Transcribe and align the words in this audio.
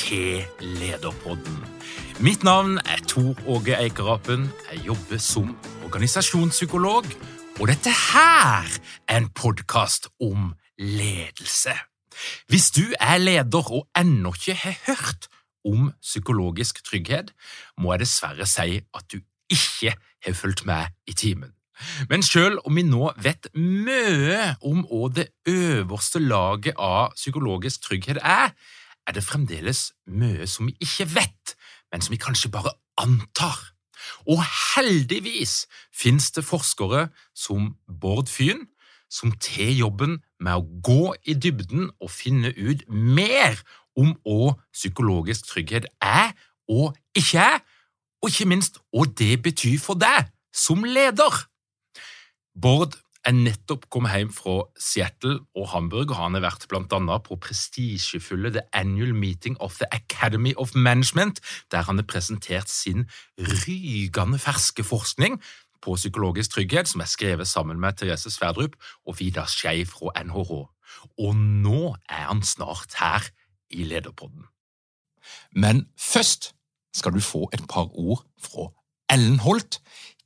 til 0.00 0.44
Lederpodden. 0.60 1.58
Mitt 2.20 2.44
navn 2.44 2.78
er 2.78 3.02
Tor 3.08 3.36
Åge 3.46 3.76
Eikerapen. 3.76 4.48
Jeg 4.72 4.86
jobber 4.86 5.18
som 5.20 5.52
organisasjonspsykolog, 5.84 7.04
og 7.60 7.68
dette 7.68 7.92
her 7.92 8.68
er 9.08 9.16
en 9.16 9.28
podkast 9.28 10.08
om 10.20 10.54
ledelse. 10.78 11.74
Hvis 12.48 12.70
du 12.70 12.82
er 13.00 13.18
leder 13.18 13.72
og 13.72 13.86
ennå 13.98 14.32
ikke 14.36 14.56
har 14.62 14.76
hørt 14.86 15.28
om 15.64 15.92
psykologisk 16.00 16.84
trygghet, 16.84 17.34
må 17.78 17.92
jeg 17.92 18.06
dessverre 18.06 18.48
si 18.48 18.80
at 18.80 19.04
du 19.12 19.20
ikke 19.52 19.96
har 20.24 20.36
fulgt 20.36 20.64
med 20.66 20.96
i 21.06 21.12
timen. 21.12 21.52
Men 22.08 22.22
selv 22.22 22.60
om 22.64 22.76
vi 22.76 22.84
nå 22.84 23.12
vet 23.20 23.48
mye 23.56 24.54
om 24.64 24.84
hva 24.88 25.08
det 25.16 25.30
øverste 25.48 26.20
laget 26.20 26.76
av 26.76 27.16
psykologisk 27.16 27.88
trygghet 27.88 28.20
er, 28.22 28.52
er 29.10 29.14
det 29.18 29.26
fremdeles 29.26 29.90
mye 30.06 30.46
som 30.46 30.68
vi 30.70 30.76
ikke 30.78 31.08
vet, 31.16 31.54
men 31.90 32.02
som 32.02 32.14
vi 32.14 32.20
kanskje 32.22 32.52
bare 32.54 32.76
antar. 33.00 33.58
Og 34.30 34.38
heldigvis 34.42 35.66
finnes 35.90 36.30
det 36.30 36.44
forskere 36.46 37.08
som 37.34 37.74
Bård 38.00 38.30
Fyn, 38.30 38.68
som 39.10 39.32
tar 39.42 39.74
jobben 39.74 40.20
med 40.38 40.60
å 40.60 40.80
gå 40.86 41.14
i 41.26 41.34
dybden 41.34 41.90
og 41.98 42.12
finne 42.14 42.52
ut 42.54 42.86
mer 42.86 43.58
om 43.98 44.14
hva 44.22 44.54
psykologisk 44.70 45.50
trygghet 45.50 45.90
er 45.98 46.30
og 46.70 46.94
ikke 47.18 47.42
er, 47.42 47.58
og 48.22 48.30
ikke 48.30 48.46
minst 48.46 48.78
hva 48.94 49.08
det 49.18 49.40
betyr 49.42 49.80
for 49.82 49.98
deg 49.98 50.30
som 50.54 50.86
leder. 50.86 51.42
Bård 52.54 52.94
er 53.26 53.36
nettopp 53.36 53.86
kommet 53.92 54.14
hjem 54.16 54.30
fra 54.32 54.54
Seattle 54.80 55.40
og 55.56 55.68
Hamburg, 55.74 56.12
og 56.12 56.16
han 56.16 56.38
har 56.38 56.44
vært 56.46 56.66
annet 56.72 57.24
på 57.26 57.36
prestisjefulle 57.36 58.52
The 58.54 58.62
Annual 58.72 59.14
Meeting 59.14 59.58
of 59.60 59.76
the 59.76 59.88
Academy 59.92 60.54
of 60.56 60.74
Management, 60.74 61.40
der 61.70 61.82
han 61.82 62.00
har 62.00 62.08
presentert 62.08 62.70
sin 62.70 63.06
rygende 63.38 64.38
ferske 64.38 64.84
forskning 64.84 65.40
på 65.82 65.96
psykologisk 65.96 66.56
trygghet, 66.56 66.88
som 66.88 67.00
er 67.00 67.08
skrevet 67.08 67.48
sammen 67.48 67.80
med 67.80 67.96
Therese 67.96 68.30
Sverdrup 68.30 68.76
og 69.06 69.20
Vidar 69.20 69.48
Skei 69.48 69.84
fra 69.84 70.12
NHH. 70.24 70.52
Og 71.20 71.36
nå 71.36 71.94
er 72.08 72.26
han 72.28 72.42
snart 72.42 72.96
her 73.00 73.28
i 73.70 73.84
Lederpodden. 73.84 74.48
Men 75.52 75.86
først 75.98 76.54
skal 76.94 77.12
du 77.12 77.20
få 77.20 77.48
et 77.52 77.62
par 77.68 77.88
ord 77.98 78.24
fra 78.40 78.70
Ellen 79.12 79.38
Holt, 79.38 79.80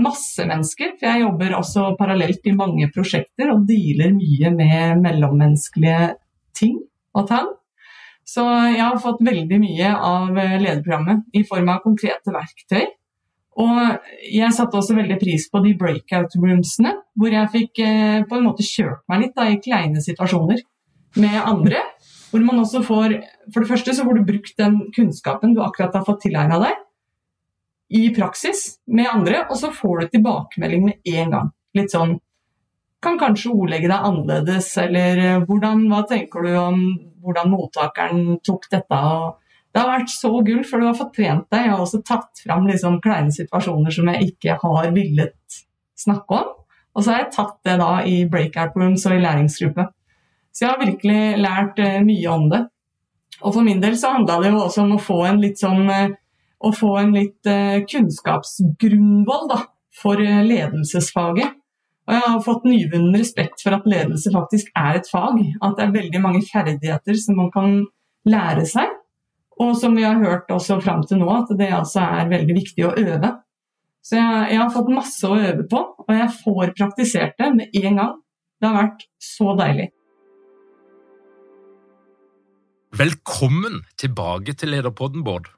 masse 0.00 0.44
mennesker. 0.46 0.96
For 0.98 1.06
jeg 1.06 1.22
jobber 1.24 1.56
også 1.58 1.86
parallelt 1.98 2.46
i 2.46 2.56
mange 2.56 2.88
prosjekter 2.94 3.52
og 3.52 3.66
dealer 3.68 4.14
mye 4.16 4.52
med 4.54 5.02
mellommenneskelige 5.04 6.14
ting 6.58 6.78
og 7.14 7.28
tang. 7.30 7.50
Så 8.26 8.44
jeg 8.70 8.82
har 8.82 8.98
fått 9.02 9.22
veldig 9.26 9.58
mye 9.62 9.92
av 9.94 10.34
lederprogrammet 10.34 11.38
i 11.38 11.44
form 11.48 11.70
av 11.72 11.82
konkrete 11.86 12.34
verktøy. 12.34 12.88
Og 13.60 13.78
jeg 14.30 14.54
satte 14.54 14.78
også 14.78 14.94
veldig 14.96 15.16
pris 15.20 15.48
på 15.50 15.62
de 15.64 15.74
breakout 15.78 16.36
roomsene, 16.38 16.94
hvor 17.18 17.34
jeg 17.34 17.52
fikk 17.54 17.80
eh, 17.84 18.20
på 18.28 18.38
en 18.38 18.46
måte 18.46 18.66
kjørt 18.66 19.02
meg 19.10 19.24
litt 19.24 19.34
da, 19.36 19.48
i 19.50 19.58
kleine 19.62 20.02
situasjoner 20.04 20.62
med 21.20 21.40
andre. 21.42 21.82
Hvor 22.30 22.44
man 22.46 22.62
også 22.62 22.84
får 22.86 23.16
For 23.50 23.64
det 23.64 23.70
første 23.72 23.94
så 23.96 24.04
får 24.06 24.20
du 24.20 24.28
brukt 24.28 24.54
den 24.60 24.76
kunnskapen 24.94 25.56
du 25.56 25.64
akkurat 25.64 25.96
har 25.98 26.06
fått 26.06 26.22
tilegna 26.28 26.60
deg 26.62 26.78
i 27.90 28.08
praksis 28.14 28.80
med 28.86 29.10
andre, 29.10 29.44
og 29.50 29.58
så 29.58 29.72
får 29.74 30.00
du 30.00 30.10
tilbakemelding 30.14 30.84
med 30.86 31.14
en 31.16 31.36
gang. 31.36 31.54
Litt 31.78 31.94
sånn 31.94 32.18
Kan 33.00 33.16
kanskje 33.16 33.54
ordlegge 33.56 33.88
deg 33.88 34.02
annerledes, 34.04 34.66
eller 34.76 35.18
eh, 35.22 35.44
hvordan, 35.48 35.86
hva 35.88 36.02
tenker 36.04 36.44
du 36.44 36.50
om 36.60 36.82
hvordan 37.24 37.48
mottakeren 37.48 38.18
tok 38.44 38.66
dette? 38.68 38.98
det 39.70 39.78
har 39.80 39.90
vært 39.92 40.10
så 40.10 40.30
gull, 40.42 40.62
for 40.66 40.82
du 40.82 40.88
har 40.88 40.96
fått 40.98 41.14
trent 41.16 41.46
deg. 41.52 41.66
Jeg 41.66 41.72
har 41.72 41.82
også 41.84 42.02
tatt 42.06 42.42
fram 42.42 42.66
liksom 42.66 42.98
kleine 43.04 43.30
situasjoner 43.34 43.94
som 43.94 44.10
jeg 44.10 44.32
ikke 44.32 44.56
har 44.62 44.90
villet 44.96 45.60
snakke 45.98 46.40
om. 46.40 46.50
Og 46.90 47.04
så 47.04 47.12
har 47.12 47.22
jeg 47.22 47.32
tatt 47.36 47.58
det 47.68 47.76
da 47.78 47.90
i 48.02 48.16
breakout 48.30 48.74
rooms 48.78 49.06
og 49.06 49.14
i 49.14 49.22
læringsgruppe. 49.22 49.86
Så 50.50 50.64
jeg 50.64 50.72
har 50.72 50.82
virkelig 50.82 51.20
lært 51.38 51.78
eh, 51.78 52.00
mye 52.02 52.32
om 52.34 52.48
det. 52.50 52.64
Og 53.40 53.54
for 53.54 53.64
min 53.64 53.80
del 53.80 53.94
så 53.96 54.16
handla 54.16 54.40
det 54.42 54.50
jo 54.50 54.64
også 54.64 54.82
om 54.82 54.96
å 54.96 55.04
få 55.04 55.20
en 55.28 55.38
litt 55.40 55.62
sånn 55.62 55.86
å 56.60 56.72
få 56.76 56.94
en 57.00 57.14
litt 57.16 57.48
eh, 57.48 57.80
kunnskapsgrunnvoll 57.88 59.48
da, 59.50 59.62
for 59.96 60.20
eh, 60.20 60.42
ledelsesfaget. 60.44 61.56
Og 62.08 62.16
jeg 62.16 62.26
har 62.26 62.40
fått 62.42 62.64
nyvunnen 62.66 63.18
respekt 63.20 63.62
for 63.62 63.76
at 63.76 63.86
ledelse 63.88 64.32
faktisk 64.34 64.72
er 64.78 64.98
et 64.98 65.08
fag. 65.08 65.38
At 65.62 65.76
det 65.78 65.84
er 65.84 65.94
veldig 65.94 66.22
mange 66.24 66.40
ferdigheter 66.42 67.18
som 67.20 67.38
man 67.38 67.52
kan 67.54 67.76
lære 68.28 68.64
seg. 68.68 68.96
Og 69.60 69.76
som 69.78 69.94
vi 69.96 70.06
har 70.06 70.18
hørt 70.18 70.50
også 70.50 70.80
fram 70.82 71.04
til 71.06 71.20
nå, 71.20 71.28
at 71.30 71.52
det 71.58 71.68
altså 71.76 72.02
er 72.02 72.32
veldig 72.32 72.56
viktig 72.56 72.88
å 72.88 72.96
øve. 72.96 73.30
Så 74.02 74.16
jeg, 74.16 74.42
jeg, 74.54 74.58
har 74.62 74.72
fått 74.72 74.90
masse 74.96 75.28
å 75.28 75.36
øve 75.36 75.66
på, 75.68 75.80
og 76.06 76.12
jeg 76.16 76.36
får 76.40 76.74
praktisert 76.78 77.36
det 77.38 77.50
med 77.58 77.80
en 77.84 78.02
gang. 78.02 78.18
Det 78.60 78.68
har 78.68 78.78
vært 78.80 79.06
så 79.22 79.54
deilig. 79.60 79.90
Velkommen 82.96 83.84
tilbake 84.00 84.56
til 84.58 84.74
Lederpodden, 84.74 85.22
Bård. 85.22 85.52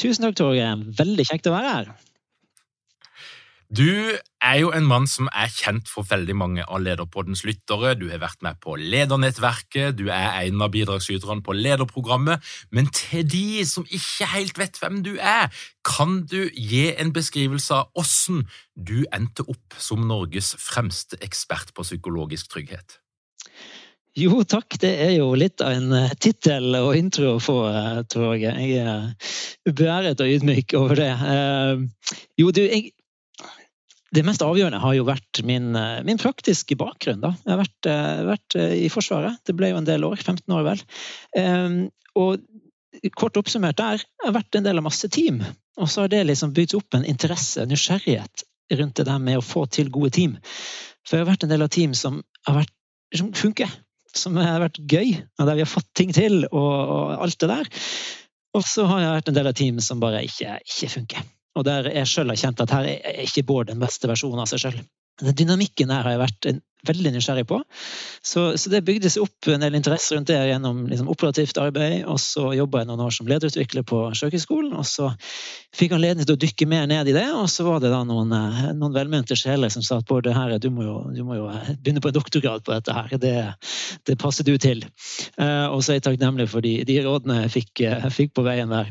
Tusen 0.00 0.24
takk, 0.24 0.38
Torgeir. 0.38 0.80
Veldig 0.96 1.26
kjekt 1.28 1.50
å 1.50 1.52
være 1.52 1.74
her. 1.74 1.90
Du 3.70 3.86
er 4.42 4.56
jo 4.58 4.72
en 4.74 4.86
mann 4.88 5.04
som 5.06 5.28
er 5.30 5.50
kjent 5.52 5.86
for 5.86 6.02
veldig 6.08 6.34
mange 6.34 6.64
av 6.64 6.80
Lederpoddens 6.82 7.44
lyttere. 7.46 7.92
Du 8.00 8.08
har 8.10 8.18
vært 8.18 8.40
med 8.42 8.58
på 8.64 8.74
Ledernettverket, 8.80 9.94
du 9.94 10.08
er 10.10 10.40
en 10.40 10.64
av 10.64 10.72
bidragsyterne 10.74 11.44
på 11.46 11.54
Lederprogrammet. 11.54 12.42
Men 12.74 12.90
til 12.96 13.28
de 13.30 13.62
som 13.68 13.86
ikke 13.86 14.26
helt 14.32 14.58
vet 14.58 14.80
hvem 14.80 15.04
du 15.06 15.12
er, 15.22 15.52
kan 15.86 16.24
du 16.26 16.48
gi 16.50 16.88
en 16.96 17.12
beskrivelse 17.14 17.78
av 17.78 17.92
hvordan 17.94 18.42
du 18.74 19.04
endte 19.14 19.46
opp 19.46 19.78
som 19.78 20.02
Norges 20.08 20.56
fremste 20.58 21.20
ekspert 21.22 21.70
på 21.76 21.86
psykologisk 21.86 22.50
trygghet? 22.56 22.98
Jo, 24.18 24.40
takk. 24.42 24.74
Det 24.82 24.90
er 25.04 25.12
jo 25.20 25.28
litt 25.38 25.62
av 25.62 25.76
en 25.76 25.92
uh, 25.94 26.14
tittel 26.18 26.74
og 26.80 26.96
intro 26.98 27.36
å 27.36 27.42
få, 27.42 27.58
tror 28.10 28.34
jeg. 28.34 28.54
Jeg 28.72 28.80
er 28.82 29.74
beæret 29.76 30.22
og 30.22 30.32
ydmyk 30.34 30.74
over 30.78 30.98
det. 30.98 31.12
Uh, 31.14 32.18
jo, 32.40 32.50
du, 32.50 32.64
jeg, 32.64 32.90
det 34.10 34.24
mest 34.26 34.42
avgjørende 34.42 34.80
har 34.82 34.96
jo 34.96 35.06
vært 35.06 35.42
min, 35.46 35.70
min 36.06 36.18
praktiske 36.18 36.74
bakgrunn. 36.80 37.22
Da. 37.22 37.30
Jeg 37.44 37.54
har 37.54 37.60
vært, 37.60 37.90
vært, 38.26 38.58
i 38.74 38.88
Forsvaret. 38.90 39.38
Det 39.46 39.54
ble 39.54 39.70
jo 39.70 39.78
en 39.78 39.86
del 39.86 40.02
år. 40.08 40.18
15 40.18 40.56
år, 40.56 40.66
vel. 40.66 40.82
og 42.18 42.42
kort 43.14 43.38
oppsummert 43.38 43.78
der, 43.78 44.02
jeg 44.02 44.26
har 44.26 44.34
vært 44.34 44.58
en 44.58 44.66
del 44.66 44.80
av 44.80 44.86
masse 44.88 45.06
team. 45.14 45.38
Og 45.78 45.86
så 45.86 46.02
har 46.02 46.10
det 46.10 46.24
liksom 46.26 46.50
bygd 46.56 46.74
opp 46.80 46.98
en 46.98 47.06
interesse, 47.06 47.62
nysgjerrighet, 47.70 48.42
rundt 48.80 48.98
det 48.98 49.06
der 49.06 49.22
med 49.22 49.38
å 49.38 49.46
få 49.46 49.62
til 49.70 49.92
gode 49.94 50.10
team. 50.18 50.34
For 51.06 51.16
jeg 51.16 51.24
har 51.24 51.30
vært 51.30 51.46
en 51.46 51.54
del 51.54 51.64
av 51.64 51.70
team 51.70 51.94
som 51.94 52.18
har 52.48 52.58
vært, 52.60 52.74
som 53.14 53.30
funker 53.36 53.70
som 54.16 54.38
har 54.40 54.62
vært 54.62 54.80
gøy, 54.90 55.12
og 55.38 55.46
der 55.46 55.58
vi 55.58 55.64
har 55.64 55.70
fått 55.70 55.88
ting 55.98 56.14
til 56.14 56.44
og, 56.50 56.56
og 56.60 57.26
alt 57.26 57.38
det 57.42 57.50
der. 57.50 57.70
Og 58.58 58.64
så 58.66 58.86
har 58.90 59.02
jeg 59.02 59.18
vært 59.18 59.30
en 59.30 59.36
del 59.36 59.50
av 59.50 59.58
team 59.58 59.78
som 59.84 60.00
bare 60.02 60.24
ikke, 60.26 60.56
ikke 60.66 60.90
funker. 60.96 61.28
Og 61.58 61.66
der 61.66 61.90
jeg 61.92 62.08
sjøl 62.10 62.32
har 62.32 62.40
kjent 62.40 62.62
at 62.64 62.72
her 62.74 62.88
er 62.94 63.22
ikke 63.24 63.46
Bård 63.46 63.70
den 63.70 63.82
beste 63.82 64.10
versjonen 64.10 64.42
av 64.42 64.50
seg 64.50 64.64
sjøl. 64.64 64.80
Den 65.20 65.38
dynamikken 65.38 65.92
her 65.92 66.06
har 66.06 66.16
jeg 66.16 66.24
vært 66.24 66.50
veldig 66.86 67.12
nysgjerrig 67.14 67.46
på. 67.48 67.60
Så, 68.24 68.44
så, 68.60 68.70
det 68.72 68.82
bygde 68.86 69.10
seg 69.12 69.24
opp 69.24 69.48
en 69.52 69.64
del 69.64 69.76
interesse 69.76 70.16
rundt 70.16 70.30
det 70.30 70.38
gjennom 70.48 70.82
liksom, 70.88 71.10
operativt 71.12 71.60
arbeid. 71.60 72.04
Og 72.08 72.20
så 72.22 72.50
jobba 72.56 72.82
jeg 72.82 72.90
noen 72.90 73.04
år 73.04 73.14
som 73.14 73.28
lederutvikler 73.30 73.84
på 73.88 74.02
Sjøkrigsskolen, 74.16 74.72
og 74.78 74.86
så 74.88 75.10
fikk 75.76 75.90
jeg 75.90 75.98
anledning 75.98 76.28
til 76.28 76.38
å 76.38 76.40
dykke 76.40 76.68
mer 76.70 76.88
ned 76.90 77.10
i 77.10 77.16
det. 77.16 77.26
Og 77.36 77.48
så 77.52 77.66
var 77.68 77.82
det 77.84 77.92
da 77.92 78.00
noen, 78.08 78.32
eh, 78.36 78.62
noen 78.76 78.96
velmente 78.96 79.38
sjeler 79.38 79.72
som 79.72 79.84
sa 79.86 80.00
at 80.00 80.08
Bård, 80.10 80.28
her, 80.30 80.56
du, 80.62 80.70
må 80.74 80.86
jo, 80.86 80.96
du 81.14 81.22
må 81.26 81.38
jo 81.38 81.50
eh, 81.52 81.74
begynne 81.76 82.02
på 82.02 82.10
en 82.12 82.16
doktorgrad 82.16 82.64
på 82.66 82.74
dette 82.76 82.96
her. 82.96 83.12
Det, 83.20 83.36
det 84.08 84.18
passer 84.20 84.46
du 84.46 84.56
til. 84.60 84.82
Uh, 85.36 85.68
og 85.70 85.82
så 85.82 85.92
er 85.92 86.00
jeg 86.00 86.08
takknemlig 86.08 86.48
for 86.50 86.64
de, 86.64 86.80
de 86.86 86.98
rådene 87.04 87.42
jeg 87.44 87.54
fikk, 87.58 87.84
jeg 87.84 88.12
fikk 88.14 88.34
på 88.36 88.44
veien 88.46 88.72
der. 88.72 88.90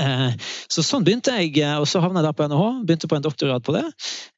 Eh, 0.00 0.32
så 0.72 0.84
sånn 0.84 1.04
begynte 1.04 1.34
jeg, 1.36 1.56
eh, 1.60 1.76
og 1.76 1.86
så 1.88 2.00
havna 2.02 2.22
jeg 2.22 2.28
da 2.28 2.34
på 2.36 2.46
NHH. 2.48 2.68
Begynte 2.88 3.10
på 3.10 3.18
en 3.18 3.24
doktorgrad 3.26 3.64
på 3.66 3.74
det. 3.76 3.84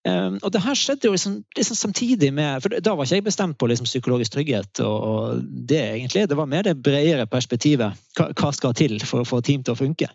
Eh, 0.08 0.38
og 0.40 0.54
det 0.54 0.62
her 0.64 0.78
skjedde 0.78 1.08
jo 1.08 1.14
liksom, 1.14 1.36
liksom 1.56 1.78
samtidig 1.78 2.32
med 2.34 2.62
For 2.64 2.78
da 2.80 2.94
var 2.94 3.06
ikke 3.06 3.20
jeg 3.20 3.28
bestemt 3.28 3.58
på 3.58 3.68
liksom 3.70 3.88
psykologisk 3.88 4.34
trygghet 4.34 4.82
og, 4.84 4.96
og, 5.10 5.44
det, 5.44 5.82
egentlig. 5.96 6.26
Det 6.30 6.38
var 6.38 6.50
mer 6.50 6.66
det 6.66 6.78
bredere 6.82 7.28
perspektivet. 7.30 8.00
Hva, 8.18 8.30
hva 8.32 8.50
skal 8.54 8.74
til 8.78 8.98
for 9.04 9.22
å 9.22 9.28
få 9.28 9.42
team 9.44 9.62
til 9.64 9.76
å 9.76 9.80
funke? 9.80 10.10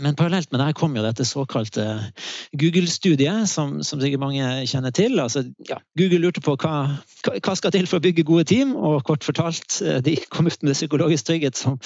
Men 0.00 0.16
parallelt 0.18 0.50
med 0.52 0.60
det 0.60 0.66
her 0.68 0.76
kom 0.76 0.96
jo 0.96 1.04
dette 1.04 1.26
såkalte 1.28 1.84
Google-studiet, 2.58 3.48
som, 3.50 3.76
som, 3.86 4.00
sikkert 4.02 4.22
mange 4.22 4.48
kjenner 4.70 4.94
til. 4.94 5.18
Altså, 5.22 5.44
ja, 5.68 5.78
Google 5.98 6.22
lurte 6.24 6.42
på 6.44 6.56
hva, 6.60 6.74
hva 7.30 7.54
skal 7.58 7.74
til 7.74 7.88
for 7.90 8.00
å 8.00 8.04
bygge 8.04 8.26
gode 8.26 8.46
team, 8.50 8.74
og 8.76 9.04
kort 9.08 9.26
fortalt, 9.26 9.80
eh, 9.84 10.00
de 10.04 10.16
kom 10.34 10.50
ut 10.50 10.66
med 10.66 10.76
psykologisk 10.78 11.30
trygghet 11.30 11.58
som 11.58 11.78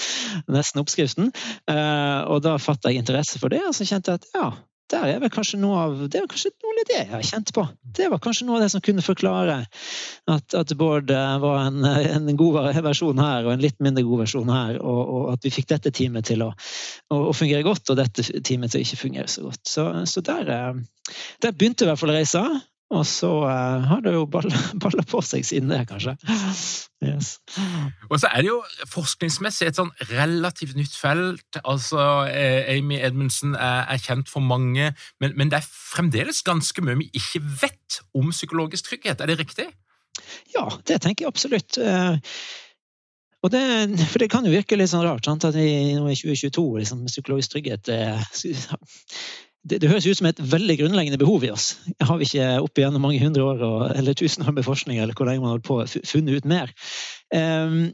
nesten 0.49 0.81
oppskriften. 0.81 1.33
Uh, 1.69 2.25
og 2.31 2.43
da 2.45 2.57
fatta 2.61 2.93
jeg 2.93 3.03
interesse 3.03 3.41
for 3.41 3.53
det, 3.53 3.61
og 3.67 3.75
så 3.77 3.87
kjente 3.87 4.15
jeg 4.15 4.23
at 4.23 4.29
ja, 4.35 4.49
der 4.89 5.13
er 5.13 5.19
vel 5.21 5.31
kanskje 5.33 5.59
noe 5.61 5.79
av 5.83 5.97
det 6.09 6.21
var 6.23 6.29
kanskje 6.31 6.51
noe 6.55 6.73
av 6.73 6.87
det 6.89 6.97
jeg 6.97 7.09
har 7.11 7.25
kjent 7.25 7.51
på. 7.55 7.65
Det 7.99 8.07
var 8.11 8.21
kanskje 8.23 8.47
noe 8.47 8.57
av 8.57 8.63
det 8.63 8.69
som 8.73 8.83
kunne 8.85 9.05
forklare 9.05 9.57
at, 10.29 10.55
at 10.57 10.73
Bård 10.79 11.11
eh, 11.13 11.35
var 11.43 11.67
en, 11.67 11.85
en, 11.85 12.31
god 12.39 12.59
versjon 12.85 13.21
her 13.21 13.47
og 13.47 13.53
en 13.53 13.63
litt 13.63 13.77
mindre 13.83 14.05
god 14.07 14.23
versjon 14.23 14.51
her, 14.53 14.79
og, 14.79 15.01
og 15.17 15.29
at 15.35 15.45
vi 15.45 15.53
fikk 15.53 15.69
dette 15.73 15.93
teamet 15.95 16.29
til 16.29 16.45
å, 16.45 16.49
å, 16.53 17.21
å, 17.29 17.35
fungere 17.35 17.65
godt, 17.67 17.91
og 17.91 17.99
dette 17.99 18.25
teamet 18.45 18.73
til 18.73 18.81
å 18.81 18.87
ikke 18.87 19.01
fungere 19.03 19.29
så 19.31 19.45
godt. 19.47 19.61
Så, 19.67 19.87
så 20.09 20.25
der, 20.25 20.53
eh, 20.55 21.15
der, 21.45 21.55
begynte 21.55 21.85
i 21.85 21.91
hvert 21.91 22.01
fall 22.01 22.15
reisa. 22.15 22.45
Og 22.89 23.03
så 23.05 23.29
uh, 23.45 23.83
har 23.85 23.99
det 24.01 24.15
jo 24.15 24.23
balla 24.25 25.03
på 25.13 25.21
seg 25.25 25.45
siden 25.45 25.69
det, 25.69 25.83
kanskje. 25.91 26.15
Yes. 27.05 27.35
Og 28.09 28.15
så 28.19 28.31
er 28.31 28.41
det 28.41 28.49
jo 28.49 28.57
forskningsmessig 28.89 29.69
et 29.69 29.77
sånn 29.77 29.91
relativt 30.09 30.73
nytt 30.77 30.95
felt. 30.97 31.59
Altså, 31.61 32.01
eh, 32.27 32.65
Amy 32.73 32.97
Edmundsen 32.97 33.53
er, 33.53 33.85
er 33.93 34.01
kjent 34.01 34.31
for 34.31 34.43
mange, 34.43 34.89
men, 35.21 35.35
men, 35.37 35.51
det 35.53 35.61
er 35.61 35.69
fremdeles 35.69 36.41
ganske 36.47 36.83
mye 36.83 36.97
vi 37.03 37.11
ikke 37.21 37.43
vet 37.61 38.01
om 38.17 38.33
psykologisk 38.33 38.89
trygghet. 38.89 39.21
Er 39.21 39.31
det 39.31 39.37
riktig? 39.43 39.69
Ja, 40.55 40.65
det 40.89 40.99
tenker 41.05 41.27
jeg 41.27 41.31
absolutt. 41.31 41.77
Uh, 41.77 42.17
og 43.45 43.53
det, 43.53 43.61
for 44.09 44.19
det 44.19 44.27
kan 44.33 44.43
jo 44.43 44.51
virke 44.51 44.75
litt 44.75 44.91
sånn 44.91 45.05
rart 45.05 45.29
sant? 45.29 45.45
at 45.47 45.55
vi 45.55 45.93
nå 45.95 46.09
i 46.11 46.17
2022 46.17 46.65
liksom, 46.81 47.05
psykologisk 47.07 47.53
trygghet 47.53 47.91
eh, 47.93 48.25
det, 49.67 49.81
det, 49.81 49.89
høres 49.91 50.07
ut 50.07 50.19
som 50.19 50.29
et 50.29 50.39
veldig 50.39 50.77
grunnleggende 50.79 51.19
behov 51.19 51.43
i 51.43 51.51
oss. 51.51 51.73
Jeg 51.91 52.07
Har 52.07 52.21
ikke 52.23 52.49
opp 52.63 52.79
igjennom 52.79 53.03
mange 53.03 53.19
hundre 53.19 53.43
år 53.43 53.63
eller 53.97 54.17
tusen 54.17 54.47
år 54.47 54.55
med 54.55 54.67
forskning 54.67 54.99
eller 54.99 55.17
hvor 55.17 55.27
lenge 55.27 55.43
man 55.43 55.51
har 55.51 55.57
holdt 55.57 55.67
på, 55.67 56.03
funnet 56.07 56.39
ut 56.39 56.47
mer? 56.47 56.71
Um, 57.35 57.91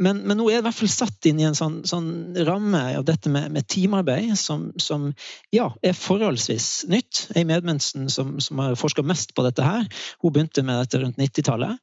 men, 0.00 0.22
men, 0.24 0.38
nå 0.40 0.48
er 0.48 0.58
det 0.58 0.62
i 0.62 0.66
hvert 0.68 0.78
fall 0.78 0.92
satt 0.92 1.28
inn 1.28 1.40
i 1.42 1.46
en 1.48 1.56
sånn, 1.56 1.80
sånn 1.88 2.10
ramme 2.48 2.80
av 2.96 3.04
dette 3.08 3.30
med, 3.32 3.50
med 3.54 3.66
teamarbeid 3.70 4.32
som, 4.40 4.70
som, 4.80 5.10
ja, 5.54 5.68
er 5.84 5.96
forholdsvis 5.96 6.68
nytt. 6.90 7.26
Ei 7.36 7.44
Edmundsen, 7.44 8.08
som, 8.12 8.38
som 8.40 8.62
har 8.62 8.78
forska 8.80 9.04
mest 9.06 9.34
på 9.36 9.44
dette 9.44 9.66
her, 9.66 9.88
hun 10.22 10.34
begynte 10.34 10.64
med 10.66 10.80
dette 10.84 11.02
rundt 11.02 11.20
90-tallet. 11.20 11.80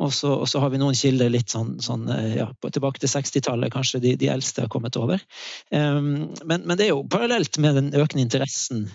Og, 0.00 0.10
og, 0.10 0.46
så 0.50 0.62
har 0.62 0.72
vi 0.72 0.80
noen 0.82 0.98
kilder 0.98 1.30
litt 1.32 1.52
sånn, 1.52 1.76
sånn 1.84 2.08
ja, 2.34 2.48
tilbake 2.66 3.02
til 3.02 3.12
60-tallet, 3.12 3.72
kanskje 3.74 4.02
de, 4.02 4.16
de, 4.20 4.30
eldste 4.32 4.66
har 4.66 4.72
kommet 4.72 4.98
over. 5.00 5.22
Um, 5.70 6.30
men, 6.44 6.64
men, 6.64 6.74
det 6.76 6.88
er 6.88 6.94
jo 6.94 7.06
parallelt 7.10 7.60
med 7.62 7.78
den 7.78 7.94
økende 7.94 8.26
interessen 8.26 8.88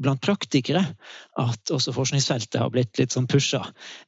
blant 0.00 0.22
praktikere 0.22 0.82
at 1.40 1.70
også 1.72 1.94
forskningsfeltet 1.94 2.58
har 2.60 2.70
blitt 2.74 2.98
litt 2.98 3.14
sånn 3.14 3.28
pusha 3.30 3.62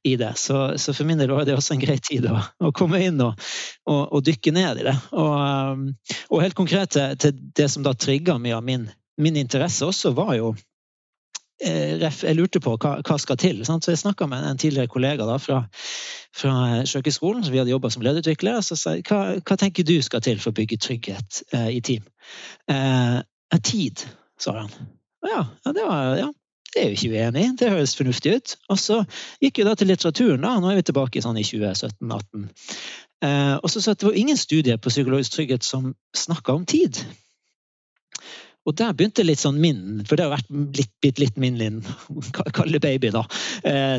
i 0.07 0.17
det. 0.19 0.33
Så, 0.41 0.77
så, 0.83 0.95
for 0.97 1.07
min 1.09 1.21
del 1.21 1.33
var 1.33 1.47
det 1.47 1.57
også 1.57 1.77
en 1.77 1.83
grei 1.83 1.99
tid 2.03 2.27
å, 2.31 2.41
å 2.67 2.73
komme 2.77 3.03
inn 3.07 3.21
og, 3.23 3.39
og, 3.87 4.01
og, 4.03 4.23
dykke 4.27 4.55
ned 4.57 4.83
i 4.83 4.87
det. 4.89 4.97
Og, 5.15 5.35
um, 5.77 5.91
og 6.31 6.43
helt 6.43 6.59
konkret 6.59 6.97
til, 6.97 7.37
det 7.57 7.69
som 7.73 7.87
da 7.87 7.95
trigga 7.95 8.39
mye 8.43 8.57
av 8.59 8.67
min, 8.67 8.89
min, 9.23 9.39
interesse 9.39 9.87
også, 9.87 10.13
var 10.17 10.35
jo 10.39 10.51
eh, 11.63 12.03
jeg 12.03 12.35
lurte 12.35 12.63
på 12.65 12.75
hva, 12.83 12.97
hva 13.07 13.21
skal 13.23 13.39
til. 13.41 13.63
Sant? 13.69 13.87
Så 13.87 13.95
Jeg 13.95 14.03
snakka 14.03 14.27
med 14.31 14.43
en 14.49 14.59
tidligere 14.59 14.91
kollega 14.91 15.29
da, 15.29 15.39
fra, 15.43 15.63
fra 16.35 16.83
Sjøkrigsskolen, 16.83 17.47
som 17.47 17.55
vi 17.55 17.63
hadde 17.63 17.75
jobba 17.75 17.95
som 17.95 18.05
lederutvikler. 18.07 18.59
Og 18.59 18.67
så 18.67 18.81
sa 18.81 18.99
jeg 18.99 19.07
hva, 19.07 19.39
hva 19.39 19.61
tenker 19.61 19.87
du 19.87 20.01
skal 20.03 20.25
til 20.27 20.43
for 20.43 20.51
å 20.51 20.59
bygge 20.59 20.83
trygghet 20.83 21.43
eh, 21.55 21.73
i 21.79 21.83
team? 21.85 22.11
Eh, 22.67 23.23
tid, 23.63 24.03
sa 24.43 24.59
han. 24.65 24.96
Ja, 25.27 25.43
det, 25.73 25.83
var, 25.83 26.17
ja, 26.21 26.31
det 26.75 26.83
er 26.83 26.91
jo 26.91 26.97
ikke 26.97 27.13
uenig 27.15 27.45
i. 27.45 27.51
Det 27.59 27.73
høres 27.73 27.97
fornuftig 27.99 28.37
ut. 28.37 28.57
Og 28.73 28.81
så 28.81 29.03
gikk 29.43 29.61
vi 29.61 29.69
da 29.69 29.75
til 29.79 29.91
litteraturen. 29.93 30.43
da, 30.45 30.57
Nå 30.61 30.73
er 30.73 30.81
vi 30.81 30.87
tilbake 30.91 31.23
sånn 31.25 31.39
i 31.41 31.45
2017-2018. 31.47 32.49
Eh, 33.25 33.55
og 33.57 33.71
så 33.73 33.81
sa 33.81 33.95
at 33.95 34.03
det 34.03 34.11
var 34.11 34.19
ingen 34.19 34.37
studie 34.37 34.77
på 34.77 34.93
psykologisk 34.93 35.37
trygghet 35.39 35.65
som 35.65 35.95
snakka 36.17 36.57
om 36.59 36.67
tid. 36.69 37.01
Og 38.67 38.75
der 38.75 38.97
begynte 38.99 39.23
litt 39.23 39.39
sånn 39.39 39.61
min, 39.63 40.03
for 40.09 40.19
det 40.19 40.27
har 40.27 40.33
vært 40.35 40.49
litt, 40.51 40.93
litt, 41.05 41.21
litt 41.23 41.37
min 41.39 41.59
linn, 41.59 41.79
kall 42.57 42.75
det 42.75 42.83
baby, 42.83 43.13
da. 43.15 43.23
Eh, 43.63 43.97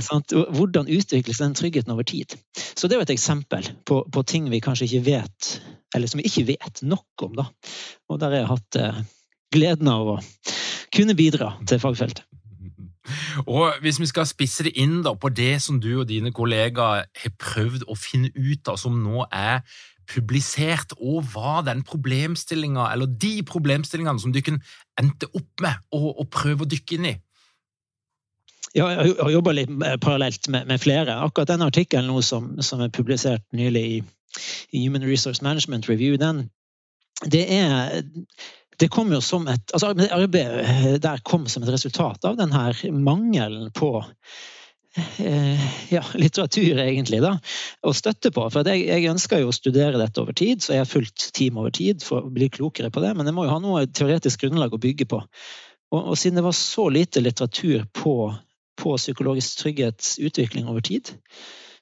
Hvordan 0.58 0.92
utvikles 0.92 1.40
den 1.40 1.56
tryggheten 1.58 1.94
over 1.96 2.08
tid? 2.08 2.36
Så 2.76 2.88
det 2.88 2.98
er 2.98 3.02
jo 3.02 3.08
et 3.08 3.16
eksempel 3.16 3.72
på, 3.88 4.02
på, 4.12 4.26
ting 4.28 4.52
vi 4.52 4.62
kanskje 4.64 4.90
ikke 4.90 5.06
vet, 5.08 5.54
eller 5.96 6.12
som 6.12 6.20
vi 6.20 6.28
ikke 6.28 6.50
vet 6.52 6.84
nok 6.84 7.28
om, 7.30 7.40
da. 7.40 7.48
Og 8.12 8.20
der 8.20 8.36
har 8.36 8.42
jeg 8.42 8.52
hatt 8.52 8.80
eh, 8.84 9.02
gleden 9.56 9.88
av 9.92 10.18
å 10.18 10.20
kunne 10.96 11.16
bidra 11.18 11.54
til 11.68 11.80
fagfeltet. 11.84 12.24
Og 13.54 13.74
Hvis 13.82 14.00
vi 14.00 14.08
skal 14.10 14.28
spisse 14.28 14.66
det 14.68 14.76
inn 14.80 15.02
da, 15.06 15.14
på 15.16 15.30
det 15.30 15.62
som 15.64 15.80
du 15.82 15.94
og 16.00 16.08
dine 16.10 16.34
kollegaer 16.36 17.06
har 17.08 17.38
prøvd 17.40 17.88
å 17.88 17.96
finne 17.96 18.32
ut 18.36 18.68
av, 18.68 18.80
som 18.82 18.98
nå 19.04 19.26
er 19.32 19.62
publisert, 20.08 20.96
og 21.04 21.24
hva 21.34 21.62
den 21.68 21.84
problemstillinga, 21.88 22.90
eller 22.94 23.12
de 23.12 23.42
problemstillingene 23.48 24.24
som 24.24 24.34
dere 24.36 24.60
endte 25.00 25.28
opp 25.36 25.64
med 25.64 25.82
å, 25.92 26.14
å 26.24 26.28
prøve 26.32 26.64
å 26.64 26.70
dykke 26.70 26.98
inn 26.98 27.10
i? 27.12 27.16
Ja, 28.76 28.88
jeg 28.92 29.16
har 29.18 29.32
jobba 29.32 29.54
litt 29.56 29.72
parallelt 30.04 30.48
med, 30.54 30.68
med, 30.70 30.80
flere. 30.84 31.16
Akkurat 31.24 31.50
den 31.50 31.66
artikkelen 31.66 32.12
som, 32.24 32.54
som, 32.62 32.84
er 32.84 32.94
publisert 32.94 33.44
nylig 33.56 33.84
i, 33.88 33.98
i 34.76 34.84
Human 34.86 35.06
Resource 35.08 35.44
Management 35.44 35.88
Review, 35.90 36.18
den, 36.22 36.50
det 37.26 37.46
er 37.52 38.04
det 38.80 38.90
kom 38.94 39.12
jo 39.14 39.22
som 39.24 39.48
et 39.50 39.74
altså 39.74 39.94
Arbeidet 39.94 40.64
eh, 40.64 40.98
der 41.02 41.24
kom 41.26 41.48
som 41.50 41.66
et 41.66 41.74
resultat 41.74 42.26
av 42.30 42.38
den 42.38 42.54
her 42.54 42.78
mangelen 42.94 43.72
på 43.76 43.92
eh, 45.18 45.68
ja, 45.94 46.04
litteratur, 46.14 46.78
egentlig, 46.84 47.22
da, 47.24 47.38
å 47.82 47.94
støtte 47.98 48.32
på. 48.34 48.48
For 48.54 48.68
jeg, 48.70 48.86
jeg, 48.90 49.08
ønsker 49.12 49.42
jo 49.42 49.52
å 49.52 49.56
studere 49.56 50.02
dette 50.02 50.22
over 50.22 50.38
tid, 50.38 50.62
så 50.64 50.76
jeg 50.76 50.86
har 50.86 50.90
fulgt 50.90 51.32
team 51.38 51.58
over 51.62 51.74
tid 51.74 52.06
for 52.06 52.28
å 52.28 52.34
bli 52.34 52.50
klokere 52.54 52.92
på 52.94 53.04
det. 53.04 53.14
Men 53.18 53.30
jeg 53.30 53.38
må 53.38 53.48
jo 53.48 53.56
ha 53.56 53.62
noe 53.64 53.88
teoretisk 53.90 54.46
grunnlag 54.46 54.76
å 54.76 54.82
bygge 54.82 55.10
på. 55.10 55.24
Og, 55.94 56.02
og 56.02 56.18
siden 56.20 56.42
det 56.42 56.46
var 56.46 56.58
så 56.58 56.90
lite 56.94 57.24
litteratur 57.24 57.88
på, 57.98 58.18
på 58.78 58.98
psykologisk 59.00 59.64
trygghetsutvikling 59.64 60.70
over 60.70 60.86
tid, 60.86 61.16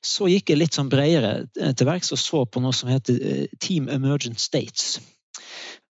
så 0.06 0.30
gikk 0.30 0.52
jeg 0.52 0.62
litt 0.62 0.76
sånn 0.78 0.92
bredere 0.92 1.48
til 1.58 1.88
verks 1.90 2.14
og 2.14 2.22
så 2.22 2.44
på 2.46 2.62
noe 2.62 2.76
som 2.78 2.92
heter 2.94 3.20
eh, 3.20 3.60
Team 3.60 3.90
Emergent 3.92 4.40
States. 4.40 5.00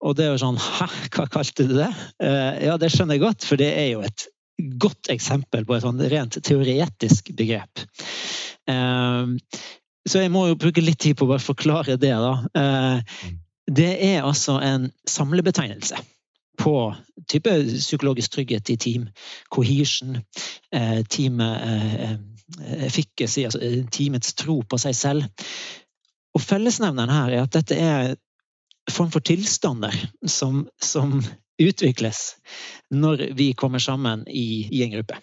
Og 0.06 0.15
det 0.15 0.25
er 0.25 0.34
jo 0.34 0.41
sånn 0.41 0.60
Hæ, 0.62 0.88
hva 1.15 1.25
kalte 1.32 1.65
du 1.68 1.75
det? 1.77 1.89
Uh, 2.24 2.56
ja, 2.63 2.77
det 2.79 2.91
skjønner 2.94 3.18
jeg 3.18 3.25
godt, 3.25 3.48
for 3.48 3.60
det 3.60 3.70
er 3.75 3.89
jo 3.94 4.03
et 4.06 4.27
godt 4.79 5.12
eksempel 5.12 5.65
på 5.68 5.75
et 5.75 5.86
sånn 5.86 6.01
rent 6.12 6.36
teoretisk 6.44 7.29
begrep. 7.32 7.86
Eh, 8.68 9.29
så 10.03 10.24
jeg 10.24 10.32
må 10.34 10.50
jo 10.50 10.58
bruke 10.60 10.84
litt 10.84 11.00
tid 11.00 11.15
på 11.15 11.24
å 11.24 11.29
bare 11.29 11.39
forklare 11.39 11.96
det, 11.96 12.12
da. 12.12 12.34
Eh, 12.60 13.29
det 13.72 13.94
er 14.03 14.27
altså 14.27 14.58
en 14.60 14.89
samlebetegnelse 15.08 15.96
på 16.60 16.74
type 17.32 17.53
psykologisk 17.70 18.36
trygghet 18.36 18.74
i 18.74 18.75
team, 18.84 19.08
cohesion, 19.48 20.20
teamet 20.74 21.08
teamet 21.08 22.27
efficacy, 22.84 23.46
altså 23.46 23.62
teamets 23.94 24.34
tro 24.36 24.60
på 24.68 24.79
seg 24.82 24.98
selv. 24.98 25.46
Og 26.36 26.44
fellesnevneren 26.44 27.13
her 27.13 27.36
er 27.36 27.46
at 27.46 27.53
dette 27.56 27.77
er 27.77 28.18
form 28.93 29.12
for 29.13 29.25
tilstander 29.25 29.96
som, 30.27 30.67
som 30.84 31.19
utvikles 31.60 32.36
når 32.93 33.29
vi 33.38 33.51
kommer 33.53 33.79
sammen 33.84 34.25
i, 34.27 34.67
i 34.72 34.84
en 34.84 34.93
gruppe. 34.98 35.19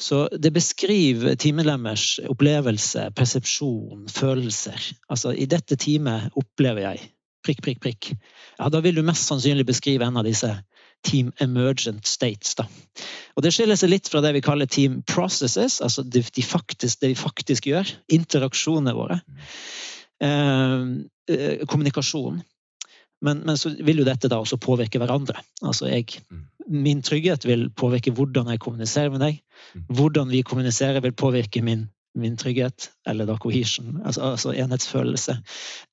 Så 0.00 0.28
det 0.32 0.52
beskriver 0.56 1.36
teammedlemmers 1.36 2.20
opplevelse, 2.28 3.10
persepsjon, 3.16 4.06
følelser. 4.08 4.80
Altså, 5.12 5.34
i 5.36 5.44
dette 5.44 5.76
teamet 5.76 6.32
opplever 6.40 6.86
jeg 6.86 7.10
prikk, 7.44 7.62
prikk, 7.64 7.80
prikk. 7.84 8.10
Ja, 8.58 8.68
da 8.72 8.80
vil 8.84 8.96
du 8.96 9.04
mest 9.04 9.28
sannsynlig 9.28 9.66
beskrive 9.68 10.06
en 10.06 10.18
av 10.20 10.26
disse 10.28 10.50
team 11.06 11.30
emergent 11.40 12.06
states. 12.08 12.54
Da. 12.58 12.66
Og 13.36 13.44
det 13.44 13.54
skiller 13.56 13.78
seg 13.80 13.92
litt 13.92 14.08
fra 14.12 14.20
det 14.24 14.34
vi 14.36 14.44
kaller 14.44 14.68
team 14.68 15.00
processes, 15.08 15.80
altså 15.84 16.04
det, 16.04 16.26
de 16.36 16.44
faktisk, 16.44 17.00
det 17.00 17.14
vi 17.14 17.20
faktisk 17.20 17.70
gjør. 17.70 17.88
Interaksjonene 18.12 18.96
våre. 18.96 19.20
Eh, 20.20 20.86
eh, 21.34 21.66
kommunikasjon. 21.66 22.40
Men, 23.20 23.42
men, 23.44 23.58
så 23.60 23.72
vil 23.84 24.00
jo 24.00 24.08
dette 24.08 24.30
da 24.32 24.40
også 24.40 24.58
påvirke 24.60 25.00
hverandre. 25.00 25.42
Altså 25.60 25.90
jeg, 25.90 26.22
mm. 26.30 26.44
min 26.72 27.02
trygghet 27.04 27.44
vil 27.48 27.68
påvirke 27.76 28.12
hvordan 28.16 28.48
jeg 28.52 28.62
kommuniserer 28.64 29.12
med 29.12 29.24
deg. 29.24 29.40
Mm. 29.74 29.84
Hvordan 29.98 30.32
vi 30.32 30.42
kommuniserer, 30.46 31.02
vil 31.04 31.16
påvirke 31.16 31.62
min, 31.64 31.88
min 32.18 32.36
trygghet, 32.36 32.90
eller 33.08 33.26
da 33.26 33.36
cohesion, 33.38 34.00
altså, 34.04 34.32
altså 34.32 34.52
enhetsfølelse, 34.52 35.36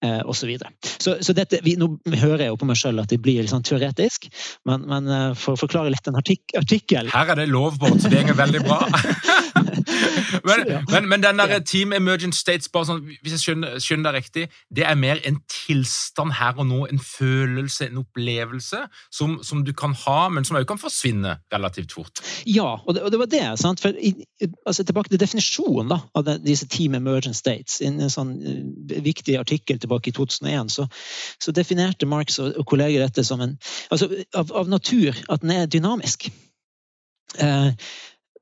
eh, 0.03 0.21
osv. 0.25 0.55
Så, 0.57 0.99
så 0.99 1.17
Så 1.21 1.33
dette, 1.33 1.59
vi, 1.63 1.75
Nå 1.77 1.99
hører 2.17 2.47
jeg 2.47 2.53
jo 2.53 2.57
på 2.57 2.65
meg 2.65 2.79
sjøl 2.79 2.99
at 2.99 3.09
det 3.09 3.19
blir 3.21 3.43
litt 3.43 3.53
sånn 3.53 3.65
teoretisk, 3.65 4.29
men, 4.65 4.87
men 4.89 5.07
eh, 5.07 5.33
for 5.37 5.53
å 5.53 5.61
forklare 5.61 5.93
litt 5.93 6.09
en 6.09 6.17
artik 6.17 6.55
artikkel 6.57 7.11
Her 7.13 7.33
er 7.33 7.41
det 7.41 7.49
lovbåt, 7.51 8.01
så 8.01 8.09
det 8.09 8.25
går 8.27 8.37
veldig 8.39 8.63
bra. 8.65 8.79
men, 10.47 10.63
men, 10.89 11.09
men, 11.09 11.21
den 11.21 11.37
der 11.37 11.59
Team 11.59 11.93
Emergent 11.93 12.35
States, 12.35 12.69
bare 12.73 12.89
sånn, 12.89 13.03
hvis 13.21 13.37
jeg 13.37 13.43
skjønner, 13.43 13.77
skjønner, 13.83 14.07
det 14.07 14.23
riktig, 14.23 14.45
det 14.73 14.85
er 14.87 14.97
mer 14.99 15.21
en 15.27 15.39
tilstand 15.51 16.37
her 16.39 16.57
og 16.57 16.67
nå, 16.69 16.83
en 16.89 17.01
følelse, 17.01 17.89
en 17.91 18.01
opplevelse, 18.01 18.83
som, 19.13 19.37
som 19.45 19.63
du 19.67 19.73
kan 19.77 19.93
ha, 20.05 20.19
men 20.33 20.47
som 20.47 20.57
også 20.57 20.71
kan 20.73 20.81
forsvinne 20.81 21.37
relativt 21.53 21.93
fort. 21.95 22.23
Ja, 22.49 22.77
og 22.83 22.97
det, 22.97 23.05
og 23.05 23.13
det 23.13 23.21
var 23.21 23.31
det. 23.31 23.45
sant? 23.61 23.83
For, 23.83 23.95
altså, 24.65 24.85
tilbake 24.87 25.13
til 25.13 25.21
definisjonen 25.21 25.93
da, 25.93 26.01
av 26.13 26.29
disse 26.43 26.67
Team 26.71 26.95
Emergent 26.95 27.35
States. 27.35 27.81
I 27.81 27.89
en 27.89 28.11
sånn 28.13 28.33
uh, 28.43 28.97
viktig 29.03 29.37
artikkel 29.39 29.79
tilbake 29.81 30.11
i 30.11 30.15
2001 30.17 30.73
så, 30.73 30.87
så 31.43 31.53
definerte 31.55 32.09
Marx 32.09 32.39
og, 32.43 32.53
og 32.57 32.67
kolleger 32.69 33.03
dette 33.03 33.25
som 33.27 33.41
en 33.43 33.57
altså, 33.89 34.11
av, 34.37 34.51
av 34.51 34.69
natur 34.71 35.17
at 35.27 35.43
den 35.43 35.55
er 35.55 35.71
dynamisk. 35.71 36.29
Eh, 37.37 37.71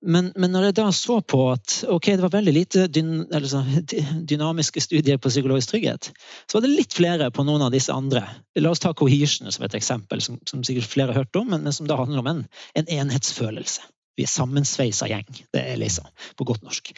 men, 0.05 0.27
men, 0.35 0.51
når 0.53 0.67
jeg 0.67 0.75
da 0.77 0.85
så 0.93 1.15
på 1.25 1.39
at 1.49 1.79
ok, 1.89 2.11
det 2.13 2.21
var 2.21 2.33
veldig 2.35 2.53
lite 2.53 2.85
dyn, 2.93 3.23
så, 3.49 3.63
dynamiske 4.31 4.83
studier 4.83 5.17
på 5.17 5.31
psykologisk 5.33 5.71
trygghet, 5.71 6.11
så 6.45 6.57
var 6.57 6.65
det 6.65 6.75
litt 6.75 6.93
flere 6.93 7.31
på 7.33 7.45
noen 7.47 7.65
av 7.65 7.73
disse 7.73 7.93
andre. 7.93 8.21
La 8.59 8.73
oss 8.73 8.83
ta 8.83 8.93
cohesion 8.93 9.49
som 9.51 9.65
et 9.65 9.77
eksempel, 9.77 10.21
som, 10.21 10.37
som 10.45 10.61
sikkert 10.67 10.91
flere 10.91 11.15
har 11.15 11.23
hørt 11.23 11.41
om, 11.41 11.49
men, 11.49 11.65
men 11.65 11.73
som 11.73 11.89
da 11.89 11.97
handler 11.97 12.21
om 12.21 12.31
en, 12.35 12.45
en 12.77 12.91
enhetsfølelse. 12.99 13.87
Vi 14.15 14.25
er 14.25 14.31
sammensveisa 14.31 15.09
gjeng. 15.11 15.27
Det 15.53 15.61
er 15.61 15.79
liksom 15.79 16.07
på 16.39 16.47
godt 16.47 16.63
norsk. 16.65 16.91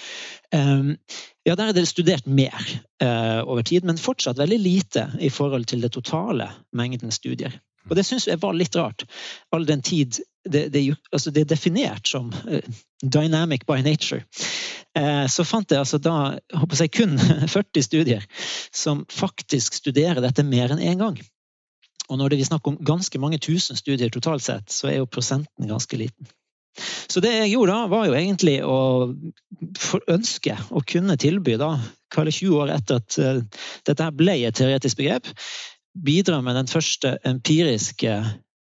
Um, 0.53 0.95
ja, 1.47 1.55
der 1.55 1.71
er 1.71 1.77
det 1.77 1.87
studert 1.89 2.27
mer 2.27 2.57
uh, 3.03 3.41
over 3.47 3.65
tid, 3.65 3.87
men 3.87 3.97
fortsatt 4.01 4.37
veldig 4.37 4.59
lite 4.61 5.07
i 5.19 5.31
forhold 5.33 5.65
til 5.71 5.81
det 5.81 5.93
totale 5.97 6.51
mengden 6.77 7.11
studier. 7.11 7.57
Og 7.87 7.95
det 7.95 8.03
syns 8.03 8.27
jeg 8.27 8.41
var 8.41 8.55
litt 8.57 8.75
rart, 8.75 9.05
all 9.55 9.65
den 9.67 9.81
tid 9.81 10.19
det, 10.47 10.67
det, 10.71 10.83
altså 11.11 11.31
det 11.31 11.43
er 11.43 11.51
definert 11.55 12.07
som 12.07 12.29
uh, 12.31 12.61
dynamic 13.03 13.65
by 13.67 13.81
nature. 13.83 14.23
Uh, 14.97 15.25
så 15.31 15.45
fant 15.47 15.71
jeg 15.71 15.81
altså 15.83 15.99
da 16.01 16.37
håper 16.53 16.83
jeg, 16.83 16.93
kun 16.95 17.17
40 17.55 17.83
studier 17.85 18.27
som 18.71 19.05
faktisk 19.11 19.79
studerer 19.81 20.21
dette 20.23 20.45
mer 20.45 20.73
enn 20.73 20.83
én 20.83 20.95
en 20.95 21.03
gang. 21.07 21.19
Og 22.07 22.19
når 22.19 22.31
det 22.31 22.39
vi 22.39 22.47
snakker 22.47 22.71
om 22.71 22.83
ganske 22.87 23.19
mange 23.19 23.39
tusen 23.43 23.75
studier 23.75 24.11
totalt 24.13 24.45
sett, 24.45 24.71
så 24.71 24.87
er 24.91 25.01
jo 25.01 25.09
prosenten 25.11 25.67
ganske 25.67 25.99
liten. 25.99 26.29
Så 27.07 27.21
det 27.23 27.33
jeg 27.33 27.53
gjorde 27.55 27.75
da, 27.75 27.87
var 27.91 28.07
jo 28.07 28.17
egentlig 28.17 28.57
å 28.65 28.79
ønske 30.11 30.57
å 30.69 30.83
kunne 30.87 31.17
tilby, 31.19 31.57
da, 31.59 31.75
kalle 32.13 32.33
20 32.33 32.59
år 32.61 32.73
etter 32.75 33.01
at 33.01 33.17
uh, 33.21 33.39
dette 33.87 34.09
ble 34.17 34.37
et 34.47 34.57
teoretisk 34.57 34.99
begrep, 34.99 35.29
bidra 35.97 36.41
med 36.45 36.59
den 36.59 36.69
første 36.69 37.15
empiriske 37.27 38.19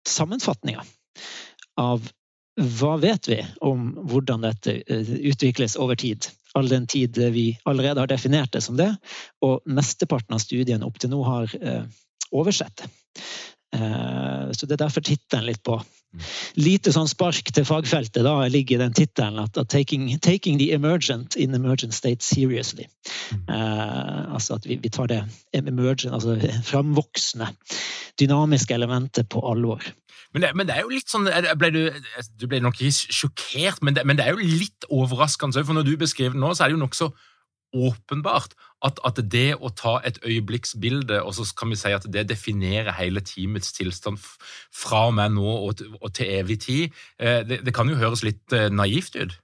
sammenfatninga 0.08 0.84
av 1.80 2.04
hva 2.82 2.98
vet 3.00 3.30
vi 3.32 3.40
om 3.64 3.94
hvordan 4.12 4.44
dette 4.46 4.82
uh, 4.84 5.14
utvikles 5.32 5.78
over 5.80 6.00
tid. 6.00 6.28
All 6.58 6.68
den 6.68 6.90
tid 6.92 7.16
vi 7.32 7.54
allerede 7.64 8.04
har 8.04 8.12
definert 8.12 8.52
det 8.52 8.64
som 8.66 8.76
det, 8.76 8.90
og 9.46 9.64
mesteparten 9.66 10.36
av 10.36 10.44
studien 10.44 10.84
opp 10.84 11.00
til 11.00 11.14
nå 11.14 11.22
har 11.24 11.56
uh, 11.64 11.86
oversett 12.32 12.84
det. 12.84 12.92
Så 13.72 14.68
det 14.68 14.74
er 14.76 14.82
derfor 14.82 15.00
tittelen 15.00 15.46
litt 15.48 15.62
på 15.64 15.78
lite 16.60 16.92
sånn 16.92 17.08
spark 17.10 17.54
til 17.56 17.66
fagfeltet 17.68 18.26
da 18.26 18.34
ligger 18.52 18.78
i 18.78 18.82
den 18.84 18.96
tittelen 18.96 19.40
at, 19.44 19.58
at 19.58 19.70
taking, 19.72 20.10
taking, 20.20 20.60
the 20.60 20.72
emergent 20.76 21.38
in 21.40 21.56
emergent 21.56 21.96
state 21.96 22.24
seriously'. 22.24 22.90
Mm. 23.32 23.46
Eh, 23.48 24.34
altså 24.36 24.60
at 24.60 24.68
vi, 24.68 24.80
vi, 24.82 24.92
tar 24.92 25.08
det 25.08 25.24
emergent, 25.54 26.14
altså 26.14 26.36
framvoksende, 26.68 27.52
dynamiske 28.20 28.76
elementet 28.76 29.30
på 29.30 29.40
alvor. 29.40 29.82
Men 30.34 30.42
det, 30.42 30.52
men 30.56 30.68
det, 30.68 30.76
er 30.76 30.86
jo 30.86 30.94
litt 30.94 31.12
sånn 31.12 31.28
ble 31.60 31.70
du, 31.76 31.82
du, 32.40 32.46
ble 32.48 32.62
nok 32.64 32.80
ikke 32.80 33.12
sjokkert, 33.12 33.82
men 33.84 33.98
det, 33.98 34.06
men 34.08 34.20
det 34.20 34.28
er 34.28 34.38
jo 34.38 34.46
litt 34.62 34.88
overraskende. 34.88 35.64
For 35.68 35.76
når 35.76 35.90
du 35.90 35.98
beskriver 36.00 36.38
det 36.38 36.44
nå, 36.44 36.54
så 36.56 36.64
er 36.64 36.72
det 36.72 36.78
jo 36.78 36.86
nokså 36.86 37.10
åpenbart 37.74 38.56
at, 38.86 39.00
at, 39.06 39.20
det 39.32 39.56
å 39.56 39.72
ta 39.78 39.98
et 40.06 40.20
øyeblikksbilde, 40.26 41.22
og 41.24 41.36
så 41.38 41.46
kan 41.58 41.72
vi 41.72 41.80
si 41.80 41.94
at 41.96 42.08
det 42.12 42.28
definerer 42.30 42.96
hele 42.98 43.24
teamets 43.26 43.74
tilstand 43.76 44.20
fra 44.22 45.08
og 45.10 45.16
med 45.20 45.38
nå 45.38 45.56
og, 45.70 45.86
og 46.02 46.10
til 46.18 46.34
evig 46.40 46.62
tid, 46.66 47.00
eh, 47.22 47.42
det, 47.48 47.62
det, 47.66 47.76
kan 47.76 47.90
jo 47.90 48.00
høres 48.00 48.26
litt 48.28 48.54
eh, 48.56 48.70
naivt 48.74 49.16
ut? 49.20 49.38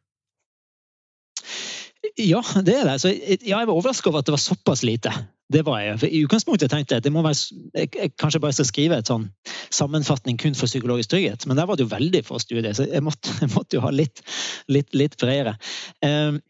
Ja, 2.17 2.41
det 2.65 2.75
er 2.79 2.85
det. 2.87 2.99
Så, 3.01 3.11
ja, 3.11 3.59
jeg 3.59 3.67
var 3.67 3.75
overrasket 3.75 4.09
over 4.09 4.21
at 4.21 4.29
det 4.29 4.33
var 4.33 4.41
såpass 4.41 4.83
lite. 4.85 5.11
Det 5.53 5.63
var 5.65 5.79
jeg. 5.79 5.99
For 6.01 6.11
I 6.11 6.23
utgangspunktet 6.25 6.71
tenkte 6.71 6.95
jeg 6.95 7.01
at 7.01 7.05
det 7.05 7.13
må 7.13 7.23
være, 7.23 7.57
jeg 7.77 8.11
kanskje 8.19 8.41
bare 8.43 8.55
skal 8.57 8.67
skrive 8.67 8.99
et 8.99 9.09
sånn 9.11 9.29
sammenfatning 9.73 10.39
kun 10.41 10.57
for 10.57 10.69
psykologisk 10.69 11.13
trygghet, 11.13 11.45
men 11.47 11.59
der 11.59 11.67
var 11.69 11.77
det 11.77 11.85
jo 11.85 11.93
veldig 11.93 12.23
få 12.27 12.39
studier, 12.43 12.73
så 12.75 12.87
jeg 12.87 13.03
måtte, 13.05 13.31
jeg 13.43 13.53
måtte 13.53 13.79
jo 13.79 13.83
ha 13.85 13.93
litt, 13.93 14.23
litt, 14.71 14.91
litt 14.97 15.17
bredere. 15.21 15.55
Um, 16.03 16.41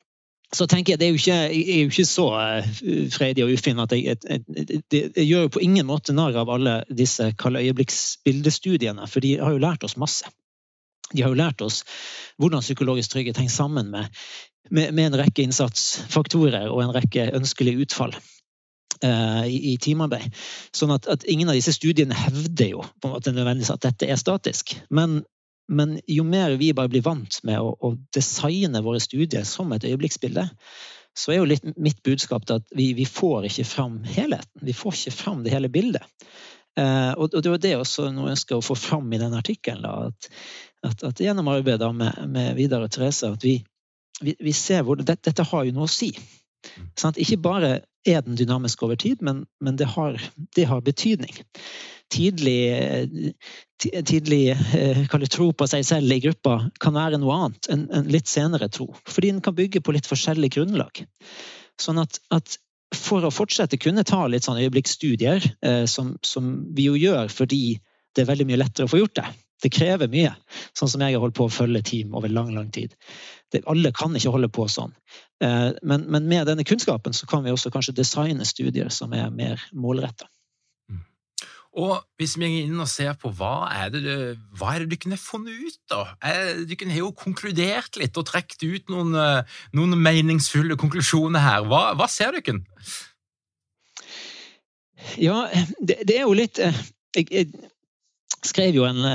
så 0.55 0.67
tenker 0.69 0.93
jeg, 0.93 0.99
det 0.99 1.07
er 1.07 1.11
jo 1.11 1.19
ikke, 1.19 1.37
jeg 1.51 1.75
er 1.75 1.81
jo 1.81 1.91
ikke 1.91 2.07
så 2.07 2.27
uh, 2.31 2.99
freidig 3.11 3.43
og 3.43 3.53
ufin 3.53 3.81
at 3.83 3.91
jeg, 3.91 4.15
jeg, 4.23 4.43
jeg, 4.55 4.81
jeg, 4.93 5.25
gjør 5.25 5.47
jo 5.47 5.53
på 5.57 5.63
ingen 5.65 5.87
måte 5.89 6.15
narr 6.15 6.37
av 6.39 6.51
alle 6.53 6.79
disse 6.87 7.33
kalde 7.39 7.63
øyeblikksbildestudiene, 7.65 9.07
for 9.11 9.23
de 9.23 9.35
har 9.41 9.55
jo 9.55 9.63
lært 9.63 9.83
oss 9.83 9.97
masse. 9.99 10.29
De 11.11 11.23
har 11.23 11.31
jo 11.31 11.39
lært 11.39 11.63
oss 11.63 11.83
hvordan 12.39 12.63
psykologisk 12.63 13.11
trygghet 13.11 13.39
henger 13.41 13.53
sammen 13.53 13.91
med, 13.91 14.07
med, 14.69 14.95
med 14.95 15.11
en 15.11 15.19
rekke 15.23 15.43
innsatsfaktorer 15.47 16.67
og 16.71 16.83
en 16.83 16.95
rekke 16.95 17.29
ønskelige 17.35 17.87
utfall 17.87 18.15
uh, 18.15 19.45
i, 19.47 19.73
i, 19.73 19.77
teamarbeid. 19.83 20.35
Sånn 20.75 20.93
at, 20.95 21.07
at, 21.11 21.27
ingen 21.27 21.51
av 21.51 21.57
disse 21.59 21.75
studiene 21.75 22.15
hevder 22.15 22.71
jo 22.71 22.85
på 23.01 23.09
en 23.09 23.17
måte 23.17 23.35
nødvendigvis 23.35 23.73
at 23.75 23.83
dette 23.87 24.07
er 24.07 24.19
statisk. 24.19 24.77
Men 24.89 25.21
men 25.67 25.97
jo 26.07 26.23
mer 26.23 26.55
vi 26.59 26.73
bare 26.73 26.91
blir 26.91 27.03
vant 27.05 27.39
med 27.47 27.59
å, 27.59 27.73
å 27.79 27.93
designe 28.15 28.81
våre 28.85 29.01
studier 29.03 29.43
som 29.47 29.73
et 29.75 29.85
øyeblikksbilde, 29.87 30.47
så 31.17 31.33
er 31.33 31.41
jo 31.41 31.49
litt 31.49 31.65
mitt 31.81 31.99
budskap 32.05 32.45
at 32.53 32.67
vi, 32.77 32.91
vi, 32.97 33.05
får 33.09 33.49
ikke 33.49 33.65
fram 33.65 33.97
helheten. 34.05 34.61
Vi 34.61 34.75
får 34.77 34.95
ikke 34.95 35.15
fram 35.17 35.41
det 35.43 35.55
hele 35.55 35.71
bildet. 35.73 36.05
Eh, 36.77 37.11
og, 37.17 37.33
og, 37.33 37.41
det 37.41 37.51
var 37.51 37.63
det 37.63 37.73
også 37.79 38.11
noe 38.13 38.29
jeg 38.29 38.37
ønsker 38.37 38.59
å 38.59 38.65
få 38.65 38.77
fram 38.77 39.09
i 39.13 39.19
den 39.21 39.33
artikkelen. 39.37 39.87
At, 39.89 40.29
at, 40.85 41.03
at, 41.09 41.23
gjennom 41.23 41.49
arbeidet 41.51 41.89
med, 41.97 42.21
med 42.31 42.53
Vidar 42.59 42.85
og 42.85 42.93
Therese 42.93 43.33
at 43.33 43.43
vi, 43.43 43.57
vi, 44.21 44.37
vi 44.37 44.53
ser 44.55 44.85
hvor 44.85 45.01
det, 45.01 45.17
dette 45.25 45.47
har 45.51 45.65
jo 45.65 45.75
noe 45.75 45.89
å 45.89 45.91
si. 45.91 46.13
Sant? 46.99 47.17
Ikke 47.17 47.41
bare 47.41 47.73
er 48.07 48.23
den 48.23 48.37
dynamisk 48.39 48.85
over 48.85 48.95
tid, 48.99 49.25
men, 49.25 49.43
men 49.59 49.75
det, 49.79 49.89
har, 49.97 50.21
det 50.55 50.69
har 50.69 50.85
betydning 50.85 51.33
tidlig, 52.13 53.07
tidlig 53.81 54.41
eh, 54.53 55.27
tro 55.31 55.49
på 55.53 55.67
seg 55.69 55.85
selv 55.85 56.13
i 56.13 56.21
gruppa 56.23 56.59
kan 56.83 56.95
være 56.97 57.19
noe 57.21 57.35
annet 57.35 57.69
enn 57.73 57.87
en 57.93 58.11
litt 58.11 58.29
senere 58.31 58.69
tro. 58.73 58.89
Fordi 59.07 59.33
den 59.33 59.43
kan 59.45 59.57
bygge 59.57 59.83
på 59.83 59.95
litt 59.95 60.09
forskjellig 60.09 60.53
grunnlag. 60.55 61.03
Sånn 61.81 62.01
at, 62.01 62.19
at 62.33 62.57
for 62.95 63.25
å 63.25 63.33
fortsette 63.33 63.79
kunne 63.81 64.05
ta 64.07 64.23
litt 64.29 64.47
sånn 64.47 64.61
øyeblikksstudier, 64.61 65.43
eh, 65.61 65.83
som, 65.89 66.15
som, 66.23 66.53
vi 66.75 66.87
jo 66.87 66.95
gjør 66.99 67.31
fordi 67.33 67.79
det 68.15 68.23
er 68.23 68.31
veldig 68.31 68.47
mye 68.49 68.61
lettere 68.61 68.87
å 68.87 68.93
få 68.93 69.03
gjort 69.03 69.19
det, 69.19 69.27
Det 69.57 69.71
krever 69.73 70.05
mye, 70.05 70.35
sånn 70.77 70.89
som 70.91 71.01
jeg 71.01 71.15
har 71.15 71.21
holdt 71.23 71.33
på 71.33 71.47
å 71.47 71.49
følge 71.49 71.81
team 71.81 72.11
over 72.13 72.29
lang, 72.29 72.51
lang 72.53 72.67
tid. 72.69 72.91
Det, 73.49 73.63
alle 73.65 73.89
kan 73.89 74.13
ikke 74.13 74.29
holde 74.29 74.51
på 74.53 74.67
sånn. 74.69 74.93
Eh, 75.41 75.71
men, 75.81 76.03
men, 76.13 76.27
med 76.29 76.45
denne 76.45 76.63
kunnskapen 76.63 77.13
så 77.17 77.25
kan 77.25 77.41
vi 77.43 77.49
også 77.49 77.71
kanskje 77.73 77.95
designe 77.97 78.45
studier 78.45 78.91
som 78.93 79.15
er 79.17 79.31
mer 79.33 79.63
målretta. 79.73 80.29
Og 81.77 81.99
hvis 82.17 82.33
vi 82.39 82.47
går 82.49 82.69
inn 82.71 82.81
og 82.81 82.89
ser 82.89 83.13
på 83.21 83.29
hva 83.37 83.67
er 83.69 83.91
det, 83.93 84.15
hva 84.57 84.73
er 84.73 84.85
det 84.85 84.97
dere 84.97 85.13
har 85.13 85.21
funnet 85.21 85.59
ut, 85.61 85.77
da? 85.91 86.01
Dere 86.65 86.89
har 86.89 87.03
jo 87.03 87.11
konkludert 87.17 87.99
litt 88.01 88.17
og 88.17 88.25
trukket 88.31 88.65
ut 88.65 88.89
noen, 88.93 89.13
eh, 89.21 89.59
noen, 89.77 89.93
meningsfulle 90.01 90.77
konklusjoner 90.79 91.43
her. 91.43 91.67
Hva, 91.69 91.91
hva 91.99 92.09
ser 92.09 92.33
dere? 92.39 92.57
Ja, 95.21 95.43
det, 95.77 96.01
det, 96.09 96.17
er 96.17 96.25
jo 96.25 96.33
litt 96.37 96.57
eh, 96.63 96.81
jeg, 97.15 97.29
jeg 97.29 98.41
skrev 98.41 98.81
jo 98.81 98.87
en 98.89 99.05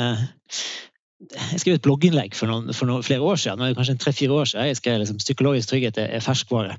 jeg 1.31 1.61
skrev 1.62 1.76
et 1.76 1.85
blogginnlegg 1.85 2.35
for, 2.37 2.50
noen, 2.50 2.73
for 2.75 2.88
noen, 2.91 3.05
flere 3.07 3.25
år 3.25 3.38
siden. 3.41 3.62
Det 3.62 3.76
kanskje 3.79 3.97
tre-fire 4.02 4.37
år 4.37 4.50
siden. 4.50 4.67
Jeg 4.67 4.79
skrev 4.81 4.99
liksom, 5.00 5.21
'Psykologisk 5.23 5.71
trygghet 5.71 5.99
er 6.02 6.25
ferskvare'. 6.25 6.76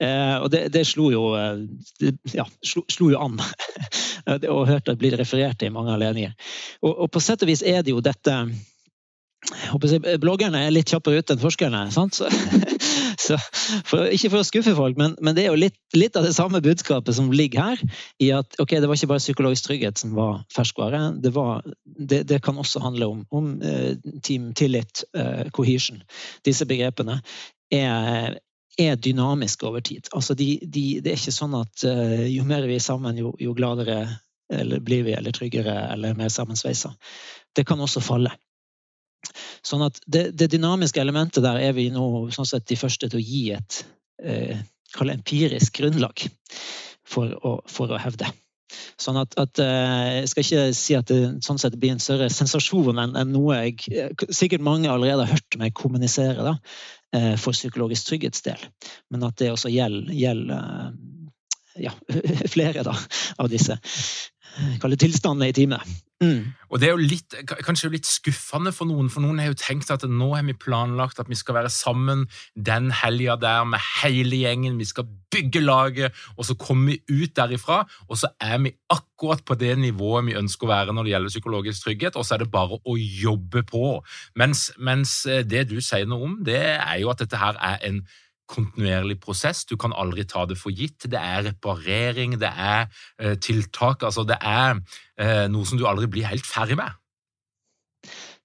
Eh, 0.00 0.36
og 0.40 0.50
det, 0.52 0.62
det, 0.74 0.86
slo 0.86 1.10
jo 1.10 1.24
eh, 1.36 1.64
det, 2.00 2.14
ja, 2.34 2.46
slo, 2.64 2.84
slo, 2.88 3.10
jo 3.10 3.20
an. 3.20 3.40
og 4.54 4.68
hørte 4.68 4.94
at 4.94 5.00
blir 5.00 5.18
referert 5.18 5.58
til 5.58 5.70
i 5.70 5.74
mange 5.74 5.92
anledninger. 5.92 6.32
Og, 6.82 6.92
og, 7.00 7.10
på 7.10 7.20
sett 7.20 7.42
og 7.42 7.50
vis 7.50 7.64
er 7.66 7.82
det 7.82 7.94
jo 7.94 8.04
dette 8.04 8.36
Bloggerne 10.20 10.66
er 10.66 10.72
litt 10.74 10.90
kjappere 10.92 11.22
ute 11.22 11.32
enn 11.32 11.40
forskerne. 11.40 11.86
sant? 11.94 12.18
Så, 12.20 12.28
så 13.30 13.38
for, 13.86 14.08
ikke 14.10 14.30
for 14.32 14.42
å 14.42 14.46
skuffe 14.46 14.74
folk, 14.76 14.98
men, 15.00 15.14
men 15.22 15.36
det 15.36 15.44
er 15.44 15.52
jo 15.52 15.60
litt, 15.60 15.78
litt, 15.96 16.16
av 16.18 16.26
det 16.26 16.34
samme 16.36 16.62
budskapet 16.64 17.16
som 17.16 17.30
ligger 17.34 17.72
her. 17.72 17.82
i 18.22 18.30
at 18.34 18.58
okay, 18.62 18.80
Det 18.80 18.90
var 18.90 18.98
ikke 18.98 19.12
bare 19.12 19.22
psykologisk 19.22 19.68
trygghet 19.68 20.00
som 20.02 20.14
var 20.18 20.42
ferskvare. 20.54 21.02
Det, 21.22 21.32
var, 21.36 21.64
det, 21.84 22.24
det 22.30 22.40
kan 22.44 22.58
også 22.58 22.82
handle 22.82 23.10
om, 23.14 23.24
om 23.30 23.52
uh, 23.62 23.94
team 24.26 24.52
tillit, 24.58 25.04
uh, 25.16 25.46
cohesion. 25.56 26.02
Disse 26.46 26.66
begrepene 26.68 27.20
er, 27.74 28.40
er 28.78 29.00
dynamiske 29.00 29.66
over 29.66 29.84
tid. 29.86 30.10
Altså 30.16 30.34
de, 30.38 30.56
de, 30.62 30.86
det 31.04 31.14
er 31.14 31.20
ikke 31.20 31.38
sånn 31.38 31.56
at 31.60 31.86
uh, 31.86 32.26
jo 32.26 32.46
mer 32.48 32.66
vi 32.68 32.78
er 32.80 32.84
sammen, 32.84 33.18
jo, 33.20 33.34
jo 33.40 33.54
gladere 33.56 34.02
blir 34.82 35.04
vi, 35.06 35.12
eller 35.14 35.30
tryggere 35.30 35.76
eller 35.92 36.16
mer 36.18 36.30
sammensveisa. 36.34 36.90
Det 37.54 37.62
kan 37.68 37.78
også 37.78 38.02
falle. 38.02 38.32
Sånn 39.66 39.84
at 39.84 39.98
det, 40.06 40.30
det, 40.38 40.50
dynamiske 40.54 41.00
elementet 41.02 41.44
der 41.44 41.60
er 41.60 41.74
vi 41.76 41.88
nå 41.92 42.30
sånn 42.34 42.48
sett 42.48 42.68
de 42.70 42.78
første 42.80 43.10
til 43.10 43.20
å 43.20 43.24
gi 43.24 43.42
et 43.56 43.80
eh, 44.24 44.62
empirisk 45.00 45.80
grunnlag 45.80 46.24
for 47.06 47.34
å, 47.36 47.58
for 47.68 47.92
å 47.92 48.00
hevde. 48.00 48.30
Sånn 49.00 49.18
at, 49.18 49.34
at, 49.40 49.60
eh, 49.62 50.20
Jeg 50.20 50.30
skal 50.30 50.44
ikke 50.44 50.64
si 50.76 50.96
at 50.98 51.10
det 51.10 51.20
sånn 51.44 51.60
sett 51.60 51.76
blir 51.80 51.94
en 51.94 52.02
større 52.02 52.30
sensasjon 52.32 53.00
enn, 53.02 53.16
enn 53.18 53.32
noe 53.34 53.58
jeg 53.64 54.14
sikkert 54.28 54.64
mange 54.64 54.90
allerede 54.90 55.26
har 55.26 55.34
hørt 55.36 55.58
meg 55.60 55.76
kommunisere 55.76 56.46
da, 56.46 56.56
eh, 57.16 57.34
for 57.40 57.56
psykologisk 57.56 58.10
trygghets 58.10 58.44
del, 58.46 58.68
Men 59.10 59.24
at 59.26 59.38
det 59.40 59.52
også 59.52 59.72
gjelder, 59.72 60.12
gjelder 60.14 60.92
ja, 61.80 61.94
flere 62.54 62.84
da, 62.86 62.96
av 63.38 63.50
disse 63.50 63.78
tilstandene 65.00 65.50
i 65.50 65.56
teamet. 65.56 65.98
Mm. 66.20 66.52
Og 66.68 66.80
Det 66.80 66.86
er 66.86 66.92
jo 66.92 67.08
litt, 67.08 67.34
kanskje 67.64 67.88
litt 67.94 68.08
skuffende 68.08 68.74
for 68.76 68.84
noen, 68.84 69.08
for 69.08 69.24
noen 69.24 69.38
har 69.40 69.48
jo 69.48 69.56
tenkt 69.56 69.88
at 69.90 70.04
nå 70.04 70.28
har 70.34 70.44
vi 70.44 70.52
planlagt 70.52 71.20
at 71.22 71.30
vi 71.32 71.38
skal 71.38 71.56
være 71.56 71.72
sammen 71.72 72.26
den 72.54 72.90
helga 72.92 73.38
der 73.40 73.64
med 73.64 73.80
hele 74.02 74.42
gjengen, 74.42 74.76
vi 74.76 74.84
skal 74.84 75.08
bygge 75.32 75.64
laget, 75.64 76.12
og 76.36 76.44
så 76.44 76.56
kommer 76.60 76.92
vi 76.92 77.22
ut 77.22 77.32
derifra, 77.36 77.86
og 78.08 78.20
så 78.20 78.28
er 78.36 78.58
vi 78.60 78.74
akkurat 78.92 79.44
på 79.46 79.56
det 79.56 79.78
nivået 79.80 80.28
vi 80.28 80.36
ønsker 80.36 80.68
å 80.68 80.74
være 80.74 80.92
når 80.92 81.08
det 81.08 81.14
gjelder 81.14 81.34
psykologisk 81.34 81.86
trygghet, 81.86 82.20
og 82.20 82.26
så 82.28 82.36
er 82.36 82.44
det 82.44 82.52
bare 82.52 82.76
å 82.84 82.98
jobbe 83.00 83.64
på. 83.64 83.86
Mens, 84.36 84.68
mens 84.76 85.22
eh, 85.24 85.40
det 85.40 85.70
du 85.72 85.78
sier 85.80 86.04
noe 86.10 86.28
om, 86.28 86.40
det 86.44 86.60
er 86.76 86.98
jo 87.00 87.14
at 87.14 87.24
dette 87.24 87.40
her 87.40 87.56
er 87.56 87.80
en 87.88 88.04
kontinuerlig 88.50 89.18
prosess. 89.22 89.64
Du 89.68 89.76
kan 89.80 89.94
aldri 89.96 90.24
ta 90.28 90.44
det 90.48 90.58
for 90.60 90.74
gitt. 90.74 91.06
Det 91.10 91.18
er 91.18 91.46
reparering, 91.50 92.36
det 92.40 92.50
er 92.50 92.88
eh, 93.20 93.36
tiltak. 93.38 94.04
Altså, 94.06 94.24
det 94.28 94.40
er 94.40 94.80
eh, 95.20 95.46
noe 95.52 95.68
som 95.68 95.80
du 95.80 95.86
aldri 95.88 96.10
blir 96.10 96.28
helt 96.30 96.46
ferdig 96.46 96.78
med. 96.80 96.98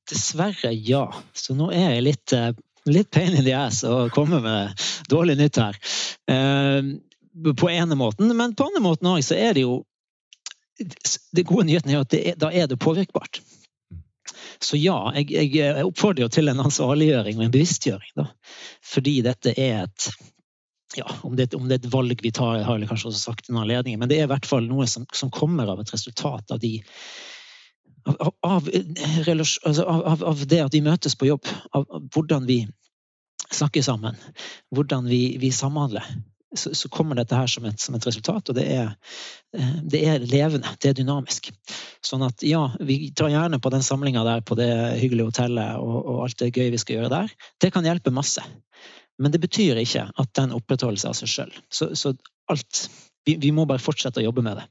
Dessverre, 0.09 0.73
ja. 0.73 1.07
Så 1.33 1.57
nå 1.57 1.71
er 1.73 1.97
jeg 1.97 2.05
litt, 2.05 2.35
eh, 2.37 2.53
litt 2.91 3.09
pain 3.13 3.33
in 3.33 3.45
the 3.47 3.55
ass 3.57 3.81
og 3.87 4.13
kommer 4.15 4.43
med 4.45 4.87
dårlig 5.11 5.39
nytt 5.41 5.61
her. 5.63 5.81
På 7.57 7.69
ene 7.71 7.97
måten, 7.99 8.29
men 8.37 8.53
på 8.55 8.69
andre 8.69 8.83
måten 8.85 9.09
òg 9.11 9.25
så 9.25 9.37
er 9.39 9.57
det 9.57 9.65
jo 9.65 9.83
Det 11.31 11.45
gode 11.47 11.63
nyheten 11.69 11.93
er 11.93 12.01
at 12.03 12.13
er, 12.17 12.33
da 12.35 12.49
er 12.51 12.65
det 12.67 12.75
påvirkbart. 12.83 13.39
Så 14.63 14.77
ja, 14.79 14.97
jeg, 15.17 15.51
jeg 15.55 15.85
oppfordrer 15.85 16.31
til 16.31 16.51
en 16.51 16.63
ansvarliggjøring 16.63 17.39
og 17.39 17.47
en 17.47 17.53
bevisstgjøring. 17.53 18.13
Da. 18.19 18.29
Fordi 18.85 19.19
dette 19.25 19.53
er 19.55 19.85
et 19.85 20.09
ja, 20.95 21.07
om 21.27 21.35
det, 21.35 21.53
om 21.53 21.67
det, 21.67 21.75
er 21.75 21.87
et 21.87 21.93
valg 21.93 22.21
vi 22.23 22.31
tar, 22.31 22.61
har 22.63 22.79
jeg 22.79 22.89
kanskje 22.89 23.09
også 23.09 23.23
sagt 23.31 23.49
en 23.49 23.59
anledning, 23.59 23.97
men 23.99 24.09
det 24.09 24.19
er 24.19 24.29
i 24.29 24.31
hvert 24.31 24.47
fall 24.47 24.67
noe 24.69 24.87
som, 24.87 25.03
som 25.13 25.31
kommer 25.33 25.67
av 25.71 25.81
et 25.81 25.91
resultat 25.91 26.53
av 26.55 26.61
de 26.61 26.77
av, 28.05 28.31
av, 28.45 28.69
altså 28.69 29.85
av, 29.89 30.23
av, 30.23 30.45
det 30.47 30.61
at 30.61 30.77
vi 30.77 30.83
møtes 30.85 31.17
på 31.17 31.27
jobb, 31.27 31.49
av, 31.75 31.87
hvordan 32.13 32.45
vi 32.47 32.61
snakker 33.51 33.83
sammen, 33.85 34.15
hvordan 34.73 35.09
vi, 35.09 35.37
vi 35.41 35.51
samhandler 35.53 36.05
så, 36.57 36.73
så, 36.75 36.89
kommer 36.89 37.17
dette 37.19 37.37
her 37.37 37.47
som 37.51 37.65
et, 37.69 37.79
som 37.81 37.95
et 37.97 38.07
resultat, 38.07 38.49
og 38.49 38.57
det 38.57 38.65
er, 38.71 38.91
eh, 39.57 39.73
det 39.83 40.01
er, 40.09 40.25
levende, 40.25 40.71
det 40.81 40.91
er 40.91 40.97
dynamisk. 40.97 41.51
Sånn 42.05 42.25
at 42.25 42.43
ja, 42.45 42.63
vi 42.79 43.11
tar 43.15 43.31
gjerne 43.33 43.59
på 43.61 43.71
den 43.73 43.85
samlinga 43.85 44.25
der 44.27 44.43
på 44.45 44.57
det 44.59 44.69
hyggelige 45.01 45.31
hotellet 45.31 45.81
og, 45.81 45.97
og, 46.01 46.21
alt 46.27 46.39
det 46.41 46.53
gøy 46.55 46.71
vi 46.73 46.81
skal 46.81 46.99
gjøre 46.99 47.13
der. 47.13 47.33
Det 47.61 47.71
kan 47.75 47.87
hjelpe 47.87 48.13
masse. 48.15 48.43
Men 49.21 49.31
det 49.31 49.39
betyr 49.43 49.79
ikke 49.79 50.09
at 50.11 50.31
den 50.35 50.55
opprettholder 50.55 51.01
seg 51.01 51.13
av 51.13 51.19
seg 51.21 51.31
sjøl. 51.31 51.57
Så, 51.71 51.91
så, 51.95 52.13
alt 52.51 52.85
vi, 53.25 53.37
vi, 53.41 53.51
må 53.55 53.65
bare 53.65 53.81
fortsette 53.81 54.21
å 54.21 54.27
jobbe 54.27 54.43
med 54.45 54.59
det. 54.59 54.65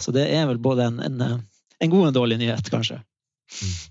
Så 0.00 0.12
det 0.14 0.26
er 0.34 0.48
vel 0.50 0.60
både 0.62 0.90
en, 0.90 1.00
en, 1.04 1.20
en 1.80 1.92
god 1.92 2.08
og 2.08 2.10
en 2.10 2.16
dårlig 2.18 2.40
nyhet, 2.42 2.68
kanskje. 2.72 3.00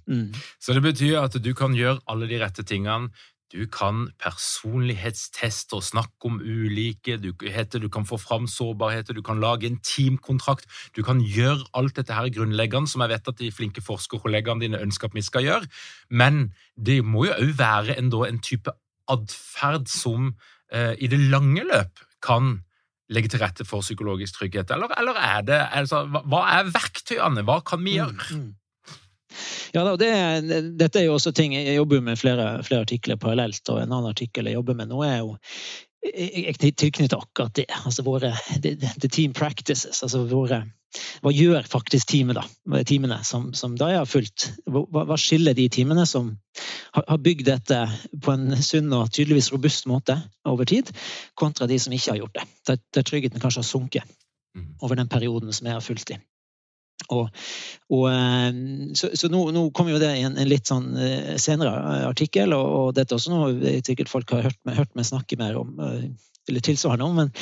Mm. 0.08 0.18
Mm. 0.18 0.42
Så 0.60 0.76
det 0.76 0.84
betyr 0.84 1.20
at 1.22 1.38
du 1.42 1.54
kan 1.58 1.76
gjøre 1.78 2.02
alle 2.10 2.28
de 2.30 2.40
rette 2.42 2.66
tingene, 2.68 3.14
du 3.54 3.68
kan 3.70 4.08
personlighetsteste 4.22 5.78
og 5.78 5.86
snakke 5.86 6.30
om 6.30 6.40
ulike, 6.42 7.20
du, 7.22 7.30
heter, 7.46 7.84
du 7.84 7.90
kan 7.94 8.06
få 8.10 8.18
fram 8.18 8.48
sårbarheter, 8.50 9.14
du 9.14 9.22
kan 9.22 9.42
lage 9.42 9.70
en 9.70 9.78
teamkontrakt. 9.86 10.66
Du 10.98 11.04
kan 11.06 11.22
gjøre 11.22 11.62
alt 11.78 11.96
dette 12.00 12.18
her 12.18 12.32
grunnleggende, 12.34 12.90
som 12.90 13.06
jeg 13.06 13.14
vet 13.14 13.30
at 13.30 13.40
de 13.40 13.52
flinke 13.54 13.84
forskerkollegaene 13.86 14.66
dine 14.66 14.82
ønsker 14.82 15.12
at 15.12 15.18
vi 15.18 15.26
skal 15.26 15.46
gjøre. 15.46 15.70
Men 16.10 16.48
det 16.74 17.04
må 17.06 17.28
jo 17.30 17.38
òg 17.38 17.54
være 17.60 17.98
en, 18.02 18.10
en, 18.26 18.42
type 18.44 18.74
atferd 19.12 19.86
som 19.92 20.34
eh, 20.74 20.98
i 20.98 21.12
det 21.12 21.22
lange 21.30 21.62
løp 21.68 22.02
kan 22.24 22.58
legge 23.14 23.30
til 23.30 23.44
rette 23.44 23.68
for 23.68 23.86
psykologisk 23.86 24.40
trygghet, 24.40 24.72
eller, 24.74 24.90
eller 24.98 25.18
er 25.20 25.42
det 25.46 25.62
altså, 25.76 26.06
Hva 26.08 26.46
er 26.56 26.72
verktøyene? 26.74 27.44
Hva 27.46 27.60
kan 27.68 27.84
vi 27.84 28.00
mm, 28.00 28.00
gjøre? 28.00 28.30
Mm, 28.32 28.46
mm. 28.48 28.52
Ja, 29.76 29.86
det, 29.98 30.12
dette 30.80 31.02
er 31.02 31.08
jo 31.08 31.16
også 31.18 31.34
ting 31.36 31.56
Jeg 31.56 31.76
jobber 31.76 32.04
med 32.06 32.20
flere, 32.20 32.48
flere 32.64 32.86
artikler 32.86 33.20
parallelt, 33.22 33.64
og 33.70 33.82
en 33.82 33.92
annen 33.92 34.12
artikkel 34.12 34.50
jeg 34.50 34.60
jobber 34.60 34.78
med 34.78 34.92
nå, 34.92 35.02
er 35.08 35.20
jo 35.24 35.36
jeg 36.04 36.58
tilknytter 36.60 37.16
akkurat 37.16 37.54
det. 37.56 37.70
Altså 37.86 38.04
våre 38.04 38.34
the, 38.60 38.76
the 38.76 39.08
team 39.08 39.34
practices. 39.34 40.04
altså 40.04 40.26
våre 40.28 40.66
hva 41.24 41.32
gjør 41.34 41.66
faktisk 41.70 42.12
teamet 42.12 42.38
da, 42.38 42.44
teamene 42.86 43.18
som, 43.26 43.48
som 43.58 43.74
da 43.80 43.90
jeg 43.90 44.02
har 44.02 44.10
fulgt? 44.10 44.50
Hva, 44.70 44.84
hva, 45.10 45.18
skiller 45.18 45.56
de 45.58 45.66
teamene 45.74 46.06
som 46.10 46.34
har 46.94 47.22
bygd 47.24 47.48
dette 47.48 47.80
på 48.22 48.36
en 48.36 48.54
sunn 48.62 48.94
og 48.94 49.10
tydeligvis 49.10 49.50
robust 49.56 49.88
måte 49.90 50.20
over 50.50 50.70
tid, 50.70 50.92
kontra 51.40 51.66
de 51.70 51.80
som 51.82 51.96
ikke 51.96 52.14
har 52.14 52.22
gjort 52.22 52.38
det? 52.38 52.46
Der, 52.70 52.84
der 52.94 53.08
tryggheten 53.10 53.42
kanskje 53.42 53.64
har 53.64 53.70
sunket 53.72 54.14
mm. 54.54 54.70
over 54.86 55.00
den 55.00 55.10
perioden 55.10 55.54
som 55.56 55.70
jeg 55.70 55.80
har 55.80 55.86
fulgt 55.86 56.14
i. 56.14 56.20
Og, 57.12 57.30
og, 57.92 58.04
eh, 58.10 58.52
så, 58.98 59.10
så 59.20 59.30
nå, 59.32 59.42
nå 59.56 59.66
kommer 59.76 59.96
jo 59.96 60.02
det 60.02 60.12
i 60.18 60.26
en, 60.28 60.38
en, 60.40 60.50
litt 60.50 60.70
sånn 60.70 60.94
eh, 60.98 61.34
senere 61.42 61.74
artikkel, 62.10 62.56
og, 62.56 62.68
og 62.80 62.92
dette 62.98 63.16
er 63.16 63.20
også 63.20 63.34
noe 63.34 63.80
sikkert 63.86 64.12
folk 64.12 64.32
har 64.36 64.48
hørt 64.48 64.62
meg, 64.64 64.78
hørt 64.80 64.94
meg 64.98 65.10
snakke 65.10 65.40
mer 65.42 65.58
om, 65.60 65.74
eh, 65.84 66.06
eller 66.50 66.64
tilsvarende 66.64 67.08
om, 67.08 67.20
men, 67.22 67.34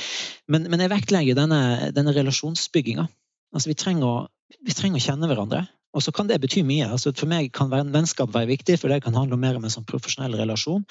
men, 0.52 0.70
men 0.72 0.84
jeg 0.84 0.94
vektlegger 0.94 1.38
denne, 1.38 1.62
denne 1.96 2.16
relasjonsbygginga. 2.16 3.08
Altså, 3.52 3.72
vi 3.72 3.78
trenger, 3.78 4.08
å, 4.08 4.58
vi 4.64 4.76
trenger 4.78 5.02
å 5.02 5.06
kjenne 5.10 5.30
hverandre. 5.30 5.66
Og 5.92 6.04
så 6.06 6.14
kan 6.16 6.30
det 6.30 6.40
bety 6.40 6.62
mye. 6.64 6.88
Altså, 6.88 7.12
for 7.18 7.28
meg 7.28 7.50
kan 7.56 7.72
vennskap 7.72 8.32
være 8.32 8.52
viktig, 8.54 8.78
for 8.80 8.92
det 8.92 9.02
kan 9.04 9.18
handle 9.18 9.40
mer 9.40 9.58
om 9.60 9.66
en 9.68 9.74
sånn 9.74 9.88
profesjonell 9.88 10.38
relasjon. 10.40 10.86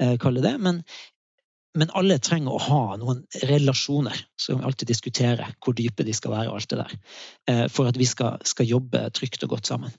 Eh, 0.00 0.14
det. 0.16 0.54
Men 0.64 0.80
men 1.76 1.90
alle 1.96 2.16
trenger 2.22 2.54
å 2.54 2.62
ha 2.62 2.82
noen 3.00 3.20
relasjoner. 3.48 4.16
Kan 4.40 4.60
vi 4.60 4.68
alltid 4.68 4.88
diskutere 4.88 5.50
hvor 5.64 5.76
dype 5.76 6.06
de 6.06 6.14
skal 6.16 6.32
være. 6.32 6.48
og 6.48 6.56
alt 6.56 6.70
det 6.70 6.78
der, 6.78 6.94
eh, 7.48 7.66
For 7.68 7.88
at 7.88 7.96
vi 7.96 8.06
skal, 8.08 8.38
skal 8.44 8.66
jobbe 8.66 9.10
trygt 9.12 9.44
og 9.44 9.50
godt 9.50 9.66
sammen. 9.66 9.92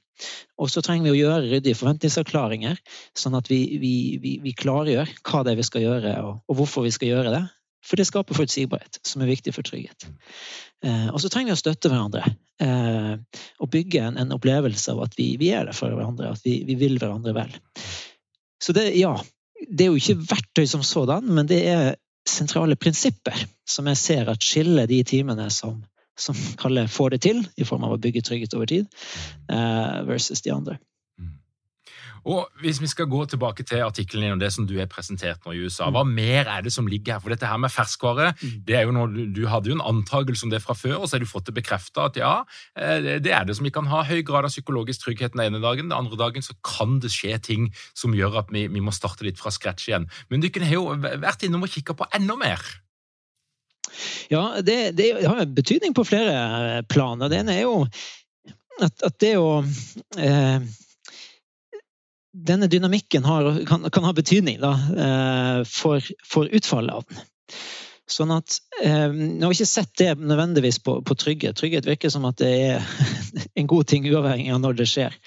Og 0.58 0.70
så 0.70 0.82
trenger 0.82 1.12
vi 1.12 1.14
å 1.14 1.30
gjøre 1.30 1.48
ryddige 1.48 1.78
forventningsavklaringer, 1.80 2.82
sånn 3.16 3.38
at 3.38 3.48
vi, 3.52 3.78
vi, 3.80 3.94
vi, 4.22 4.40
vi 4.44 4.56
klargjør 4.58 5.14
hva 5.24 5.44
det 5.46 5.54
er 5.54 5.62
vi 5.62 5.68
skal 5.70 5.86
gjøre, 5.86 6.18
og, 6.26 6.42
og, 6.48 6.60
hvorfor 6.60 6.84
vi 6.88 6.92
skal 6.92 7.14
gjøre 7.14 7.36
det. 7.38 7.46
For 7.86 7.96
det 7.96 8.10
skaper 8.10 8.36
forutsigbarhet, 8.36 9.00
som 9.08 9.22
er 9.24 9.32
viktig 9.32 9.54
for 9.56 9.64
trygghet. 9.64 10.10
Eh, 10.84 11.08
og 11.14 11.22
så 11.24 11.32
trenger 11.32 11.54
vi 11.54 11.60
å 11.60 11.62
støtte 11.62 11.92
hverandre. 11.92 12.26
Eh, 12.60 13.16
og 13.64 13.72
bygge 13.72 14.04
en, 14.04 14.20
en, 14.20 14.36
opplevelse 14.36 14.92
av 14.92 15.06
at 15.06 15.16
vi, 15.16 15.32
vi, 15.40 15.54
er 15.56 15.70
der 15.70 15.78
for 15.78 15.96
hverandre, 15.96 16.34
at 16.36 16.44
vi, 16.44 16.60
vi, 16.68 16.76
vil 16.82 17.00
hverandre 17.00 17.36
vel. 17.38 17.56
Så 18.60 18.76
det, 18.76 18.90
ja, 19.00 19.14
det 19.68 19.86
er 19.86 19.92
jo 19.92 20.00
ikke 20.00 20.20
verktøy 20.30 20.66
som 20.70 20.84
sådan, 20.84 21.28
men 21.28 21.48
det 21.50 21.62
er 21.68 21.96
sentrale 22.30 22.78
prinsipper 22.80 23.36
som 23.70 23.88
jeg 23.90 23.98
ser 23.98 24.30
at 24.32 24.44
skiller 24.44 24.90
de 24.90 25.02
timene 25.04 25.50
som, 25.54 25.82
som 26.18 26.36
Kalle 26.60 26.88
'får 26.88 27.10
det 27.10 27.22
til', 27.26 27.48
i 27.58 27.64
form 27.64 27.84
av 27.84 27.94
å 27.96 28.02
bygge 28.02 28.22
trygghet 28.22 28.54
over 28.54 28.66
tid, 28.66 28.86
eh, 29.50 30.08
versus 30.08 30.42
de 30.42 30.54
andre. 30.54 30.78
Og 32.26 32.48
Hvis 32.62 32.82
vi 32.82 32.88
skal 32.88 33.08
gå 33.10 33.24
tilbake 33.26 33.64
til 33.64 33.84
artikkelen 33.86 34.26
din 34.26 34.36
og 34.36 34.42
det 34.42 34.52
som 34.54 34.66
du 34.68 34.76
er 34.80 34.90
presentert 34.92 35.46
nå 35.46 35.54
i 35.56 35.62
USA, 35.64 35.90
hva 35.94 36.04
mer 36.08 36.50
er 36.50 36.64
det 36.66 36.74
som 36.74 36.88
ligger 36.88 37.16
her? 37.16 37.24
For 37.24 37.34
dette 37.34 37.48
her 37.48 37.60
med 37.62 37.72
ferskvare, 37.72 38.34
mm. 38.40 38.58
det 38.68 38.76
er 38.76 38.88
jo 38.88 38.96
noe, 38.96 39.08
du, 39.14 39.22
du 39.36 39.46
hadde 39.48 39.72
jo 39.72 39.78
en 39.78 39.86
antakelse 39.86 40.46
om 40.48 40.54
det 40.54 40.62
fra 40.64 40.76
før, 40.78 40.98
og 41.00 41.08
så 41.08 41.18
har 41.18 41.24
du 41.24 41.30
fått 41.30 41.48
det 41.50 41.56
bekrefta 41.60 42.10
at 42.10 42.20
ja, 42.20 42.34
eh, 42.80 43.20
det 43.24 43.34
er 43.36 43.48
det 43.48 43.56
som 43.58 43.68
vi 43.68 43.74
kan 43.76 43.88
ha 43.92 44.04
høy 44.08 44.22
grad 44.28 44.48
av 44.48 44.54
psykologisk 44.54 45.06
trygghet 45.06 45.38
den 45.38 45.46
ene 45.48 45.64
dagen. 45.64 45.88
Den 45.90 45.98
andre 45.98 46.20
dagen 46.20 46.46
så 46.46 46.58
kan 46.66 47.00
det 47.04 47.14
skje 47.16 47.38
ting 47.46 47.72
som 47.98 48.16
gjør 48.18 48.42
at 48.44 48.54
vi, 48.54 48.68
vi 48.72 48.84
må 48.84 48.94
starte 48.96 49.28
litt 49.28 49.40
fra 49.40 49.54
scratch 49.54 49.90
igjen. 49.90 50.10
Men 50.30 50.44
dere 50.44 50.68
har 50.68 50.78
jo 50.80 50.94
vært 51.00 51.48
innom 51.48 51.66
og 51.66 51.74
kikka 51.74 51.96
på 51.98 52.10
enda 52.20 52.38
mer. 52.40 52.64
Ja, 54.30 54.62
det, 54.62 54.98
det 54.98 55.12
har 55.26 55.46
betydning 55.46 55.96
på 55.98 56.06
flere 56.06 56.84
planer. 56.90 57.32
Det 57.32 57.40
ene 57.42 57.56
er 57.58 57.66
jo 57.66 57.82
at, 58.80 59.02
at 59.04 59.18
det 59.22 59.34
å 59.40 59.60
eh, 60.20 60.68
denne 62.34 62.68
dynamikken 62.68 63.26
har, 63.26 63.66
kan, 63.66 63.90
kan, 63.90 64.04
ha 64.04 64.14
betydning 64.14 64.60
da, 64.62 64.72
eh, 65.06 65.64
for, 65.68 66.04
for, 66.26 66.50
utfallet 66.52 66.96
av 66.96 67.06
den. 67.10 67.22
Sånn 68.10 68.32
at, 68.34 68.56
eh, 68.82 69.12
Nå 69.14 69.46
har 69.46 69.52
vi 69.52 69.58
ikke 69.60 69.70
sett 69.70 69.92
det 70.02 70.16
nødvendigvis 70.18 70.80
på, 70.82 70.96
på, 71.06 71.16
trygghet. 71.16 71.58
Trygghet 71.60 71.86
virker 71.86 72.10
som 72.10 72.26
at 72.26 72.40
det 72.42 72.50
er 72.50 72.88
en 73.60 73.70
god 73.70 73.90
ting 73.90 74.08
uavhengig 74.10 74.54
av 74.54 74.62
når 74.64 74.80
det 74.80 74.88
skjer. 74.90 75.18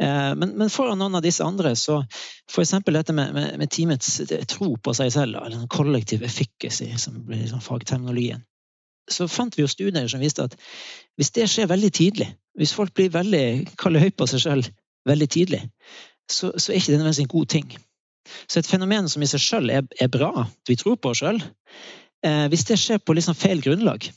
Eh, 0.00 0.30
men, 0.38 0.54
men 0.60 0.72
foran 0.72 1.00
noen 1.00 1.18
av 1.20 1.24
disse 1.24 1.44
andre, 1.44 1.74
så 1.76 2.00
f.eks. 2.48 2.78
dette 2.88 3.16
med, 3.16 3.34
med, 3.36 3.58
med, 3.60 3.72
teamets 3.72 4.20
tro 4.48 4.74
på 4.76 4.96
seg 4.96 5.12
selv, 5.12 5.36
eller 5.36 5.58
den 5.58 5.68
kollektive 5.72 6.28
efficacy, 6.28 6.88
som 6.96 7.20
blir 7.26 7.44
liksom 7.44 7.64
fagterminologien, 7.64 8.44
så 9.10 9.26
fant 9.28 9.56
vi 9.58 9.64
jo 9.64 9.70
studier 9.70 10.08
som 10.08 10.22
viste 10.22 10.44
at 10.46 10.54
hvis 11.18 11.32
det 11.36 11.48
skjer 11.50 11.68
veldig 11.68 11.90
tidlig, 11.92 12.28
hvis 12.56 12.72
folk 12.76 12.94
blir 12.96 13.12
veldig 13.12 13.74
kaller 13.80 14.04
høyt 14.04 14.16
på 14.16 14.28
seg 14.30 14.44
selv 14.44 14.70
veldig 15.08 15.28
tidlig, 15.34 15.60
så, 16.30 16.52
så 16.56 16.72
er 16.72 16.78
ikke 16.78 16.92
det 16.92 17.00
nødvendigvis 17.00 17.24
en 17.24 17.34
god 17.34 17.50
ting. 17.54 17.76
Så 18.46 18.60
et 18.60 18.70
fenomen 18.70 19.08
som 19.10 19.22
i 19.22 19.28
seg 19.30 19.42
sjøl 19.42 19.70
er, 19.74 19.86
er, 20.00 20.10
bra, 20.12 20.46
vi 20.68 20.78
tror 20.78 20.98
på 21.00 21.12
oss 21.12 21.22
sjøl, 21.22 21.40
eh, 22.26 22.46
hvis 22.52 22.66
det 22.68 22.78
skjer 22.80 23.02
på 23.02 23.16
liksom 23.18 23.38
feil 23.38 23.62
grunnlag, 23.64 24.10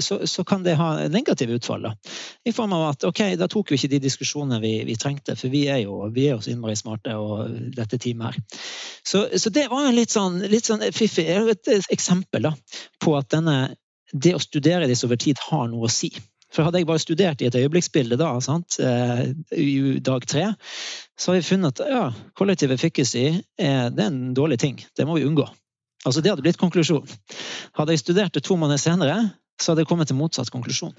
så, 0.00 0.26
så, 0.26 0.44
kan 0.44 0.62
det 0.64 0.74
ha 0.74 1.08
negative 1.08 1.52
utfall. 1.52 1.82
Da. 1.82 1.94
I 2.44 2.52
form 2.52 2.72
av 2.72 2.86
at 2.88 3.04
ok, 3.04 3.20
da 3.36 3.48
tok 3.48 3.70
vi 3.70 3.76
ikke 3.76 3.90
de 3.92 4.00
diskusjonene 4.00 4.62
vi, 4.62 4.72
vi 4.88 4.96
trengte, 4.96 5.36
for 5.36 5.52
vi 5.52 5.66
er 5.68 5.82
jo 5.82 6.06
vi 6.14 6.28
er 6.30 6.40
så 6.40 6.54
innmari 6.54 6.76
smarte 6.78 7.16
og 7.20 7.52
dette 7.76 8.00
teamet 8.00 8.32
her. 8.32 8.62
Så, 9.04 9.26
så, 9.36 9.52
det 9.52 9.66
var 9.68 9.84
jo 9.84 9.92
litt 9.92 10.14
sånn, 10.14 10.40
litt 10.48 10.68
sånn 10.68 10.86
fiffig 10.96 11.28
et 11.28 11.68
eksempel 11.92 12.48
da, 12.48 12.54
på 13.00 13.14
at 13.18 13.28
denne, 13.34 13.74
det 14.12 14.34
å 14.36 14.42
studere 14.42 14.88
disse 14.88 15.04
over 15.08 15.20
tid 15.20 15.40
har 15.50 15.68
noe 15.68 15.88
å 15.88 15.92
si. 15.92 16.14
For 16.54 16.64
hadde 16.64 16.80
jeg 16.80 16.88
bare 16.88 17.02
studert 17.02 17.42
i 17.42 17.48
et 17.48 17.56
øyeblikksbilde 17.58 18.16
da, 18.20 18.30
sant, 18.44 18.78
eh, 18.80 19.28
i 19.52 19.98
dag 20.04 20.24
tre, 20.28 20.46
så 21.18 21.32
har 21.32 21.40
vi 21.40 21.48
funnet 21.50 21.82
at 21.82 21.92
ja, 21.92 22.04
kollektiv 22.38 22.72
efficacy 22.72 23.26
er, 23.58 23.90
det 23.92 24.04
er 24.04 24.08
en 24.08 24.34
dårlig 24.36 24.60
ting. 24.62 24.78
Det 24.96 25.06
må 25.06 25.18
vi 25.18 25.26
unngå. 25.28 25.44
Altså 26.06 26.22
Det 26.22 26.32
hadde 26.32 26.44
blitt 26.46 26.60
konklusjonen. 26.60 27.10
Hadde 27.76 27.92
jeg 27.92 28.04
studert 28.04 28.34
det 28.34 28.46
to 28.46 28.56
måneder 28.56 28.80
senere, 28.80 29.18
så 29.60 29.72
hadde 29.72 29.84
jeg 29.84 29.90
kommet 29.90 30.08
til 30.08 30.16
motsatt 30.16 30.52
konklusjon. 30.54 30.94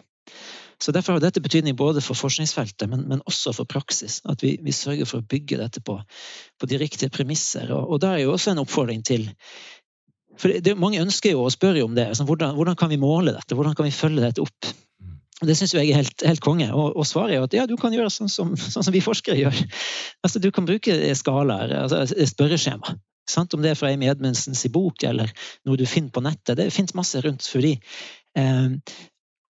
Så 0.80 0.94
Derfor 0.96 1.18
har 1.18 1.24
dette 1.24 1.42
betydning 1.44 1.76
både 1.76 2.02
for 2.02 2.16
forskningsfeltet, 2.16 2.88
men, 2.90 3.04
men 3.08 3.24
også 3.28 3.52
for 3.56 3.68
praksis. 3.68 4.22
At 4.30 4.44
vi, 4.44 4.54
vi, 4.64 4.72
sørger 4.72 5.08
for 5.10 5.20
å 5.20 5.28
bygge 5.28 5.60
dette 5.60 5.82
på, 5.84 5.98
på 6.60 6.70
de 6.72 6.80
riktige 6.80 7.12
premisser. 7.12 7.72
Og, 7.76 7.90
og 7.90 8.00
der 8.04 8.16
er 8.16 8.24
jo 8.24 8.36
også 8.36 8.54
en 8.54 8.64
oppfordring 8.64 9.04
til 9.04 9.28
for 10.40 10.54
det, 10.64 10.78
Mange 10.80 11.02
ønsker 11.04 11.34
jo 11.34 11.42
og 11.44 11.52
spør 11.52 11.82
jo 11.82 11.90
om 11.90 11.98
det. 11.98 12.06
Sånn, 12.16 12.28
hvordan, 12.30 12.56
hvordan, 12.56 12.78
kan 12.80 12.92
vi 12.92 13.00
måle 13.02 13.34
dette? 13.36 13.58
Hvordan 13.58 13.76
kan 13.76 13.90
vi 13.90 13.96
følge 13.96 14.24
dette 14.24 14.44
opp? 14.46 14.70
Det 15.40 15.56
syns 15.56 15.72
jeg 15.72 15.88
er 15.88 16.02
helt, 16.02 16.24
helt 16.26 16.44
konge. 16.44 16.68
Og, 16.74 16.98
og, 17.00 17.06
svaret 17.08 17.38
er 17.38 17.46
at 17.46 17.54
ja, 17.56 17.66
du 17.70 17.78
kan 17.80 17.94
gjøre 17.96 18.12
sånn 18.12 18.32
som, 18.32 18.56
sånn 18.60 18.84
som 18.84 18.96
vi 18.96 19.04
forskere 19.04 19.38
gjør. 19.40 19.62
Altså, 20.26 20.42
du 20.44 20.50
kan 20.52 20.68
bruke 20.68 20.98
skalaer, 21.16 21.72
altså 21.86 22.04
spørreskjema. 22.28 22.98
Sant? 23.30 23.54
Om 23.54 23.64
det 23.64 23.72
er 23.72 23.80
fra 23.80 23.92
Amy 23.94 24.10
Edmundsens 24.12 24.66
bok 24.74 25.06
eller 25.08 25.32
noe 25.68 25.80
du 25.80 25.86
finner 25.88 26.12
på 26.12 26.24
nettet. 26.26 26.58
Det 26.60 26.68
finnes 26.76 26.98
masse 26.98 27.22
rundt 27.24 27.46
fordi. 27.48 27.78
Eh, 28.38 28.76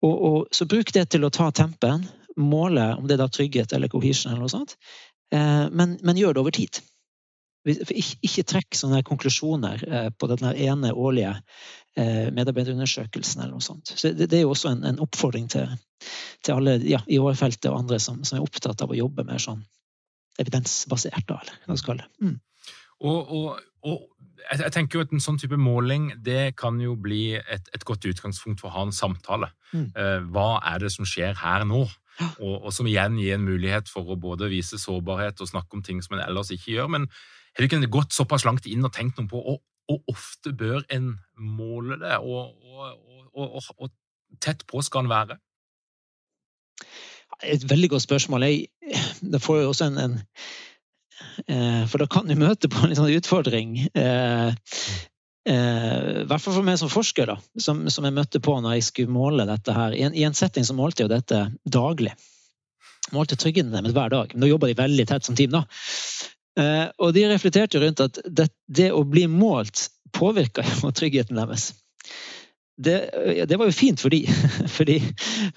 og, 0.04 0.14
og, 0.14 0.38
så 0.54 0.68
bruk 0.70 0.92
det 0.94 1.08
til 1.14 1.26
å 1.26 1.32
ta 1.34 1.48
tempen, 1.54 2.04
måle 2.38 2.92
om 2.98 3.08
det 3.08 3.16
er 3.16 3.24
da 3.24 3.30
trygghet 3.32 3.72
eller 3.74 3.90
cohesion 3.90 4.32
eller 4.32 4.44
noe 4.44 4.52
sånt. 4.52 4.76
Eh, 5.34 5.66
men, 5.70 5.98
men, 6.02 6.20
gjør 6.20 6.36
det 6.36 6.44
over 6.44 6.54
tid. 6.54 6.80
Ikke, 7.68 8.18
ikke 8.24 8.46
trekk 8.48 8.78
sånne 8.78 9.02
konklusjoner 9.06 9.82
eh, 9.88 10.10
på 10.14 10.30
den 10.30 10.46
ene 10.52 10.92
årlige 10.94 11.34
medarbeiderundersøkelsen 12.34 13.42
eller 13.42 13.56
noe 13.56 13.64
sånt. 13.64 13.92
Så 13.94 14.12
det, 14.14 14.28
det 14.30 14.40
er 14.40 14.44
jo 14.46 14.52
også 14.54 14.72
en, 14.74 14.84
en 14.86 15.00
oppfordring 15.04 15.48
til, 15.50 15.70
til 16.46 16.54
alle 16.54 16.76
ja, 16.86 17.00
i 17.10 17.18
HR-feltet 17.18 17.70
og 17.72 17.80
andre 17.80 17.98
som, 18.02 18.20
som, 18.24 18.38
er 18.38 18.46
opptatt 18.46 18.84
av 18.84 18.92
å 18.92 18.98
jobbe 18.98 19.26
mer 19.28 19.42
sånn 19.42 19.64
evidensbasert, 20.38 21.24
da, 21.26 21.40
eller 21.42 21.66
hva 21.66 21.78
skal 21.80 21.98
det. 22.02 22.06
Mm. 22.22 22.36
Og, 23.08 23.32
og, 23.34 23.64
og, 23.86 24.06
jeg 24.48 24.72
tenker 24.74 24.98
jo 24.98 25.04
at 25.04 25.12
En 25.14 25.22
sånn 25.22 25.38
type 25.38 25.58
måling 25.60 26.12
det 26.24 26.56
kan 26.58 26.78
jo 26.80 26.94
bli 26.98 27.36
et, 27.38 27.70
et 27.74 27.84
godt 27.86 28.06
utgangspunkt 28.08 28.62
for 28.62 28.70
å 28.70 28.76
ha 28.76 28.84
en 28.86 28.94
samtale. 28.94 29.50
Mm. 29.72 29.88
Eh, 29.98 30.20
hva 30.34 30.50
er 30.70 30.84
det 30.84 30.92
som 30.94 31.06
skjer 31.08 31.34
her 31.42 31.66
nå? 31.68 31.82
Og, 32.42 32.54
og, 32.64 32.70
som 32.74 32.86
igjen 32.90 33.18
gir 33.20 33.36
en 33.36 33.46
mulighet 33.46 33.90
for 33.90 34.08
å 34.10 34.18
både 34.18 34.48
vise 34.50 34.78
sårbarhet 34.80 35.38
og 35.42 35.50
snakke 35.50 35.78
om 35.78 35.84
ting 35.86 36.00
som 36.02 36.16
en 36.16 36.24
ellers 36.24 36.50
ikke 36.54 36.72
gjør. 36.72 36.88
Men 36.94 37.06
har 37.10 37.62
du 37.62 37.68
ikke 37.68 37.90
gått 37.94 38.14
såpass 38.14 38.46
langt 38.46 38.66
inn 38.70 38.86
og 38.86 38.94
tenkt 38.94 39.20
noe 39.20 39.30
på 39.30 39.38
å 39.38 39.58
og 39.88 40.12
ofte 40.12 40.52
bør 40.52 40.82
en 40.92 41.14
måle 41.36 41.98
det, 42.00 42.18
og, 42.20 42.54
og, 42.62 43.28
og, 43.34 43.62
og 43.78 43.92
tett 44.44 44.66
på 44.68 44.82
skal 44.84 45.06
en 45.06 45.12
være? 45.12 45.38
Et 47.46 47.64
veldig 47.70 47.92
godt 47.94 48.04
spørsmål. 48.04 48.48
Jeg, 48.48 48.66
det 49.32 49.40
får 49.42 49.62
jo 49.62 49.68
også 49.70 49.88
en, 49.88 49.98
en 50.02 50.16
eh, 51.46 51.84
For 51.88 52.02
da 52.02 52.08
kan 52.10 52.28
du 52.28 52.34
møte 52.38 52.70
på 52.72 52.86
en 52.86 52.96
sånn 52.98 53.12
utfordring. 53.14 53.76
Eh, 53.94 54.48
eh, 55.48 56.08
I 56.24 56.26
hvert 56.28 56.44
fall 56.44 56.56
for 56.58 56.66
meg 56.66 56.80
som 56.80 56.92
forsker, 56.92 57.30
da, 57.30 57.38
som, 57.60 57.86
som, 57.92 58.08
jeg 58.08 58.16
møtte 58.16 58.42
på 58.44 58.56
når 58.58 58.78
jeg 58.78 58.88
skulle 58.90 59.14
måle 59.14 59.46
dette 59.48 59.76
her. 59.76 59.94
I 59.94 60.08
en, 60.08 60.16
i 60.16 60.26
en 60.28 60.36
setting 60.36 60.66
så 60.66 60.76
målte 60.76 61.04
jeg 61.04 61.14
dette 61.14 61.46
daglig. 61.64 62.16
Målte 63.14 63.38
tryggheten 63.40 63.72
deres 63.72 63.94
hver 63.96 64.12
dag. 64.12 64.34
Da 64.34 64.50
jobba 64.50 64.68
de 64.68 64.76
veldig 64.82 65.08
tett 65.08 65.28
som 65.28 65.38
team. 65.38 65.54
da. 65.54 65.64
Eh, 66.58 66.86
og 66.98 67.14
de 67.14 67.26
reflekterte 67.30 67.82
rundt 67.82 68.02
at 68.02 68.22
det, 68.26 68.50
det 68.66 68.90
å 68.92 69.04
bli 69.06 69.28
målt 69.30 69.88
påvirka 70.16 70.64
tryggheten 70.98 71.38
deres. 71.38 71.72
Det, 72.78 73.10
det, 73.50 73.56
var 73.58 73.66
jo 73.66 73.74
fint 73.74 73.98
for 73.98 74.14
de, 74.14 74.20
fordi, 74.76 75.00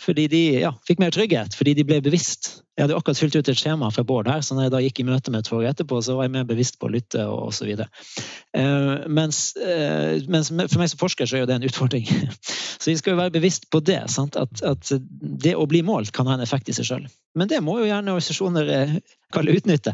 fordi 0.02 0.26
de 0.32 0.42
ja, 0.64 0.72
fikk 0.88 1.04
mer 1.04 1.14
trygghet, 1.14 1.54
fordi 1.54 1.76
de 1.78 1.86
ble 1.86 2.00
bevisst. 2.02 2.50
Jeg 2.74 2.88
hadde 2.88 2.98
akkurat 2.98 3.20
fylt 3.20 3.36
ut 3.38 3.52
et 3.52 3.60
skjema 3.60 3.92
fra 3.94 4.02
Bård 4.08 4.30
her, 4.32 4.42
så 4.42 4.58
når 4.58 4.66
jeg 4.66 4.74
da 4.74 4.82
gikk 4.82 5.02
i 5.04 5.06
møte 5.06 5.34
med 5.34 5.46
toget 5.46 5.76
etterpå, 5.76 6.00
så 6.02 6.16
var 6.18 6.26
jeg 6.26 6.34
mer 6.34 6.48
bevisst 6.50 6.80
på 6.82 6.90
å 6.90 6.94
lytte 6.96 7.28
og 7.30 7.52
osv. 7.52 7.70
Uh, 7.78 9.06
mens, 9.06 9.44
uh, 9.62 10.18
mens 10.34 10.50
for 10.50 10.82
meg 10.82 10.90
som 10.90 11.02
forsker 11.04 11.30
så 11.30 11.38
er 11.38 11.44
jo 11.44 11.52
det 11.52 11.60
en 11.60 11.68
utfordring. 11.70 12.10
Så 12.82 12.90
vi 12.90 12.96
skal 12.98 13.14
jo 13.14 13.20
være 13.20 13.36
bevisst 13.36 13.68
på 13.70 13.78
det. 13.86 14.00
At, 14.18 14.64
at, 14.66 14.90
det 15.22 15.52
å 15.54 15.68
bli 15.70 15.84
målt 15.86 16.10
kan 16.16 16.26
ha 16.26 16.34
en 16.34 16.42
effekt 16.42 16.72
i 16.72 16.74
seg 16.74 16.88
sjøl. 16.88 17.04
Men 17.38 17.52
det 17.52 17.60
må 17.62 17.76
jo 17.78 17.86
gjerne 17.86 18.16
organisasjoner 18.16 18.96
kalle 19.36 19.54
utnytte. 19.54 19.94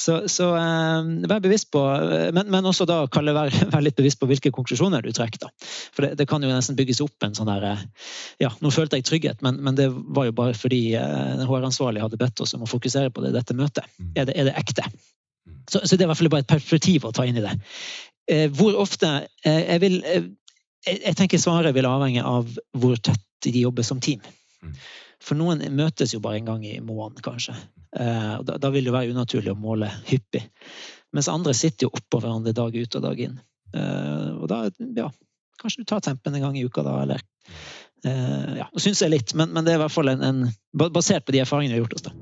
Så, 0.00 0.14
så 0.32 0.46
eh, 0.56 1.10
vær 1.28 1.42
bevisst 1.44 1.68
på 1.74 1.82
men, 2.32 2.48
men 2.52 2.68
også 2.70 2.86
da 2.88 3.02
kalle 3.12 3.34
vær, 3.36 3.52
vær, 3.72 3.84
litt 3.84 3.98
bevisst 3.98 4.20
på 4.20 4.28
hvilke 4.30 4.52
konklusjoner 4.56 5.04
du 5.04 5.10
trekker. 5.16 5.42
da. 5.44 5.50
For 5.94 6.06
det, 6.06 6.14
det, 6.20 6.26
kan 6.30 6.42
jo 6.44 6.50
nesten 6.50 6.78
bygges 6.78 7.02
opp 7.04 7.26
en 7.26 7.36
sånn 7.36 7.50
der 7.50 7.84
Ja, 8.40 8.52
nå 8.64 8.72
følte 8.74 9.00
jeg 9.00 9.08
trygghet, 9.08 9.44
men, 9.44 9.60
men 9.64 9.78
det 9.78 9.90
var 9.90 10.30
jo 10.30 10.36
bare 10.36 10.56
fordi 10.56 10.82
den 10.96 11.46
HR-ansvarlige 11.48 12.06
hadde 12.06 12.20
bedt 12.20 12.44
oss 12.44 12.56
om 12.56 12.64
å 12.64 12.70
fokusere 12.70 13.12
på 13.12 13.24
det 13.24 13.34
i 13.34 13.38
dette 13.38 13.56
møtet. 13.56 13.88
Mm. 14.00 14.12
Er 14.14 14.30
det, 14.30 14.36
er 14.36 14.48
det 14.48 14.56
ekte? 14.60 14.86
Mm. 14.88 15.62
Så, 15.68 15.82
så, 15.84 15.94
det 15.94 16.04
er 16.04 16.08
i 16.08 16.12
hvert 16.12 16.22
fall 16.22 16.32
bare 16.32 16.46
et 16.46 16.54
perspektiv 16.54 17.06
å 17.06 17.14
ta 17.14 17.28
inn 17.28 17.40
i 17.40 17.44
det. 17.44 17.56
Hvor 18.54 18.76
ofte 18.78 19.08
Jeg 19.42 19.80
vil 19.82 19.96
jeg 20.86 21.16
tenker 21.18 21.40
svaret 21.40 21.74
vil 21.76 21.88
avhenge 21.88 22.24
av 22.24 22.48
hvor 22.78 22.96
tett 22.96 23.20
de 23.44 23.64
jobber 23.64 23.84
som 23.86 24.00
team. 24.00 24.22
For 25.20 25.36
noen 25.36 25.60
møtes 25.76 26.14
jo 26.14 26.22
bare 26.24 26.40
en 26.40 26.48
gang 26.48 26.64
i 26.64 26.78
måneden, 26.80 27.20
kanskje. 27.24 27.54
Eh, 27.92 28.36
da, 28.46 28.56
da 28.60 28.70
vil 28.72 28.86
det 28.88 28.94
være 28.94 29.12
unaturlig 29.12 29.52
å 29.52 29.58
måle 29.58 29.90
hyppig. 30.08 30.46
Mens 31.12 31.28
andre 31.28 31.52
sitter 31.56 31.86
jo 31.86 31.92
oppå 31.98 32.22
hverandre 32.22 32.54
dag 32.56 32.76
ut 32.76 32.96
og 32.96 33.04
dag 33.04 33.20
inn. 33.20 33.36
Eh, 33.76 34.30
og 34.38 34.48
da, 34.50 34.62
ja, 34.96 35.10
kanskje 35.60 35.82
du 35.82 35.90
tar 35.90 36.02
tempen 36.06 36.34
en 36.34 36.46
gang 36.46 36.56
i 36.58 36.64
uka, 36.64 36.84
da, 36.86 36.96
eller 37.04 37.20
eh, 38.06 38.56
Ja, 38.62 38.68
syns 38.80 39.02
jeg 39.04 39.12
litt, 39.12 39.34
men, 39.36 39.52
men, 39.52 39.66
det 39.66 39.74
er 39.74 39.80
i 39.80 39.82
hvert 39.84 39.94
fall 39.94 40.12
en, 40.12 40.24
en, 40.24 40.40
basert 40.72 41.26
på 41.26 41.36
de 41.36 41.42
erfaringene 41.44 41.76
vi 41.76 41.80
har 41.80 41.84
gjort 41.84 41.98
oss, 41.98 42.06
da. 42.08 42.12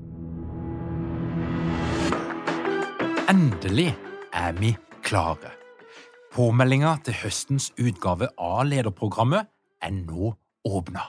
Endelig 3.28 3.92
er 4.32 4.56
vi 4.58 4.72
klare. 5.04 5.52
Påmeldinga 6.32 6.96
til 7.04 7.16
høstens 7.22 7.70
utgave 7.80 8.28
av 8.40 8.66
lederprogrammet 8.68 9.48
er 9.84 9.94
nå 9.94 10.32
åpna. 10.68 11.04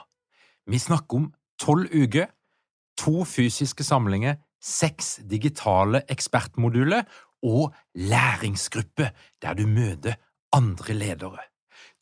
Vi 0.70 0.78
snakker 0.78 1.16
om 1.18 1.28
tolv 1.60 1.90
uker, 1.92 2.30
to 2.98 3.24
fysiske 3.28 3.84
samlinger, 3.84 4.40
seks 4.60 5.20
digitale 5.30 6.02
ekspertmoduler 6.12 7.06
og 7.42 7.74
læringsgruppe 7.94 9.10
der 9.42 9.54
du 9.56 9.66
møter 9.66 10.18
andre 10.52 10.94
ledere. 10.94 11.44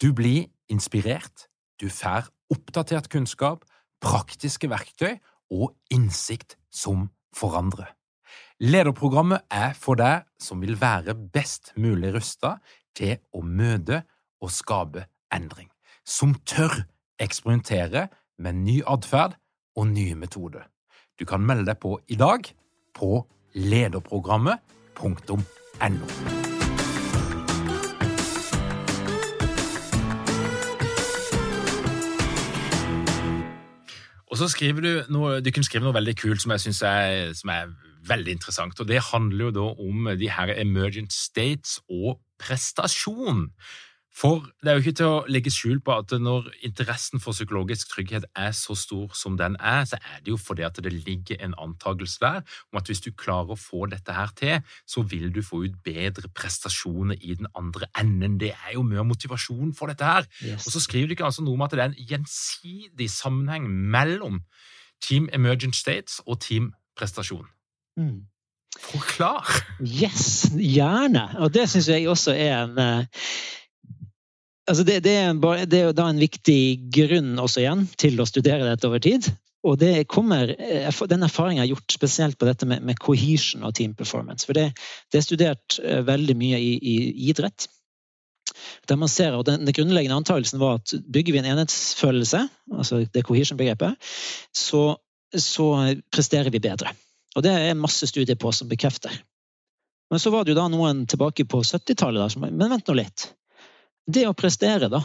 Du 0.02 0.12
blir 0.14 0.48
inspirert, 0.68 1.46
du 1.80 1.88
får 1.88 2.30
oppdatert 2.50 3.10
kunnskap, 3.10 3.64
praktiske 4.02 4.70
verktøy 4.70 5.18
og 5.50 5.74
innsikt 5.90 6.56
som 6.70 7.08
forandrer. 7.36 7.94
Lederprogrammet 8.58 9.46
er 9.54 9.74
for 9.78 9.98
deg 9.98 10.26
som 10.42 10.62
vil 10.62 10.78
være 10.80 11.14
best 11.14 11.72
mulig 11.78 12.10
rusta 12.16 12.56
til 12.98 13.18
å 13.30 13.42
møte 13.42 14.02
og 14.42 14.50
skape 14.54 15.06
endring, 15.34 15.68
som 16.02 16.34
tør 16.46 16.82
eksperimentere 17.22 18.08
med 18.38 18.58
ny 18.64 18.80
atferd 18.86 19.36
og 19.78 19.86
nye 19.86 20.14
metoder. 20.18 20.66
Du 21.18 21.24
kan 21.26 21.46
melde 21.46 21.66
deg 21.70 21.78
på 21.82 21.98
i 22.10 22.16
dag 22.18 22.40
på 22.98 23.26
lederprogrammet.no. 23.54 26.08
Og 34.28 34.36
så 34.36 34.44
skriver 34.52 34.80
du 34.84 34.92
noe, 35.14 35.38
du 35.40 35.48
kunne 35.50 35.66
skrive 35.66 35.84
noe 35.86 35.96
veldig 35.96 36.16
kult 36.20 36.42
som 36.42 36.52
jeg 36.54 36.60
syns 36.66 36.82
er, 36.86 37.32
er, 37.32 37.66
veldig 38.08 38.32
interessant. 38.36 38.80
og 38.80 38.86
Det 38.88 39.00
handler 39.10 39.44
jo 39.48 39.56
da 39.56 39.66
om 39.84 39.96
de 40.16 40.28
her 40.32 40.48
emergent 40.56 41.12
states 41.12 41.80
og 41.90 42.20
prestasjon. 42.40 43.50
For 44.18 44.42
det 44.62 44.70
er 44.70 44.78
jo 44.78 44.82
ikke 44.82 44.96
til 44.98 45.08
å 45.12 45.18
legge 45.30 45.50
skjul 45.52 45.78
på 45.84 45.94
at 45.94 46.10
når 46.18 46.48
interessen 46.66 47.22
for 47.22 47.36
psykologisk 47.36 47.92
trygghet 47.92 48.24
er 48.34 48.50
så 48.56 48.74
stor 48.78 49.12
som 49.14 49.36
den 49.38 49.54
er, 49.60 49.84
så 49.86 50.00
er 50.00 50.22
det 50.24 50.32
jo 50.32 50.38
fordi 50.40 50.64
at 50.66 50.80
det 50.82 50.90
ligger 50.92 51.38
en 51.44 51.54
antakelse 51.54 52.18
der 52.24 52.40
om 52.72 52.80
at 52.80 52.90
hvis 52.90 53.02
du 53.04 53.12
klarer 53.14 53.54
å 53.54 53.58
få 53.58 53.86
dette 53.92 54.16
her 54.16 54.32
til, 54.38 54.56
så 54.90 55.04
vil 55.06 55.28
du 55.34 55.38
få 55.46 55.62
ut 55.68 55.76
bedre 55.86 56.30
prestasjoner 56.34 57.20
i 57.20 57.36
den 57.38 57.46
andre 57.54 57.86
enden. 58.00 58.40
Det 58.40 58.50
er 58.56 58.74
jo 58.74 58.82
mye 58.86 59.04
motivasjon 59.06 59.70
for 59.78 59.92
dette 59.92 60.08
her. 60.08 60.26
Yes. 60.42 60.66
Og 60.66 60.74
så 60.74 60.82
skriver 60.82 61.12
du 61.12 61.14
ikke 61.14 61.28
altså 61.28 61.44
noe 61.46 61.54
om 61.54 61.62
at 61.66 61.76
det 61.76 61.84
er 61.84 61.92
en 61.92 62.10
gjensidig 62.10 63.10
sammenheng 63.12 63.68
mellom 63.70 64.40
Team 65.04 65.28
Emergent 65.32 65.78
States 65.78 66.18
og 66.26 66.40
Team 66.42 66.72
Prestasjon. 66.98 67.46
Mm. 68.00 68.26
Forklar! 68.78 69.46
Yes, 69.78 70.50
gjerne. 70.58 71.28
Og 71.38 71.54
det 71.54 71.68
syns 71.70 71.88
jeg 71.90 72.08
også 72.10 72.34
er 72.34 72.64
en 72.64 72.82
uh, 72.82 73.22
altså 74.68 74.84
det, 74.86 75.00
det, 75.04 75.14
er 75.16 75.30
en, 75.32 75.40
det, 75.40 75.80
er 75.80 75.92
da 75.96 76.08
en 76.10 76.20
viktig 76.20 76.60
grunn 76.94 77.36
også 77.40 77.62
igjen 77.64 77.86
til 78.00 78.20
å 78.20 78.26
studere 78.28 78.66
dette 78.68 78.88
over 78.88 79.02
tid. 79.02 79.30
Og 79.66 79.78
det 79.80 80.06
kommer, 80.08 80.54
eh, 80.60 81.00
Den 81.08 81.22
erfaringen 81.26 81.62
jeg 81.62 81.68
har 81.68 81.74
gjort 81.76 81.96
spesielt 81.96 82.38
på 82.38 82.46
dette 82.46 82.66
med, 82.66 82.82
med 82.82 82.98
cohesion 82.98 83.64
og 83.64 83.74
team 83.74 83.94
performance. 83.94 84.46
For 84.46 84.54
det, 84.54 84.70
det 85.10 85.18
er 85.18 85.26
studert 85.26 85.80
eh, 85.82 86.04
veldig 86.06 86.36
mye 86.38 86.60
i, 86.62 86.76
i, 86.78 86.96
idrett. 87.30 87.66
Der 88.88 88.96
man 88.96 89.08
ser, 89.08 89.34
og 89.36 89.44
den, 89.44 89.66
den 89.66 89.74
grunnleggende 89.74 90.16
antakelsen 90.16 90.60
var 90.60 90.78
at 90.78 90.94
bygger 91.12 91.34
vi 91.34 91.42
en 91.42 91.50
enhetsfølelse, 91.52 92.46
altså 92.72 93.02
det 93.12 93.24
cohesion-begrepet, 93.26 93.98
så, 94.56 94.96
så, 95.34 95.66
presterer 96.14 96.50
vi 96.54 96.62
bedre. 96.62 96.94
Og 97.36 97.44
det 97.44 97.52
er 97.52 97.76
masse 97.76 98.06
studier 98.08 98.38
på 98.40 98.52
som 98.56 98.70
bekrefter. 98.70 99.12
Men 100.08 100.22
så 100.22 100.32
var 100.32 100.46
det 100.46 100.54
jo 100.54 100.60
da 100.62 100.70
noen 100.72 101.04
tilbake 101.06 101.44
på 101.44 101.60
70-tallet 101.60 102.32
som 102.32 102.46
Men 102.46 102.70
vent 102.72 102.88
nå 102.88 102.96
litt 102.96 103.28
det 104.08 104.24
å 104.28 104.36
prestere, 104.36 104.88
da, 104.92 105.02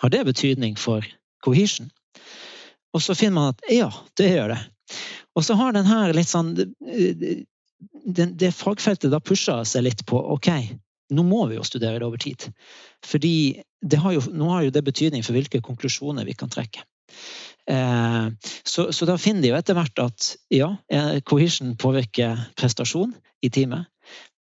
har 0.00 0.12
det 0.12 0.24
betydning 0.28 0.76
for 0.78 1.06
cohesion? 1.44 1.90
Og 2.94 3.02
så 3.04 3.16
finner 3.18 3.36
man 3.36 3.52
at 3.54 3.68
ja, 3.72 3.90
det 4.16 4.30
gjør 4.32 4.54
det. 4.54 4.60
Og 5.36 5.44
så 5.44 5.56
har 5.58 5.74
den 5.76 5.88
her 5.88 6.14
litt 6.16 6.30
sånn 6.30 6.54
det, 6.56 8.26
det 8.38 8.52
fagfeltet 8.56 9.12
da 9.12 9.20
pusha 9.20 9.58
seg 9.68 9.84
litt 9.84 10.04
på 10.08 10.20
ok, 10.36 10.50
nå 11.12 11.24
må 11.26 11.44
vi 11.50 11.58
jo 11.58 11.64
studere 11.66 12.00
det 12.00 12.06
over 12.06 12.22
tid. 12.22 12.48
Fordi 13.04 13.62
har 14.00 14.14
jo, 14.14 14.22
nå 14.32 14.48
har 14.50 14.66
jo 14.66 14.74
det 14.74 14.84
betydning 14.86 15.26
for 15.26 15.36
hvilke 15.36 15.60
konklusjoner 15.64 16.26
vi 16.26 16.34
kan 16.38 16.50
trekke. 16.52 16.86
Eh, 17.70 18.26
så, 18.62 18.92
så, 18.92 19.08
da 19.08 19.18
finner 19.18 19.42
de 19.42 19.50
jo 19.50 19.58
etter 19.58 19.76
hvert 19.78 20.02
at 20.02 20.30
ja, 20.54 20.70
eh, 20.90 21.18
cohesion 21.26 21.74
påvirker 21.78 22.46
prestasjon 22.58 23.14
i 23.42 23.50
teamet. 23.50 23.90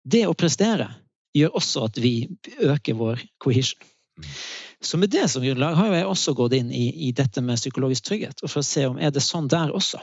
Det 0.05 0.25
å 0.29 0.37
prestere 0.37 0.91
gjør 1.35 1.57
også 1.59 1.87
at 1.89 1.99
vi 2.01 2.15
øker 2.63 2.97
vår 2.97 3.25
cohesion. 3.41 3.81
Så 4.81 4.97
med 4.97 5.09
det 5.09 5.27
som 5.31 5.43
grunnlag 5.43 5.77
har 5.79 5.93
jeg 5.95 6.07
også 6.07 6.35
gått 6.37 6.55
inn 6.57 6.69
i, 6.71 6.87
i, 7.07 7.11
dette 7.15 7.41
med 7.43 7.59
psykologisk 7.59 8.05
trygghet, 8.09 8.43
og 8.43 8.51
for 8.51 8.61
å 8.61 8.67
se 8.67 8.85
om 8.89 8.99
er 9.01 9.13
det 9.15 9.23
sånn 9.23 9.49
der 9.51 9.73
også. 9.75 10.01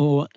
Og, 0.00 0.28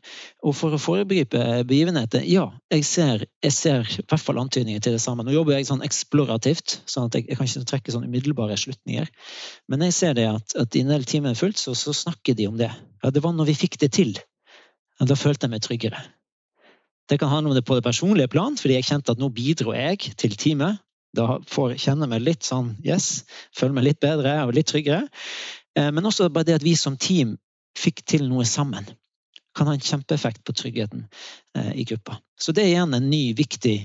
og 0.43 0.55
for 0.57 0.75
å 0.75 0.79
foregripe 0.81 1.39
begivenheter, 1.69 2.23
ja, 2.27 2.47
jeg 2.73 2.85
ser, 2.87 3.25
jeg 3.43 3.53
ser 3.55 3.85
i 3.85 4.01
hvert 4.01 4.23
fall 4.23 4.41
antydninger 4.41 4.81
til 4.83 4.95
det 4.95 5.01
samme. 5.03 5.23
Nå 5.23 5.35
jobber 5.35 5.55
jeg 5.55 5.67
sånn 5.69 5.85
eksplorativt, 5.85 6.79
sånn 6.89 7.07
at 7.07 7.17
jeg, 7.19 7.27
jeg 7.29 7.39
kan 7.39 7.49
ikke 7.49 7.69
trekke 7.69 7.93
sånn 7.95 8.07
umiddelbare 8.09 8.57
slutninger. 8.59 9.11
Men 9.71 9.85
jeg 9.87 9.95
ser 9.99 10.17
det 10.17 10.27
at, 10.31 10.57
at 10.59 10.75
i 10.75 10.83
en 10.83 10.91
del 10.91 11.05
timer 11.07 11.37
fullt, 11.39 11.61
så, 11.61 11.75
så, 11.77 11.93
snakker 11.95 12.37
de 12.39 12.49
om 12.49 12.57
det. 12.59 12.71
Ja, 13.03 13.13
det 13.13 13.23
var 13.23 13.35
når 13.37 13.51
vi 13.51 13.59
fikk 13.65 13.77
det 13.83 13.93
til. 13.99 14.17
Ja, 14.99 15.07
da 15.09 15.19
følte 15.19 15.47
jeg 15.47 15.55
meg 15.55 15.63
tryggere. 15.65 16.01
Det 17.11 17.19
kan 17.19 17.31
handle 17.31 17.51
om 17.51 17.57
det 17.57 17.65
på 17.67 17.77
det 17.77 17.85
personlige 17.85 18.31
plan, 18.31 18.57
fordi 18.57 18.79
jeg 18.79 18.87
kjente 18.89 19.13
at 19.13 19.21
nå 19.21 19.29
bidro 19.35 19.75
jeg 19.75 20.15
til 20.17 20.35
teamet. 20.39 20.81
Da 21.13 21.37
får 21.47 21.77
kjenne 21.77 22.09
meg 22.09 22.23
litt 22.25 22.45
sånn 22.47 22.73
yes, 22.85 23.23
føle 23.55 23.75
meg 23.77 23.85
litt 23.91 24.01
bedre 24.01 24.33
og 24.47 24.55
litt 24.57 24.71
tryggere. 24.71 25.05
Eh, 25.77 25.91
men 25.93 26.05
også 26.05 26.31
bare 26.33 26.49
det 26.49 26.59
at 26.59 26.65
vi 26.65 26.75
som 26.79 26.97
team 26.97 27.37
fikk 27.77 28.03
til 28.09 28.27
noe 28.29 28.45
sammen, 28.49 28.87
kan 29.53 29.69
ha 29.69 29.75
en 29.77 29.85
kjempeeffekt 29.85 30.41
på 30.45 30.55
tryggheten 30.57 31.05
eh, 31.57 31.73
i 31.77 31.85
gruppa. 31.85 32.17
Så 32.39 32.53
det 32.53 32.65
er 32.65 32.73
igjen 32.73 32.97
en 32.97 33.09
ny, 33.09 33.25
viktig 33.37 33.77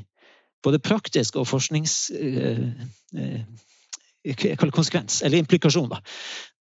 både 0.65 0.83
praktisk 0.83 1.41
og 1.41 1.49
forsknings... 1.49 2.05
Eh, 2.11 3.43
konsekvens, 4.75 5.23
eller 5.25 5.39
implikasjon, 5.39 5.87
da, 5.89 6.01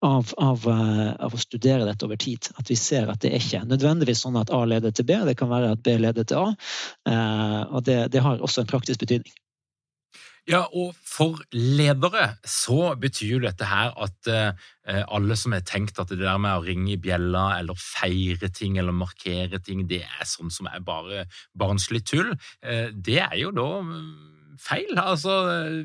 av, 0.06 0.30
av, 0.40 0.68
av, 0.70 1.34
å 1.34 1.40
studere 1.42 1.88
dette 1.88 2.06
over 2.06 2.16
tid. 2.22 2.48
At 2.56 2.70
vi 2.70 2.78
ser 2.80 3.10
at 3.12 3.20
det 3.26 3.34
er 3.34 3.44
ikke 3.44 3.64
nødvendigvis 3.68 4.22
sånn 4.24 4.38
at 4.40 4.54
A 4.56 4.62
leder 4.70 4.94
til 4.96 5.08
B, 5.10 5.18
det 5.28 5.34
kan 5.36 5.50
være 5.52 5.74
at 5.76 5.82
B 5.84 5.98
leder 6.00 6.24
til 6.30 6.38
A. 6.38 6.54
Og 7.74 7.84
det, 7.84 7.98
det 8.14 8.24
har 8.24 8.40
også 8.40 8.64
en 8.64 8.70
praktisk 8.72 9.02
betydning. 9.04 9.34
Ja, 10.48 10.62
og 10.72 10.96
for 11.04 11.42
ledere 11.52 12.38
så 12.48 12.94
betyr 13.00 13.34
jo 13.34 13.42
dette 13.44 13.68
her 13.68 13.92
at 14.00 14.30
eh, 14.32 15.04
alle 15.04 15.36
som 15.36 15.52
har 15.52 15.66
tenkt 15.68 16.00
at 16.00 16.14
det 16.14 16.22
der 16.22 16.40
med 16.40 16.56
å 16.56 16.64
ringe 16.64 16.94
i 16.94 17.02
bjella 17.04 17.50
eller 17.58 17.76
feire 17.76 18.48
ting 18.56 18.80
eller 18.80 18.96
markere 18.96 19.60
ting, 19.60 19.84
det 19.90 20.06
er 20.06 20.30
sånn 20.30 20.54
som 20.54 20.70
er 20.72 20.80
bare 20.88 21.26
barnslig 21.52 22.06
tull, 22.08 22.32
eh, 22.64 22.88
det 22.96 23.20
er 23.26 23.36
jo 23.42 23.52
da 23.56 23.68
mm, 23.84 24.00
feil. 24.64 24.96
Altså, 24.98 25.36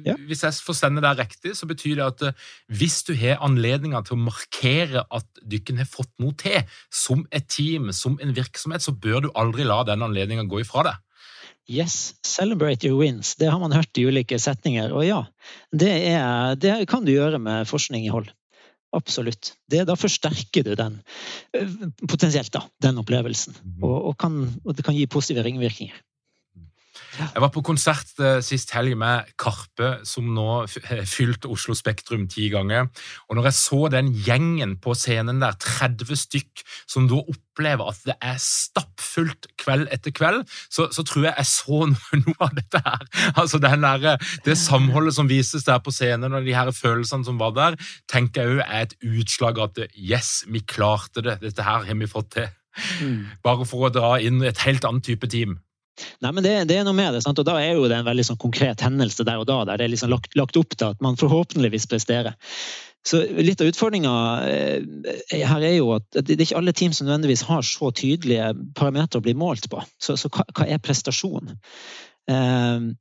ja. 0.06 0.14
Hvis 0.30 0.44
jeg 0.46 0.62
forstender 0.62 1.02
det 1.04 1.16
riktig, 1.18 1.56
så 1.58 1.66
betyr 1.66 1.98
det 1.98 2.06
at 2.06 2.26
eh, 2.30 2.48
hvis 2.70 3.02
du 3.08 3.16
har 3.18 3.42
anledninger 3.42 4.06
til 4.06 4.14
å 4.14 4.24
markere 4.28 5.06
at 5.10 5.42
dere 5.42 5.82
har 5.82 5.90
fått 5.90 6.12
noe 6.22 6.38
til, 6.38 6.62
som 6.86 7.26
et 7.34 7.50
team, 7.50 7.90
som 7.96 8.14
en 8.22 8.36
virksomhet, 8.36 8.86
så 8.86 8.94
bør 8.94 9.26
du 9.26 9.32
aldri 9.34 9.66
la 9.66 9.82
den 9.90 10.06
anledninga 10.06 10.46
gå 10.46 10.62
ifra 10.62 10.86
deg. 10.92 11.02
Yes, 11.70 12.14
celebrate 12.26 12.88
your 12.88 12.98
wins. 12.98 13.36
Det 13.38 13.50
har 13.50 13.60
man 13.62 13.72
hørt 13.72 13.98
i 13.98 14.06
ulike 14.08 14.38
setninger. 14.38 14.92
Og 14.92 15.06
ja, 15.06 15.20
det, 15.70 15.92
er, 16.10 16.56
det 16.58 16.74
kan 16.90 17.06
du 17.06 17.12
gjøre 17.14 17.38
med 17.42 17.68
forskning 17.70 18.06
i 18.06 18.12
hold. 18.12 18.32
Absolutt. 18.92 19.54
Det, 19.70 19.86
da 19.88 19.96
forsterker 19.96 20.66
du 20.66 20.74
den, 20.76 20.98
potensielt 22.08 22.52
da, 22.52 22.66
den 22.82 22.98
opplevelsen. 23.00 23.56
Mhm. 23.62 23.84
Og, 23.88 23.98
og, 24.10 24.16
kan, 24.20 24.42
og, 24.64 24.74
det 24.76 24.84
kan 24.84 24.96
gi 24.98 25.06
positive 25.10 25.46
ringvirkninger. 25.46 25.96
Jeg 27.34 27.42
var 27.44 27.50
på 27.54 27.62
konsert 27.64 28.10
eh, 28.20 28.40
sist 28.44 28.70
helg 28.76 28.94
med 28.98 29.28
Karpe, 29.40 29.92
som 30.08 30.28
nå 30.34 30.46
f- 30.66 30.80
fylte 31.08 31.48
Oslo 31.52 31.74
Spektrum 31.78 32.26
ti 32.30 32.48
ganger. 32.52 32.88
Og 33.28 33.36
når 33.38 33.48
jeg 33.50 33.56
så 33.58 33.80
den 33.92 34.10
gjengen 34.26 34.76
på 34.82 34.94
scenen 34.98 35.40
der, 35.42 35.56
30 35.62 36.16
stykk, 36.18 36.62
som 36.90 37.06
da 37.10 37.20
opplever 37.22 37.90
at 37.92 38.00
det 38.08 38.16
er 38.24 38.38
stappfullt 38.42 39.48
kveld 39.60 39.88
etter 39.94 40.14
kveld, 40.16 40.42
så, 40.72 40.88
så 40.94 41.04
tror 41.06 41.28
jeg 41.28 41.34
jeg 41.38 41.50
så 41.52 41.80
noe, 41.92 42.20
noe 42.24 42.38
av 42.48 42.54
dette 42.58 42.82
her. 42.86 43.04
Altså 43.36 43.60
den 43.62 43.86
der, 43.86 44.16
Det 44.44 44.56
samholdet 44.58 45.14
som 45.18 45.28
vises 45.30 45.64
der 45.68 45.78
på 45.84 45.92
scenen, 45.94 46.32
og 46.34 46.44
de 46.48 46.56
her 46.56 46.70
følelsene 46.74 47.24
som 47.28 47.38
var 47.40 47.54
der, 47.58 47.78
tenker 48.10 48.42
jeg 48.48 48.56
òg 48.58 48.64
er 48.66 48.86
et 48.88 48.96
utslag 49.04 49.58
av 49.62 49.72
at 49.72 49.94
yes, 49.96 50.42
vi 50.48 50.60
klarte 50.64 51.22
det. 51.24 51.38
Dette 51.44 51.62
her 51.66 51.84
har 51.88 51.94
vi 52.02 52.08
fått 52.10 52.32
til. 52.38 52.48
Bare 53.44 53.66
for 53.68 53.88
å 53.88 53.92
dra 53.92 54.14
inn 54.24 54.40
et 54.48 54.62
helt 54.64 54.84
annet 54.88 55.04
type 55.04 55.28
team. 55.28 55.58
Nei, 56.24 56.32
men 56.34 56.44
det, 56.44 56.54
det 56.70 56.78
er 56.78 56.86
noe 56.86 56.96
med 56.96 57.16
det, 57.16 57.24
sant? 57.24 57.38
og 57.38 57.48
da 57.48 57.58
er 57.60 57.76
jo 57.76 57.88
det 57.90 57.98
en 57.98 58.08
veldig 58.08 58.24
sånn 58.30 58.40
konkret 58.40 58.84
hendelse 58.84 59.26
der 59.28 59.42
og 59.42 59.48
da, 59.50 59.62
der 59.68 59.80
det 59.80 59.86
er 59.86 59.92
liksom 59.94 60.12
lagt, 60.12 60.34
lagt 60.38 60.58
opp 60.60 60.76
til 60.76 60.94
at 60.94 61.04
man 61.04 61.18
forhåpentligvis 61.20 61.88
presterer. 61.90 62.36
Så 63.02 63.18
litt 63.42 63.60
av 63.60 63.66
utfordringa 63.66 64.12
her 65.32 65.64
er 65.66 65.74
jo 65.74 65.88
at 65.96 66.06
det 66.14 66.36
er 66.36 66.44
ikke 66.44 66.60
alle 66.60 66.74
team 66.76 66.92
som 66.94 67.08
nødvendigvis 67.08 67.42
har 67.48 67.64
så 67.66 67.90
tydelige 67.98 68.52
parametere 68.78 69.18
å 69.18 69.26
bli 69.26 69.34
målt 69.34 69.66
på. 69.72 69.82
Så, 69.98 70.14
så 70.20 70.30
hva, 70.30 70.46
hva 70.54 70.68
er 70.70 70.82
prestasjon? 70.82 71.56
Um, 72.30 72.92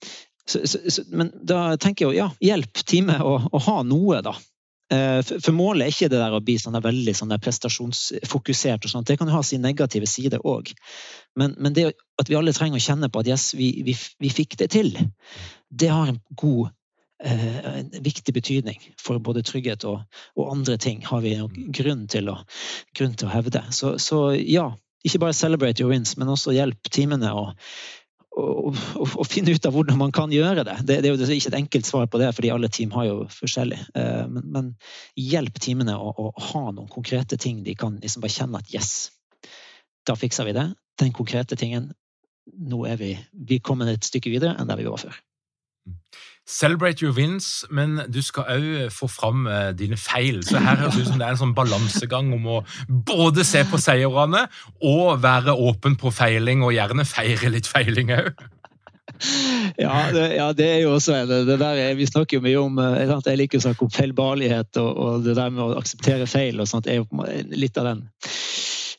så, 0.49 0.63
så, 0.65 1.03
men 1.13 1.29
da 1.45 1.75
tenker 1.77 2.07
jeg 2.07 2.09
jo 2.09 2.17
ja, 2.17 2.29
hjelp 2.41 2.81
teamet 2.81 3.21
å, 3.21 3.37
å 3.45 3.61
ha 3.67 3.77
noe, 3.85 4.23
da. 4.25 4.33
Eh, 4.91 5.21
For 5.23 5.55
målet 5.55 5.85
er 5.85 5.93
ikke 5.93 6.09
det 6.11 6.19
der 6.19 6.35
å 6.35 6.41
bli 6.43 6.57
sånn 6.59 6.75
veldig 6.83 7.13
sånn 7.15 7.31
prestasjonsfokusert. 7.39 8.85
og 8.85 8.91
sånt. 8.91 9.07
Det 9.07 9.17
kan 9.19 9.29
jo 9.31 9.37
ha 9.37 9.43
sin 9.43 9.63
negative 9.63 10.09
side 10.09 10.41
òg. 10.43 10.73
Men, 11.39 11.55
men 11.57 11.73
det 11.77 11.93
at 12.19 12.29
vi 12.29 12.35
alle 12.35 12.53
trenger 12.53 12.81
å 12.81 12.83
kjenne 12.83 13.09
på 13.09 13.23
at 13.23 13.31
yes, 13.31 13.53
vi, 13.55 13.71
vi, 13.87 13.95
vi 13.95 14.29
fikk 14.29 14.57
det 14.59 14.71
til, 14.75 14.91
det 15.71 15.89
har 15.89 16.11
en 16.11 16.19
god 16.35 16.69
eh, 17.23 17.79
en 17.79 17.91
viktig 18.03 18.35
betydning 18.35 18.83
for 18.99 19.21
både 19.23 19.45
trygghet 19.47 19.87
og, 19.87 20.03
og 20.35 20.51
andre 20.51 20.77
ting. 20.77 21.01
har 21.07 21.23
vi 21.23 21.37
grunn 21.71 22.07
til 22.11 22.29
å, 22.29 22.41
grunn 22.97 23.15
til 23.15 23.29
å 23.29 23.35
hevde. 23.35 23.63
Så, 23.71 23.95
så 23.97 24.33
ja, 24.35 24.73
ikke 25.07 25.23
bare 25.23 25.33
celebrate 25.33 25.81
your 25.81 25.89
wins, 25.89 26.17
men 26.17 26.29
også 26.29 26.53
hjelp 26.53 26.91
teamene 26.91 27.31
å 27.33 27.51
og, 28.31 28.75
å, 28.95 29.05
å, 29.19 29.25
finne 29.27 29.51
ut 29.55 29.65
av 29.67 29.75
hvordan 29.75 29.99
man 29.99 30.13
kan 30.15 30.31
gjøre 30.31 30.63
det. 30.67 30.77
det. 30.87 30.99
Det 31.03 31.09
er 31.09 31.15
jo 31.15 31.35
ikke 31.35 31.51
et 31.51 31.57
enkelt 31.59 31.87
svar 31.87 32.07
på 32.07 32.21
det, 32.21 32.29
fordi 32.35 32.51
alle 32.53 32.69
team 32.71 32.93
har 32.95 33.09
jo 33.09 33.17
forskjellig. 33.33 33.79
Eh, 33.97 34.27
Men, 34.31 34.45
men 34.53 34.69
hjelp 35.19 35.59
teamene 35.59 35.97
å, 35.97 36.13
å 36.15 36.31
ha 36.51 36.63
noen 36.69 36.89
konkrete 36.91 37.37
ting 37.41 37.63
de 37.65 37.75
kan 37.75 37.99
liksom 38.01 38.23
bare 38.23 38.35
kjenne 38.35 38.61
at 38.61 38.71
yes, 38.73 39.11
da 40.07 40.15
fikser 40.15 40.47
vi 40.47 40.55
det. 40.57 40.69
Den 41.01 41.11
konkrete 41.15 41.57
tingen. 41.59 41.91
Nå 42.51 42.85
er 42.89 42.97
vi, 42.97 43.11
vi 43.31 43.59
kommet 43.59 43.91
et 43.91 44.07
stykke 44.07 44.31
videre 44.31 44.55
enn 44.57 44.69
der 44.69 44.79
vi 44.79 44.87
var 44.87 45.01
før. 45.01 45.19
Celebrate 46.51 46.99
your 47.05 47.13
wins, 47.15 47.63
men 47.71 48.01
du 48.11 48.19
skal 48.25 48.43
òg 48.49 48.89
få 48.91 49.07
fram 49.07 49.45
eh, 49.47 49.69
dine 49.77 49.95
feil. 49.97 50.41
Så 50.43 50.59
her 50.59 50.75
høres 50.81 50.97
det 50.97 51.03
ut 51.05 51.11
som 51.11 51.19
det 51.21 51.27
er 51.27 51.35
en 51.35 51.39
sånn 51.39 51.53
balansegang 51.55 52.33
om 52.35 52.47
å 52.57 52.57
både 53.07 53.45
se 53.47 53.61
på 53.69 53.79
seirene 53.79 54.47
og 54.81 55.21
være 55.23 55.53
åpen 55.55 55.95
på 56.01 56.11
feiling, 56.11 56.65
og 56.65 56.73
gjerne 56.75 57.05
feire 57.07 57.53
litt 57.53 57.69
feiling 57.69 58.11
òg. 58.17 58.33
Ja 59.77 60.07
ja, 60.09 60.47
det 60.55 60.65
er 60.65 60.79
jo 60.85 60.95
også 60.95 61.13
det, 61.29 61.43
det 61.49 61.57
er- 61.61 61.95
Vi 61.95 62.05
snakker 62.09 62.39
jo 62.39 62.43
mye 62.45 62.59
om 62.61 62.79
eh. 62.79 63.05
Jeg 63.25 63.37
liker 63.37 63.59
å 63.59 63.65
snakke 63.67 63.85
om 63.85 63.91
feilbarlighet, 63.93 64.77
og, 64.81 64.97
og 64.97 65.23
det 65.25 65.35
der 65.37 65.49
med 65.53 65.63
å 65.63 65.77
akseptere 65.77 66.27
feil 66.27 66.59
og 66.59 66.67
sånt 66.67 66.87
er 66.87 67.01
jo 67.01 67.07
litt 67.51 67.77
av 67.77 67.85
den 67.91 68.05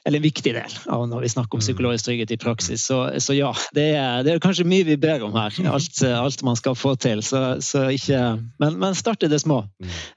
eller 0.04 0.18
en 0.18 0.24
viktig 0.24 0.54
del 0.54 0.76
av 0.90 1.04
når 1.08 1.22
vi 1.22 1.30
snakker 1.30 1.58
om 1.58 1.62
psykologisk 1.62 2.08
trygghet 2.08 2.34
i 2.34 2.38
praksis. 2.40 2.84
Så, 2.88 2.98
så 3.22 3.36
ja, 3.36 3.52
det 3.76 3.86
er, 3.94 4.24
det 4.26 4.32
er 4.32 4.42
kanskje 4.42 4.66
mye 4.66 4.86
vi 4.88 4.96
ber 5.00 5.22
om 5.22 5.36
her. 5.38 5.54
Alt, 5.70 6.02
alt 6.02 6.42
man 6.46 6.58
skal 6.58 6.74
få 6.78 6.94
til. 7.00 7.22
Så, 7.22 7.42
så 7.62 7.84
ikke, 7.94 8.22
men, 8.62 8.78
men 8.82 8.98
start 8.98 9.22
i 9.22 9.30
det 9.30 9.42
små. 9.44 9.62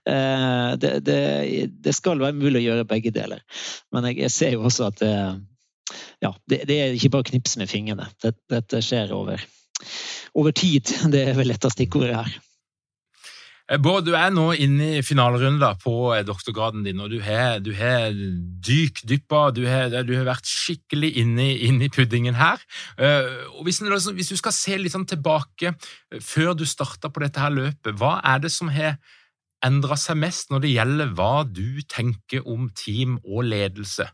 Eh, 0.09 0.71
det, 0.81 0.95
det, 1.05 1.19
det 1.85 1.93
skal 1.93 2.21
være 2.23 2.37
mulig 2.37 2.63
å 2.63 2.65
gjøre 2.69 2.87
begge 2.89 3.13
deler. 3.13 3.43
Men 3.93 4.09
jeg, 4.09 4.23
jeg 4.25 4.33
ser 4.33 4.57
jo 4.57 4.65
også 4.65 4.89
at 4.89 5.03
det, 5.03 5.13
ja, 6.23 6.33
det, 6.49 6.63
det 6.65 6.79
er 6.81 6.97
ikke 6.97 7.13
bare 7.13 7.27
å 7.27 7.29
knipse 7.29 7.61
med 7.61 7.69
fingrene. 7.69 8.09
Dette, 8.23 8.41
dette 8.51 8.81
skjer 8.81 9.13
over, 9.13 9.43
over 10.33 10.55
tid. 10.55 10.89
Det 11.13 11.27
er 11.29 11.37
vel 11.37 11.53
et 11.53 11.67
av 11.67 11.73
stikkordene 11.75 12.25
her. 12.25 12.41
Eh, 13.65 13.79
Bård, 13.81 14.05
du 14.05 14.13
er 14.13 14.29
nå 14.29 14.51
inne 14.61 14.91
i 14.99 15.01
finalerunden 15.05 15.79
på 15.81 15.93
eh, 16.13 16.21
doktorgraden 16.27 16.83
din, 16.85 16.99
og 17.01 17.09
du 17.09 17.17
har, 17.25 17.57
du 17.65 17.71
har 17.73 18.11
dykdyppa, 18.13 19.47
du 19.57 19.63
har, 19.65 19.89
du 20.05 20.11
har 20.13 20.27
vært 20.27 20.45
skikkelig 20.45 21.09
inne, 21.23 21.47
i- 21.55 21.89
puddingen 21.89 22.37
her. 22.37 22.61
Eh, 22.97 23.25
hvis, 23.65 23.79
du- 23.81 24.13
hvis 24.13 24.29
du 24.29 24.37
skal 24.37 24.51
se 24.53 24.77
litt 24.77 24.93
sånn 24.93 25.07
tilbake, 25.09 25.73
før 26.21 26.53
du 26.55 26.65
starta 26.65 27.09
på 27.09 27.21
dette 27.25 27.41
her 27.41 27.49
løpet, 27.49 27.97
hva 27.97 28.19
er 28.23 28.39
det 28.45 28.51
som 28.51 28.69
har 28.69 28.99
endra 29.65 29.97
seg 29.97 30.17
mest 30.21 30.51
når 30.51 30.61
det 30.61 30.75
gjelder 30.75 31.15
hva 31.17 31.43
du 31.49 31.81
tenker 31.89 32.45
om 32.45 32.69
team 32.69 33.17
og 33.25 33.45
ledelse? 33.49 34.05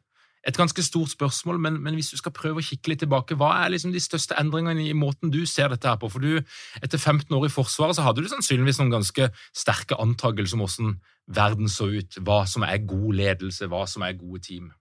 Et 0.48 0.58
ganske 0.58 0.84
stort 0.84 1.12
spørsmål, 1.12 1.60
men, 1.62 1.76
men 1.84 1.94
hvis 1.94 2.10
du 2.10 2.18
skal 2.18 2.34
prøve 2.34 2.62
å 2.62 2.66
kikke 2.66 2.90
litt 2.90 3.04
tilbake, 3.04 3.38
hva 3.38 3.52
er 3.62 3.74
liksom 3.74 3.92
de 3.94 4.02
største 4.02 4.38
endringene 4.42 4.88
i 4.90 4.96
måten 4.98 5.30
du 5.34 5.44
ser 5.46 5.70
dette 5.70 5.86
her 5.86 6.00
på? 6.02 6.10
For 6.10 6.24
du, 6.24 6.42
etter 6.82 6.98
15 6.98 7.30
år 7.38 7.46
i 7.46 7.54
Forsvaret 7.54 7.98
så 7.98 8.06
hadde 8.08 8.24
du 8.24 8.30
sannsynligvis 8.32 8.82
noen 8.82 8.96
ganske 8.96 9.30
sterke 9.54 10.00
antakelser 10.02 10.58
om 10.58 10.66
hvordan 10.66 10.96
verden 11.32 11.70
så 11.70 11.92
ut, 11.94 12.18
hva 12.26 12.42
som 12.50 12.66
er 12.66 12.82
god 12.90 13.20
ledelse, 13.20 13.70
hva 13.70 13.86
som 13.90 14.06
er 14.08 14.18
gode 14.18 14.42
team. 14.48 14.72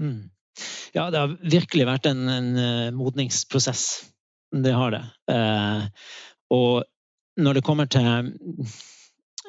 Mm. 0.00 0.30
Ja, 0.94 1.08
det 1.10 1.18
har 1.18 1.34
virkelig 1.42 1.88
vært 1.88 2.06
en, 2.06 2.28
en 2.30 2.50
eh, 2.60 2.90
modningsprosess. 2.94 3.88
Det 4.54 4.74
har 4.78 4.94
det. 4.94 5.02
Eh, 5.34 5.88
og 6.54 6.84
når 7.42 7.58
det 7.58 7.64
kommer 7.66 7.90
til 7.90 8.30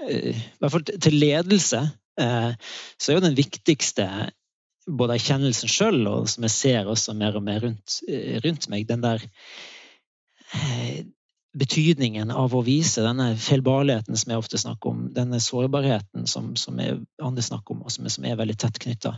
eh, 0.10 0.34
I 0.34 0.34
hvert 0.58 0.74
fall 0.74 0.88
til 0.90 1.20
ledelse, 1.22 1.84
eh, 2.20 2.52
så 2.98 3.12
er 3.12 3.20
jo 3.20 3.26
den 3.28 3.38
viktigste 3.38 4.08
både 4.86 5.18
erkjennelsen 5.18 5.72
sjøl, 5.72 6.02
og 6.10 6.30
som 6.30 6.46
jeg 6.46 6.54
ser 6.54 6.90
også 6.90 7.16
mer 7.18 7.38
og 7.38 7.46
mer 7.46 7.62
rundt, 7.64 8.00
eh, 8.08 8.40
rundt 8.44 8.70
meg, 8.72 8.88
den 8.90 9.04
der 9.06 9.24
eh, 10.54 11.06
betydningen 11.56 12.34
av 12.36 12.54
å 12.56 12.64
vise 12.66 13.04
denne 13.06 13.32
feilbarligheten 13.40 14.18
som 14.20 14.32
jeg 14.32 14.42
ofte 14.42 14.60
snakker 14.62 14.92
om, 14.92 15.06
denne 15.16 15.40
sårbarheten 15.42 16.28
som, 16.30 16.54
som 16.60 16.80
jeg, 16.82 17.00
andre 17.24 17.46
snakker 17.46 17.76
om, 17.76 17.86
og 17.86 17.94
som 17.94 18.10
som 18.12 18.28
er 18.28 18.40
veldig 18.40 18.58
tett 18.60 18.82
knytta. 18.84 19.16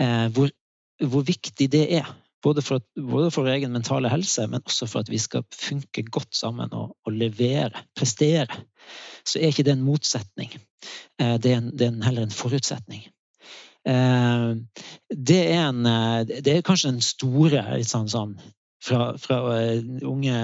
Eh, 0.00 0.26
hvor, 0.34 0.50
hvor 1.04 1.24
viktig 1.26 1.70
det 1.72 1.86
er. 2.00 2.10
Både 2.40 2.62
for, 2.64 2.80
både 2.96 3.28
for 3.34 3.48
egen 3.52 3.72
mentale 3.74 4.08
helse, 4.08 4.46
men 4.48 4.62
også 4.64 4.86
for 4.88 5.04
at 5.04 5.10
vi 5.12 5.18
skal 5.20 5.44
funke 5.52 6.06
godt 6.08 6.32
sammen 6.32 6.72
og, 6.72 6.94
og 7.04 7.12
levere, 7.12 7.84
prestere. 7.96 8.62
Så 9.28 9.38
er 9.38 9.52
ikke 9.52 9.66
det 9.68 9.74
en 9.76 9.84
motsetning. 9.84 10.54
Eh, 11.20 11.36
det, 11.36 11.52
er 11.52 11.58
en, 11.60 11.68
det 11.76 11.90
er 11.90 11.98
heller 12.06 12.24
en 12.24 12.34
forutsetning. 12.34 13.04
Eh, 13.88 14.56
det 15.16 15.42
er, 15.52 15.68
en, 15.68 15.86
eh, 15.86 16.40
det 16.44 16.56
er 16.56 16.64
kanskje 16.66 16.92
den 16.92 17.04
store 17.04 17.62
sånn, 17.88 18.10
sånn 18.12 18.34
fra, 18.84 19.18
fra 19.18 19.38
eh, 19.60 19.80
unge, 20.08 20.34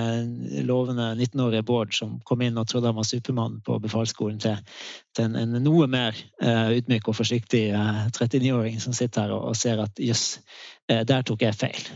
lovende 0.64 1.14
19-årige 1.14 1.64
Bård 1.68 1.94
som 1.96 2.18
kom 2.24 2.42
inn 2.44 2.58
og 2.60 2.68
trodde 2.68 2.90
han 2.90 2.98
var 2.98 3.08
Supermann 3.08 3.60
på 3.64 3.78
befalsskolen, 3.80 4.38
til, 4.40 4.56
til 5.16 5.28
en, 5.28 5.36
en 5.40 5.64
noe 5.64 5.88
mer 5.88 6.16
uh, 6.44 6.72
ydmyk 6.76 7.08
og 7.08 7.16
forsiktig 7.16 7.70
uh, 7.72 8.06
39-åring 8.12 8.80
som 8.82 8.96
sitter 8.96 9.24
her 9.24 9.36
og, 9.36 9.50
og 9.50 9.56
ser 9.56 9.80
at 9.84 10.00
jøss, 10.00 10.26
uh, 10.92 11.00
der 11.08 11.24
tok 11.24 11.46
jeg 11.46 11.56
feil. 11.56 11.86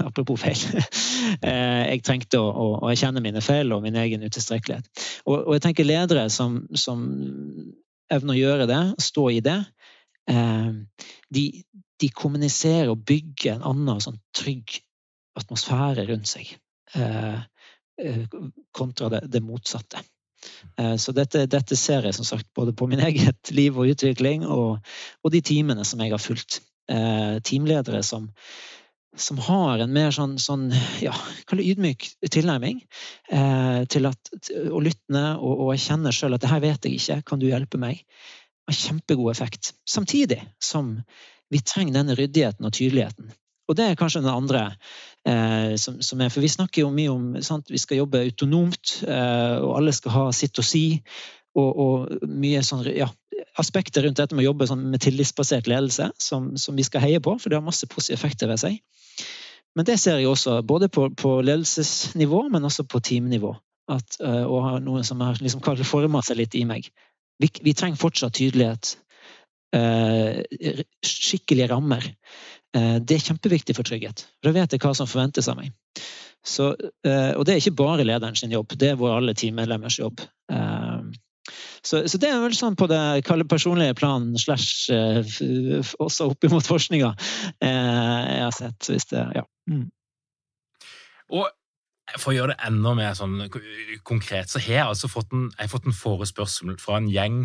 Apropos 0.00 0.40
feil. 0.40 0.60
Jeg 1.46 2.02
trengte 2.04 2.38
å, 2.38 2.46
å, 2.46 2.66
å 2.84 2.88
erkjenne 2.90 3.22
mine 3.24 3.40
feil 3.44 3.72
og 3.74 3.82
min 3.84 3.96
egen 3.98 4.22
utilstrekkelighet. 4.24 4.88
Og, 5.24 5.36
og 5.38 5.52
jeg 5.56 5.62
tenker 5.64 5.86
ledere 5.88 6.26
som, 6.32 6.58
som 6.76 7.02
evner 8.12 8.36
å 8.36 8.38
gjøre 8.38 8.66
det, 8.70 8.80
stå 9.02 9.24
i 9.34 9.40
det, 9.44 9.56
de, 10.26 11.42
de 12.02 12.08
kommuniserer 12.10 12.90
og 12.90 13.04
bygger 13.06 13.54
en 13.54 13.66
annen 13.70 14.00
sånn 14.02 14.18
trygg 14.36 14.80
atmosfære 15.38 16.06
rundt 16.10 16.30
seg. 16.30 16.52
Eh, 16.94 17.40
eh, 18.02 18.22
kontra 18.76 19.10
det, 19.12 19.24
det 19.32 19.42
motsatte. 19.44 20.00
Eh, 20.78 20.96
så 21.00 21.12
dette, 21.16 21.46
dette 21.50 21.76
ser 21.76 22.06
jeg 22.06 22.16
som 22.16 22.28
sagt 22.28 22.48
både 22.56 22.74
på 22.76 22.88
min 22.90 23.02
eget 23.08 23.52
liv 23.54 23.76
og 23.76 23.92
utvikling, 23.92 24.46
og, 24.46 24.80
og 25.22 25.34
de 25.34 25.42
teamene 25.44 25.84
som 25.84 26.02
jeg 26.02 26.14
har 26.14 26.22
fulgt. 26.22 26.62
Teamledere 26.86 27.98
som, 28.06 28.28
som 29.18 29.40
har 29.42 29.80
en 29.82 29.90
mer 29.90 30.12
sånn, 30.14 30.36
sånn 30.38 30.68
ja, 31.02 31.10
ydmyk 31.50 32.06
tilnærming 32.30 32.78
eh, 33.34 33.80
til 33.90 34.06
at, 34.06 34.30
og 34.68 34.84
lyttende 34.86 35.24
og, 35.40 35.64
og 35.64 35.72
erkjenner 35.74 36.14
sjøl 36.14 36.36
at 36.36 36.44
det 36.44 36.52
her 36.52 36.62
vet 36.62 36.86
jeg 36.86 37.00
ikke, 37.00 37.16
kan 37.32 37.42
du 37.42 37.48
hjelpe 37.48 37.80
meg? 37.82 38.04
Har 38.66 38.74
kjempegod 38.74 39.30
effekt. 39.30 39.74
Samtidig 39.88 40.40
som 40.62 40.96
vi 41.50 41.60
trenger 41.62 42.00
denne 42.00 42.16
ryddigheten 42.18 42.66
og 42.66 42.74
tydeligheten. 42.74 43.30
Og 43.66 43.74
det 43.78 43.86
er 43.86 43.98
kanskje 43.98 44.22
den 44.22 44.30
andre 44.30 44.62
eh, 45.26 45.74
som, 45.80 45.98
som, 46.02 46.20
er 46.22 46.30
For 46.30 46.44
vi 46.44 46.50
snakker 46.52 46.84
jo 46.84 46.92
mye 46.94 47.12
om 47.12 47.26
sant? 47.42 47.70
vi 47.70 47.82
skal 47.82 48.02
jobbe 48.02 48.22
autonomt, 48.22 49.00
eh, 49.06 49.56
og 49.58 49.76
alle 49.80 49.94
skal 49.94 50.14
ha 50.14 50.26
sitt 50.36 50.58
å 50.62 50.66
si. 50.66 51.02
Og, 51.56 51.70
og 51.82 52.26
mye 52.28 52.60
sånn, 52.66 52.84
ja, 52.92 53.08
aspekter 53.58 54.04
rundt 54.04 54.20
dette 54.20 54.36
med 54.36 54.44
å 54.44 54.50
jobbe 54.50 54.68
sånn, 54.68 54.84
med 54.92 55.02
tillitsbasert 55.02 55.70
ledelse 55.70 56.10
som, 56.20 56.52
som, 56.60 56.76
vi 56.76 56.84
skal 56.86 57.02
heie 57.06 57.22
på, 57.22 57.32
for 57.40 57.50
det 57.50 57.58
har 57.58 57.64
masse 57.64 57.88
positive 57.88 58.18
effekter 58.18 58.50
ved 58.50 58.60
seg. 58.60 58.76
men 59.76 59.88
det 59.88 59.96
ser 60.00 60.20
jeg 60.20 60.28
også 60.28 60.60
både 60.62 60.90
på, 60.92 61.08
på 61.16 61.38
ledelsesnivå, 61.44 62.46
men 62.52 62.68
også 62.68 62.84
på 62.84 63.00
teamnivå. 63.00 63.54
At, 63.88 64.18
og 64.20 64.62
har 64.64 64.80
noe 64.82 65.04
som 65.06 65.20
har 65.22 65.38
liksom 65.40 65.62
forma 65.86 66.20
seg 66.26 66.40
litt 66.40 66.54
i 66.58 66.64
meg. 66.68 66.88
Vi, 67.42 67.50
vi 67.62 67.74
trenger 67.76 68.00
fortsatt 68.00 68.38
tydelighet. 68.38 68.96
skikkelige 71.04 71.68
rammer. 71.68 72.04
det 72.72 73.14
er 73.16 73.24
kjempeviktig 73.24 73.74
for 73.76 73.84
trygghet. 73.84 74.22
Da 74.44 74.52
vet 74.54 74.72
jeg 74.72 74.80
hva 74.80 74.94
som 74.96 75.08
forventes 75.10 75.48
av 75.48 75.58
meg. 75.58 75.74
Så, 76.46 76.70
og 76.70 77.42
det 77.44 77.52
er 77.52 77.60
ikke 77.60 77.76
bare 77.76 78.06
lederen 78.06 78.36
sin 78.38 78.54
jobb, 78.54 78.72
det 78.78 78.92
er 78.92 79.00
vår 79.00 79.18
alle 79.18 79.34
teammedlemmers 79.36 79.98
jobb. 79.98 80.22
Så, 81.82 82.08
så, 82.08 82.18
det 82.18 82.30
er 82.30 82.40
vel 82.40 82.56
sånn 82.56 82.78
på 82.78 82.88
det 82.90 83.26
personlige 83.50 83.98
planen 83.98 84.38
slash 84.40 84.88
også 85.98 86.30
opp 86.30 86.46
imot 86.46 86.66
forskninga 86.66 87.12
jeg 87.60 88.40
har 88.46 88.56
sett. 88.56 88.88
Hvis 88.88 89.10
det, 89.12 89.26
ja. 89.36 89.44
Mm. 89.70 89.86
Og 91.36 91.46
for 92.14 92.32
å 92.32 92.36
gjøre 92.36 92.54
det 92.54 92.68
enda 92.68 92.92
mer 92.94 93.16
sånn 93.18 93.40
konkret, 94.06 94.50
så 94.50 94.62
har 94.62 94.78
jeg 94.78 94.90
altså 94.92 95.10
fått 95.10 95.34
en, 95.34 95.48
jeg 95.58 95.72
fått 95.72 95.88
en 95.90 95.96
forespørsel 95.96 96.76
fra 96.82 97.00
en 97.00 97.10
gjeng 97.10 97.40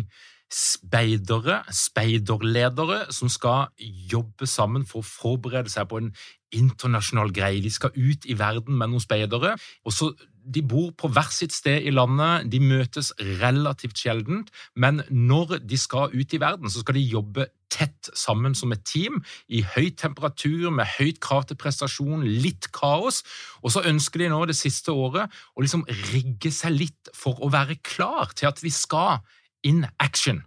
speidere, 0.52 1.62
speiderledere, 1.72 3.06
som 3.14 3.30
skal 3.32 3.70
jobbe 3.80 4.46
sammen 4.48 4.84
for 4.88 5.00
å 5.00 5.08
forberede 5.08 5.72
seg 5.72 5.88
på 5.88 6.02
en 6.02 6.10
internasjonal 6.52 7.32
greie. 7.32 7.62
De 7.64 7.72
skal 7.72 7.94
ut 7.96 8.26
i 8.28 8.36
verden 8.36 8.76
med 8.76 8.92
noen 8.92 9.02
speidere. 9.02 9.56
og 9.84 9.92
så 9.92 10.12
de 10.42 10.62
bor 10.66 10.90
på 10.98 11.08
hvert 11.08 11.32
sitt 11.32 11.54
sted 11.54 11.84
i 11.86 11.92
landet, 11.94 12.50
de 12.50 12.58
møtes 12.60 13.12
relativt 13.38 13.98
sjeldent, 13.98 14.50
men 14.74 15.02
når 15.08 15.60
de 15.62 15.78
skal 15.78 16.10
ut 16.10 16.34
i 16.34 16.40
verden, 16.42 16.70
så 16.70 16.82
skal 16.82 16.98
de 16.98 17.04
jobbe 17.06 17.46
tett 17.72 18.10
sammen 18.18 18.54
som 18.58 18.72
et 18.74 18.84
team, 18.88 19.20
i 19.48 19.64
høy 19.74 19.90
temperatur, 19.98 20.70
med 20.74 20.90
høyt 20.98 21.20
krav 21.24 21.46
til 21.48 21.58
prestasjon, 21.60 22.24
litt 22.44 22.70
kaos. 22.76 23.22
Og 23.64 23.74
så 23.74 23.84
ønsker 23.88 24.22
de 24.22 24.30
nå 24.32 24.44
det 24.50 24.58
siste 24.58 24.92
året 24.92 25.32
å 25.56 25.64
liksom 25.64 25.86
rigge 26.12 26.52
seg 26.54 26.76
litt 26.76 27.12
for 27.16 27.40
å 27.40 27.50
være 27.52 27.80
klar 27.84 28.34
til 28.36 28.50
at 28.52 28.62
vi 28.64 28.72
skal 28.74 29.22
in 29.66 29.86
action. 30.02 30.42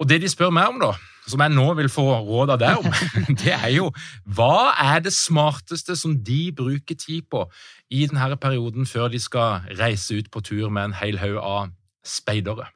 Og 0.00 0.08
det 0.08 0.20
de 0.20 0.28
spør 0.28 0.52
meg 0.52 0.74
om, 0.74 0.80
da, 0.82 0.92
som 1.26 1.42
jeg 1.42 1.54
nå 1.54 1.66
vil 1.78 1.88
få 1.90 2.04
råd 2.26 2.52
av 2.54 2.60
deg 2.60 2.80
om, 2.82 2.88
det 3.42 3.54
er 3.56 3.70
jo 3.74 3.88
hva 4.36 4.74
er 4.82 5.02
det 5.06 5.14
smarteste 5.16 5.96
som 5.98 6.18
de 6.24 6.50
bruker 6.56 6.98
tid 6.98 7.26
på 7.32 7.46
i 7.90 8.04
denne 8.10 8.38
perioden 8.40 8.88
før 8.88 9.08
de 9.12 9.20
skal 9.22 9.66
reise 9.78 10.18
ut 10.18 10.30
på 10.32 10.42
tur 10.44 10.68
med 10.68 10.90
en 10.90 10.98
hel 11.00 11.20
haug 11.22 11.38
av 11.40 11.70
speidere? 12.06 12.68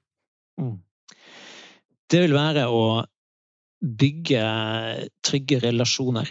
Mm. 0.60 0.78
Det 2.10 2.24
vil 2.24 2.34
være 2.34 2.66
å 2.66 2.82
bygge 3.80 4.42
trygge 5.26 5.60
relasjoner. 5.62 6.28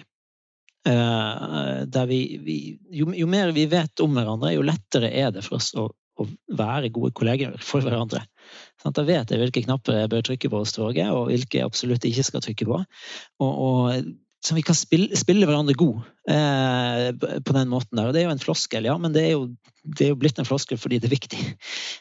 Eh, 0.88 1.86
der 1.86 2.06
vi, 2.08 2.20
vi 2.44 2.58
jo, 2.96 3.10
jo, 3.14 3.28
mer 3.28 3.52
vi 3.56 3.66
vet 3.70 4.04
om 4.04 4.16
hverandre, 4.16 4.54
jo 4.56 4.64
lettere 4.66 5.12
er 5.12 5.34
det 5.36 5.44
for 5.46 5.60
oss 5.60 5.74
å, 5.78 5.90
å 5.92 6.28
være 6.56 6.92
gode 6.96 7.12
kolleger 7.18 7.58
for 7.64 7.84
hverandre. 7.86 8.24
Da 8.86 9.04
vet 9.06 9.32
jeg 9.32 9.42
hvilke 9.42 9.66
knapper 9.66 10.04
jeg 10.04 10.12
bør 10.14 10.26
trykke 10.30 10.52
på 10.52 10.64
hos 10.64 10.74
Torge, 10.76 11.10
og 11.12 11.30
hvilke 11.30 11.60
jeg 11.60 11.68
absolutt 11.68 12.08
ikke 12.08 12.26
skal 12.28 12.46
trykke 12.46 12.70
på. 12.70 12.82
Og, 13.44 13.52
og 13.52 14.14
så 14.46 14.56
vi 14.56 14.64
kan 14.64 14.78
spille, 14.78 15.18
spille 15.20 15.48
hverandre 15.48 15.76
god 15.76 16.00
eh, 16.32 17.10
på 17.44 17.56
den 17.56 17.72
måten 17.72 18.00
der. 18.00 18.08
Og 18.08 18.16
det 18.16 18.22
er 18.22 18.30
jo 18.30 18.36
en 18.36 18.42
floskel, 18.42 18.88
ja, 18.88 18.96
men 19.02 19.12
det 19.16 19.26
er 19.26 19.34
jo, 19.34 19.50
det 19.84 20.06
er 20.06 20.14
jo 20.14 20.20
blitt 20.22 20.40
en 20.40 20.48
floskel 20.48 20.80
fordi 20.80 21.02
det 21.02 21.10
er 21.10 21.18
viktig. 21.18 21.44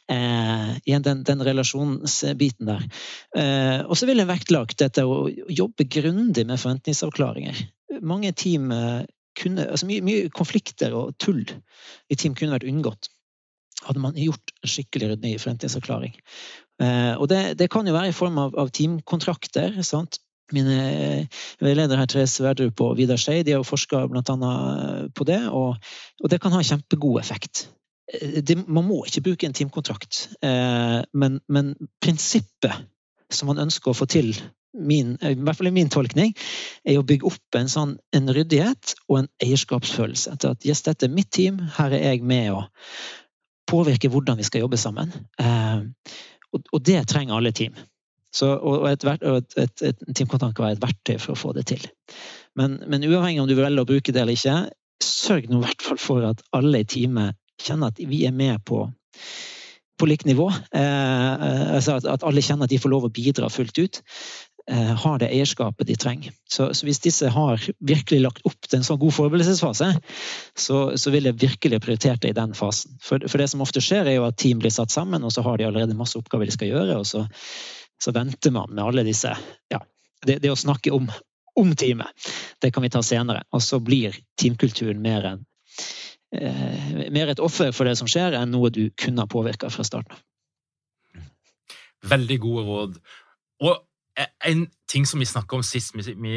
Eh, 0.08 0.70
igjen 0.88 1.02
den, 1.04 1.18
den 1.28 1.42
relasjonsbiten 1.44 2.70
der. 2.70 2.84
Eh, 3.36 3.82
og 3.84 3.92
så 4.00 4.06
vil 4.08 4.22
jeg 4.22 4.30
vektlagt 4.30 4.78
dette 4.80 5.02
å 5.04 5.26
jobbe 5.28 5.84
grundig 5.84 6.46
med 6.48 6.56
forventningsavklaringer. 6.62 7.60
Mange 8.00 8.30
team 8.32 8.72
eh, 8.72 9.02
kunne, 9.36 9.66
altså 9.68 9.84
mye, 9.90 10.00
mye 10.06 10.30
konflikter 10.32 10.96
og 10.96 11.12
tull 11.20 11.42
i 11.44 12.16
team 12.16 12.32
kunne 12.38 12.56
vært 12.56 12.64
unngått 12.70 13.10
hadde 13.84 14.02
man 14.02 14.16
gjort 14.18 14.54
en 14.62 14.72
skikkelig 14.72 15.12
ryddig 15.12 15.34
forventningsavklaring. 15.42 16.16
Eh, 16.82 17.14
og 17.18 17.28
det, 17.30 17.42
det, 17.60 17.68
kan 17.72 17.86
jo 17.86 17.94
være 17.94 18.10
i 18.10 18.16
form 18.16 18.40
av, 18.40 18.56
av 18.58 18.72
teamkontrakter. 18.74 19.76
sant? 19.86 20.20
Mine 20.56 20.76
eh, 20.88 21.40
veiledere 21.62 22.02
her, 22.02 22.10
Therese 22.10 22.38
Sverdrup 22.38 22.80
og 22.84 22.94
Vidar 22.98 23.20
Skei, 23.20 23.42
de 23.46 23.56
har 23.56 23.66
forska 23.66 24.06
bl.a. 24.08 24.52
på 25.14 25.26
det, 25.28 25.40
og, 25.48 25.76
og, 26.22 26.28
det 26.32 26.40
kan 26.42 26.54
ha 26.56 26.62
kjempegod 26.64 27.20
effekt. 27.20 27.66
Eh, 28.12 28.38
det, 28.42 28.60
man 28.66 28.86
må 28.88 29.02
ikke 29.06 29.26
bruke 29.30 29.48
en 29.48 29.56
teamkontrakt, 29.56 30.28
men, 30.42 31.40
men 31.48 31.74
prinsippet 32.02 32.86
som 33.28 33.50
man 33.50 33.60
ønsker 33.66 33.92
å 33.92 33.98
få 33.98 34.08
til 34.08 34.32
Min, 34.78 35.14
i 35.24 35.32
hvert 35.32 35.56
fall 35.56 35.70
i 35.70 35.74
min 35.74 35.88
tolkning, 35.90 36.34
er 36.86 36.98
å 37.00 37.04
bygge 37.08 37.26
opp 37.26 37.56
en 37.56 37.70
sånn 37.72 37.94
en 38.14 38.30
ryddighet 38.36 38.92
og 39.08 39.22
en 39.22 39.28
eierskapsfølelse. 39.42 40.34
Til 40.38 40.52
at 40.52 40.66
yes, 40.68 40.84
dette 40.86 41.08
er 41.08 41.14
mitt 41.14 41.30
team, 41.34 41.56
her 41.78 41.94
er 41.96 42.12
jeg 42.12 42.26
med 42.28 42.52
å 42.52 42.66
påvirke 43.68 44.10
hvordan 44.12 44.38
vi 44.38 44.46
skal 44.46 44.66
jobbe 44.66 44.78
sammen. 44.80 45.10
Eh, 45.40 45.80
og 46.52 46.84
det 46.84 47.00
trenger 47.10 47.38
alle 47.38 47.54
team. 47.56 47.74
Så, 48.34 48.50
og 48.52 48.84
et, 48.90 49.04
et, 49.08 49.54
et, 49.56 49.84
et 49.88 50.02
teamkontant 50.12 50.54
kan 50.56 50.66
være 50.66 50.76
et 50.76 50.84
verktøy 50.84 51.16
for 51.22 51.34
å 51.34 51.40
få 51.40 51.54
det 51.56 51.68
til. 51.70 51.86
Men, 52.58 52.76
men 52.86 53.06
uavhengig 53.08 53.40
om 53.42 53.48
du 53.48 53.56
velger 53.56 53.84
å 53.84 53.88
bruke 53.88 54.12
det 54.12 54.22
eller 54.22 54.36
ikke, 54.36 54.58
sørg 55.04 55.48
nå 55.48 55.60
i 55.60 55.66
hvert 55.66 55.84
fall 55.84 56.00
for 56.02 56.26
at 56.28 56.42
alle 56.56 56.82
i 56.82 56.88
teamet 56.88 57.38
kjenner 57.62 57.92
at 57.92 58.02
vi 58.02 58.24
er 58.26 58.34
med 58.34 58.60
på, 58.68 58.84
på 59.98 60.10
likt 60.10 60.28
nivå. 60.28 60.50
Eh, 60.50 61.46
altså 61.78 61.98
at, 61.98 62.08
at, 62.18 62.26
alle 62.26 62.44
kjenner 62.44 62.68
at 62.68 62.74
de 62.74 62.80
får 62.82 62.92
lov 62.92 63.08
å 63.08 63.14
bidra 63.14 63.50
fullt 63.52 63.80
ut. 63.80 64.02
Eh, 64.68 64.92
har 65.02 65.16
det 65.22 65.30
eierskapet 65.32 65.88
de 65.88 65.96
trenger. 65.96 66.34
Så, 66.44 66.68
så, 66.76 66.84
hvis 66.84 67.00
disse 67.00 67.30
har 67.32 67.62
virkelig 67.80 68.20
lagt 68.20 68.44
opp 68.48 68.66
til 68.66 68.80
en 68.80 68.84
sånn 68.84 69.00
god 69.00 69.14
forberedelsesfase, 69.16 69.94
så, 70.52 70.80
så 71.00 71.12
vil 71.14 71.30
jeg 71.30 71.40
virkelig 71.40 71.80
prioritert 71.86 72.20
det 72.20 72.34
i 72.34 72.36
den 72.36 72.52
fasen. 72.58 72.98
For, 73.00 73.22
for, 73.24 73.40
det 73.40 73.48
som 73.48 73.64
ofte 73.64 73.80
skjer, 73.84 74.04
er 74.04 74.18
jo 74.18 74.26
at 74.28 74.36
team 74.36 74.60
blir 74.60 74.74
satt 74.74 74.92
sammen, 74.92 75.24
og 75.24 75.32
så 75.32 75.46
har 75.46 75.56
de 75.56 75.70
allerede 75.70 75.96
masse 75.96 76.20
oppgaver 76.20 76.50
de 76.50 76.56
skal 76.58 76.74
gjøre, 76.74 76.98
og 77.00 77.08
så, 77.08 77.24
så 78.02 78.14
venter 78.14 78.54
man 78.54 78.72
med 78.74 78.84
alle 78.84 79.06
disse 79.06 79.34
Ja, 79.72 79.82
det, 80.26 80.38
det 80.42 80.52
å 80.52 80.58
snakke 80.58 80.92
om, 80.94 81.08
om 81.58 81.74
teamet, 81.78 82.30
det 82.62 82.72
kan 82.74 82.84
vi 82.84 82.90
ta 82.90 83.02
senere. 83.02 83.44
Og 83.54 83.62
så 83.62 83.80
blir 83.82 84.16
teamkulturen 84.40 85.02
mer 85.02 85.26
en 85.32 85.44
eh, 86.34 87.10
mer 87.14 87.32
et 87.32 87.42
offer 87.42 87.72
for 87.74 87.88
det 87.88 87.96
som 88.00 88.10
skjer, 88.10 88.36
enn 88.38 88.52
noe 88.54 88.72
du 88.74 88.88
kunne 88.98 89.24
ha 89.24 89.30
påvirka 89.30 89.70
fra 89.72 89.86
starten 89.86 90.16
av. 90.16 90.24
Veldig 92.08 92.38
gode 92.38 92.64
råd. 92.66 92.98
Og 93.66 93.74
en 94.46 94.66
ting 94.90 95.06
som 95.06 95.20
vi 95.20 95.26
snakka 95.26 95.58
om 95.58 95.64
sist 95.66 95.94
vi, 95.94 96.14
vi, 96.14 96.34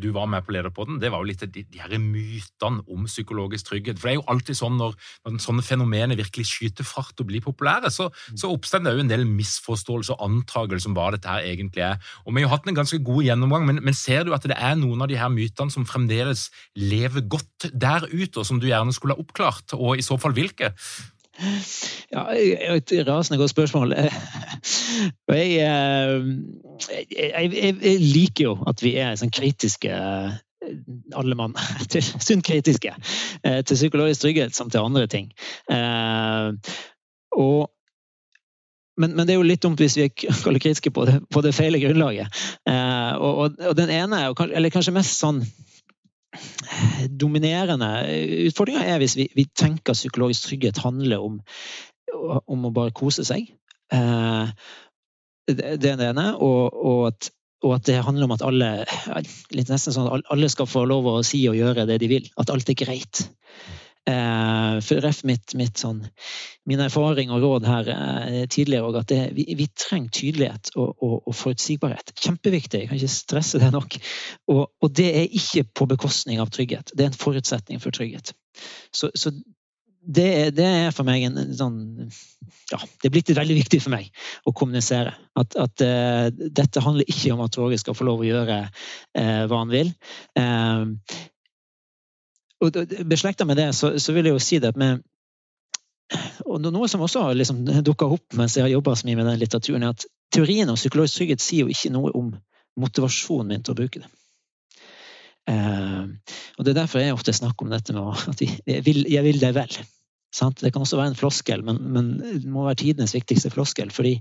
du 0.00 0.08
var 0.14 0.28
med 0.30 0.44
på 0.46 0.54
Lederpodden, 0.54 0.98
det 1.02 1.10
var 1.12 1.22
jo 1.22 1.30
litt 1.30 1.44
de, 1.52 1.62
de 1.62 1.82
her 1.82 1.96
mytene 2.02 2.82
om 2.92 3.06
psykologisk 3.08 3.70
trygghet. 3.70 4.00
For 4.00 4.08
det 4.08 4.14
er 4.14 4.18
jo 4.20 4.26
alltid 4.32 4.58
sånn 4.58 4.78
når, 4.80 4.96
når 5.26 5.40
sånne 5.42 5.64
fenomener 5.66 6.18
virkelig 6.18 6.48
skyter 6.50 6.86
fart 6.86 7.20
og 7.22 7.30
blir 7.30 7.44
populære, 7.44 7.90
så, 7.92 8.08
mm. 8.10 8.40
så 8.42 8.50
oppstår 8.52 8.84
det 8.86 8.94
jo 8.96 9.04
en 9.04 9.12
del 9.12 9.26
misforståelser 9.28 10.16
og 10.16 10.24
antakelser 10.26 10.92
om 10.92 10.96
hva 10.98 11.10
dette 11.14 11.30
her 11.30 11.48
egentlig 11.48 11.84
er. 11.86 12.00
Og 12.24 12.34
Vi 12.34 12.42
har 12.42 12.48
jo 12.48 12.54
hatt 12.54 12.70
en 12.70 12.80
ganske 12.80 13.00
god 13.06 13.28
gjennomgang, 13.28 13.66
men, 13.68 13.82
men, 13.84 13.96
ser 13.96 14.26
du 14.26 14.34
at 14.36 14.44
det 14.46 14.56
er 14.56 14.76
noen 14.78 15.02
av 15.04 15.10
de 15.10 15.18
her 15.18 15.32
mytene 15.32 15.72
som 15.72 15.86
fremdeles 15.88 16.48
lever 16.76 17.24
godt 17.26 17.70
der 17.72 18.06
ute, 18.12 18.40
og 18.40 18.46
som 18.48 18.60
du 18.60 18.68
gjerne 18.68 18.94
skulle 18.94 19.16
ha 19.16 19.22
oppklart, 19.22 19.76
og 19.76 19.96
i 19.96 20.04
så 20.04 20.18
fall 20.20 20.36
hvilke? 20.36 20.72
Ja, 22.12 22.22
et 22.76 22.92
rasende 23.08 23.38
godt 23.38 23.50
spørsmål. 23.50 23.94
Eh, 25.28 25.58
jeg, 27.12 27.52
jeg, 27.52 27.76
jeg, 27.82 28.00
liker 28.00 28.44
jo 28.44 28.52
at 28.68 28.80
vi 28.82 28.94
er 29.00 29.16
sånn 29.18 29.32
kritiske 29.34 29.92
alle 31.16 31.36
mann 31.38 31.54
sunt 32.26 32.44
kritiske 32.46 32.92
eh, 32.92 33.60
til 33.60 33.76
psykologisk 33.76 34.24
trygghet 34.24 34.56
som 34.56 34.70
til 34.72 34.84
andre 34.84 35.06
ting. 35.12 35.28
Eh, 35.72 36.72
og, 37.36 37.68
men, 38.96 39.12
men, 39.12 39.26
det 39.26 39.36
er 39.36 39.40
jo 39.40 39.46
litt 39.46 39.64
dumt 39.64 39.80
hvis 39.82 39.98
vi 40.00 40.06
er 40.08 40.14
kritiske 40.16 40.92
på 40.96 41.04
det, 41.08 41.18
på 41.28 41.44
det 41.44 41.54
feile 41.56 41.80
grunnlaget. 41.82 42.42
Og, 42.66 43.32
og, 43.44 43.60
og, 43.60 43.76
den 43.76 43.92
ene, 43.92 44.24
eller 44.48 44.72
kanskje 44.72 44.96
mest 44.96 45.20
sånn 45.20 45.44
dominerende 47.22 47.90
utfordringa 48.48 48.84
er 48.86 49.00
hvis 49.02 49.16
vi, 49.18 49.28
vi, 49.36 49.46
tenker 49.56 49.96
psykologisk 49.96 50.48
trygghet 50.48 50.82
handler 50.84 51.22
om, 51.24 51.38
om 52.46 52.68
å 52.68 52.74
bare 52.74 52.94
kose 52.96 53.24
seg. 53.26 53.48
Eh, 53.94 54.52
det 55.46 55.90
er 55.92 55.98
det 56.00 56.10
ene. 56.10 56.28
Og, 56.42 56.74
og, 56.74 57.00
at, 57.12 57.30
og, 57.62 57.76
at, 57.78 57.86
det 57.88 58.02
handler 58.06 58.28
om 58.28 58.36
at 58.36 58.44
alle 58.46 58.70
litt 59.54 59.70
nesten 59.70 59.94
sånn 59.94 60.10
at 60.10 60.30
alle 60.32 60.50
skal 60.52 60.68
få 60.70 60.84
lov 60.88 61.08
å 61.10 61.18
si 61.26 61.44
og 61.50 61.58
gjøre 61.58 61.86
det 61.88 62.00
de 62.02 62.10
vil. 62.10 62.30
At 62.40 62.52
alt 62.54 62.70
er 62.72 62.78
greit. 62.78 63.26
Eh, 64.06 64.76
ref 65.02 65.24
mitt, 65.26 65.50
mitt 65.58 65.80
sånn, 65.82 66.04
min 66.70 66.82
erfaring 66.84 67.32
og 67.34 67.42
råd 67.42 67.64
her 67.66 67.88
eh, 67.90 68.44
tidligere 68.46 68.86
òg, 68.86 69.00
at 69.00 69.08
det, 69.10 69.18
vi, 69.34 69.48
vi, 69.58 69.66
trenger 69.74 70.12
tydelighet 70.14 70.70
og, 70.76 70.92
og, 71.02 71.16
og, 71.24 71.34
forutsigbarhet. 71.34 72.12
Kjempeviktig, 72.14 72.84
jeg 72.84 72.90
kan 72.92 73.00
ikke 73.00 73.10
stresse 73.16 73.58
det 73.58 73.72
nok. 73.74 73.98
Og, 74.54 74.62
og, 74.70 74.88
det 74.94 75.08
er 75.10 75.26
ikke 75.26 75.66
på 75.74 75.90
bekostning 75.90 76.38
av 76.38 76.54
trygghet. 76.54 76.94
Det 76.94 77.02
er 77.02 77.10
en 77.10 77.18
forutsetning 77.18 77.82
for 77.82 77.98
trygghet. 77.98 78.30
Så, 78.94 79.10
så 79.18 79.34
det, 80.06 80.30
det, 80.54 80.70
er 80.86 80.94
for 80.94 81.08
meg 81.08 81.26
en, 81.26 81.42
sånn 81.58 81.78
ja, 82.70 82.78
Det 82.78 83.08
er 83.08 83.14
blitt 83.16 83.32
veldig 83.34 83.56
viktig 83.58 83.80
for 83.82 83.96
meg 83.96 84.12
å 84.46 84.54
kommunisere. 84.54 85.16
At, 85.34 85.58
at 85.58 85.82
uh, 85.82 86.28
dette 86.30 86.82
handler 86.84 87.10
ikke 87.10 87.34
om 87.34 87.42
at 87.42 87.58
Roger 87.58 87.82
skal 87.82 87.98
få 87.98 88.06
lov 88.06 88.22
å 88.22 88.28
gjøre 88.28 88.66
uh, 88.70 89.42
hva 89.50 89.64
han 89.64 89.74
vil. 89.74 89.90
Uh, 90.38 90.94
og 92.64 92.76
Beslekta 93.08 93.44
med 93.44 93.58
det, 93.60 93.70
så, 93.76 93.98
så, 94.00 94.14
vil 94.16 94.28
jeg 94.28 94.36
jo 94.36 94.42
si 94.42 94.58
det 94.62 94.72
med 94.80 95.04
og 96.46 96.60
Noe 96.62 96.86
som 96.88 97.02
også 97.02 97.24
har 97.24 97.34
liksom 97.34 97.64
dukka 97.84 98.06
opp 98.14 98.36
mens 98.38 98.54
jeg 98.56 98.62
har 98.62 98.70
jobba 98.70 98.94
så 98.96 99.08
mye 99.08 99.18
med 99.18 99.26
den 99.26 99.40
litteraturen, 99.40 99.82
er 99.82 99.96
at 99.96 100.06
teorien 100.32 100.70
om 100.70 100.78
psykologisk 100.78 101.18
trygghet 101.18 101.42
sier 101.42 101.66
jo 101.66 101.74
ikke 101.74 101.90
noe 101.94 102.12
om 102.14 102.30
motivasjonen 102.78 103.50
min 103.50 103.64
til 103.66 103.74
å 103.74 103.78
bruke 103.80 104.02
det. 104.04 104.10
Eh, 105.50 106.04
og 106.56 106.64
Det 106.64 106.72
er 106.72 106.78
derfor 106.80 107.02
jeg 107.02 107.16
ofte 107.16 107.34
snakker 107.34 107.66
om 107.66 107.74
dette 107.74 107.94
med 107.96 108.22
at 108.32 108.42
jeg 108.42 108.84
vil, 108.86 109.02
jeg 109.10 109.26
vil 109.26 109.40
deg 109.42 109.56
vel. 109.56 109.78
Sant? 110.34 110.60
Det 110.60 110.72
kan 110.74 110.84
også 110.84 110.98
være 111.00 111.14
en 111.14 111.18
floskel, 111.18 111.62
men, 111.64 111.80
men, 111.94 112.12
det 112.20 112.50
må 112.50 112.66
være 112.66 112.82
tidenes 112.82 113.14
viktigste 113.16 113.50
floskel. 113.54 113.90
fordi 113.90 114.18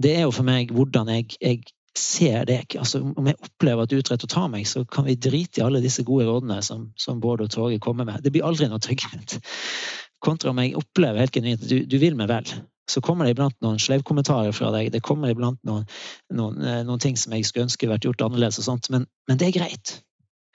det 0.00 0.16
er 0.16 0.26
jo 0.26 0.34
for 0.34 0.48
meg 0.48 0.72
hvordan 0.72 1.10
jeg, 1.12 1.36
jeg 1.40 1.62
ser 1.98 2.46
deg. 2.48 2.76
Altså, 2.80 3.02
om 3.02 3.28
jeg 3.28 3.38
opplever 3.42 3.84
at 3.84 3.92
du 3.92 3.98
utrett 3.98 4.24
og 4.24 4.32
tar 4.32 4.48
meg, 4.52 4.66
så 4.68 4.84
kan 4.88 5.06
vi 5.08 5.18
drite 5.20 5.60
i 5.60 5.64
alle 5.66 5.82
disse 5.84 6.04
gode 6.08 6.26
rådene 6.28 6.60
som, 6.64 6.90
som 6.96 7.20
Bård 7.20 7.44
og 7.44 7.50
Torge 7.52 7.80
kommer 7.82 8.08
med. 8.08 8.22
Det 8.24 8.32
blir 8.32 8.46
aldri 8.48 8.68
noe 8.70 8.82
trygghet. 8.82 9.38
Kontra 10.22 10.52
om 10.52 10.60
jeg 10.62 10.76
opplever 10.78 11.20
helt 11.22 11.34
genuint 11.34 11.64
at 11.64 11.72
du, 11.72 11.82
du 11.84 11.98
vil 12.00 12.16
meg 12.18 12.30
vel. 12.30 12.48
Så 12.90 13.02
kommer 13.04 13.26
det 13.26 13.36
iblant 13.36 13.56
noen 13.64 13.80
sleivkommentarer 13.80 14.54
fra 14.56 14.72
deg. 14.74 14.90
Det 14.94 15.02
kommer 15.04 15.32
iblant 15.32 15.60
noen, 15.68 15.84
noen, 16.34 16.62
eh, 16.62 16.80
noen, 16.86 17.02
ting 17.02 17.18
som 17.18 17.34
jeg 17.34 17.46
skulle 17.48 17.68
ønske 17.68 17.90
vært 17.90 18.08
gjort 18.08 18.24
annerledes, 18.26 18.58
og 18.62 18.68
sånt, 18.68 18.90
men, 18.94 19.06
men 19.30 19.40
det 19.40 19.50
er 19.50 19.58
greit. 19.60 19.94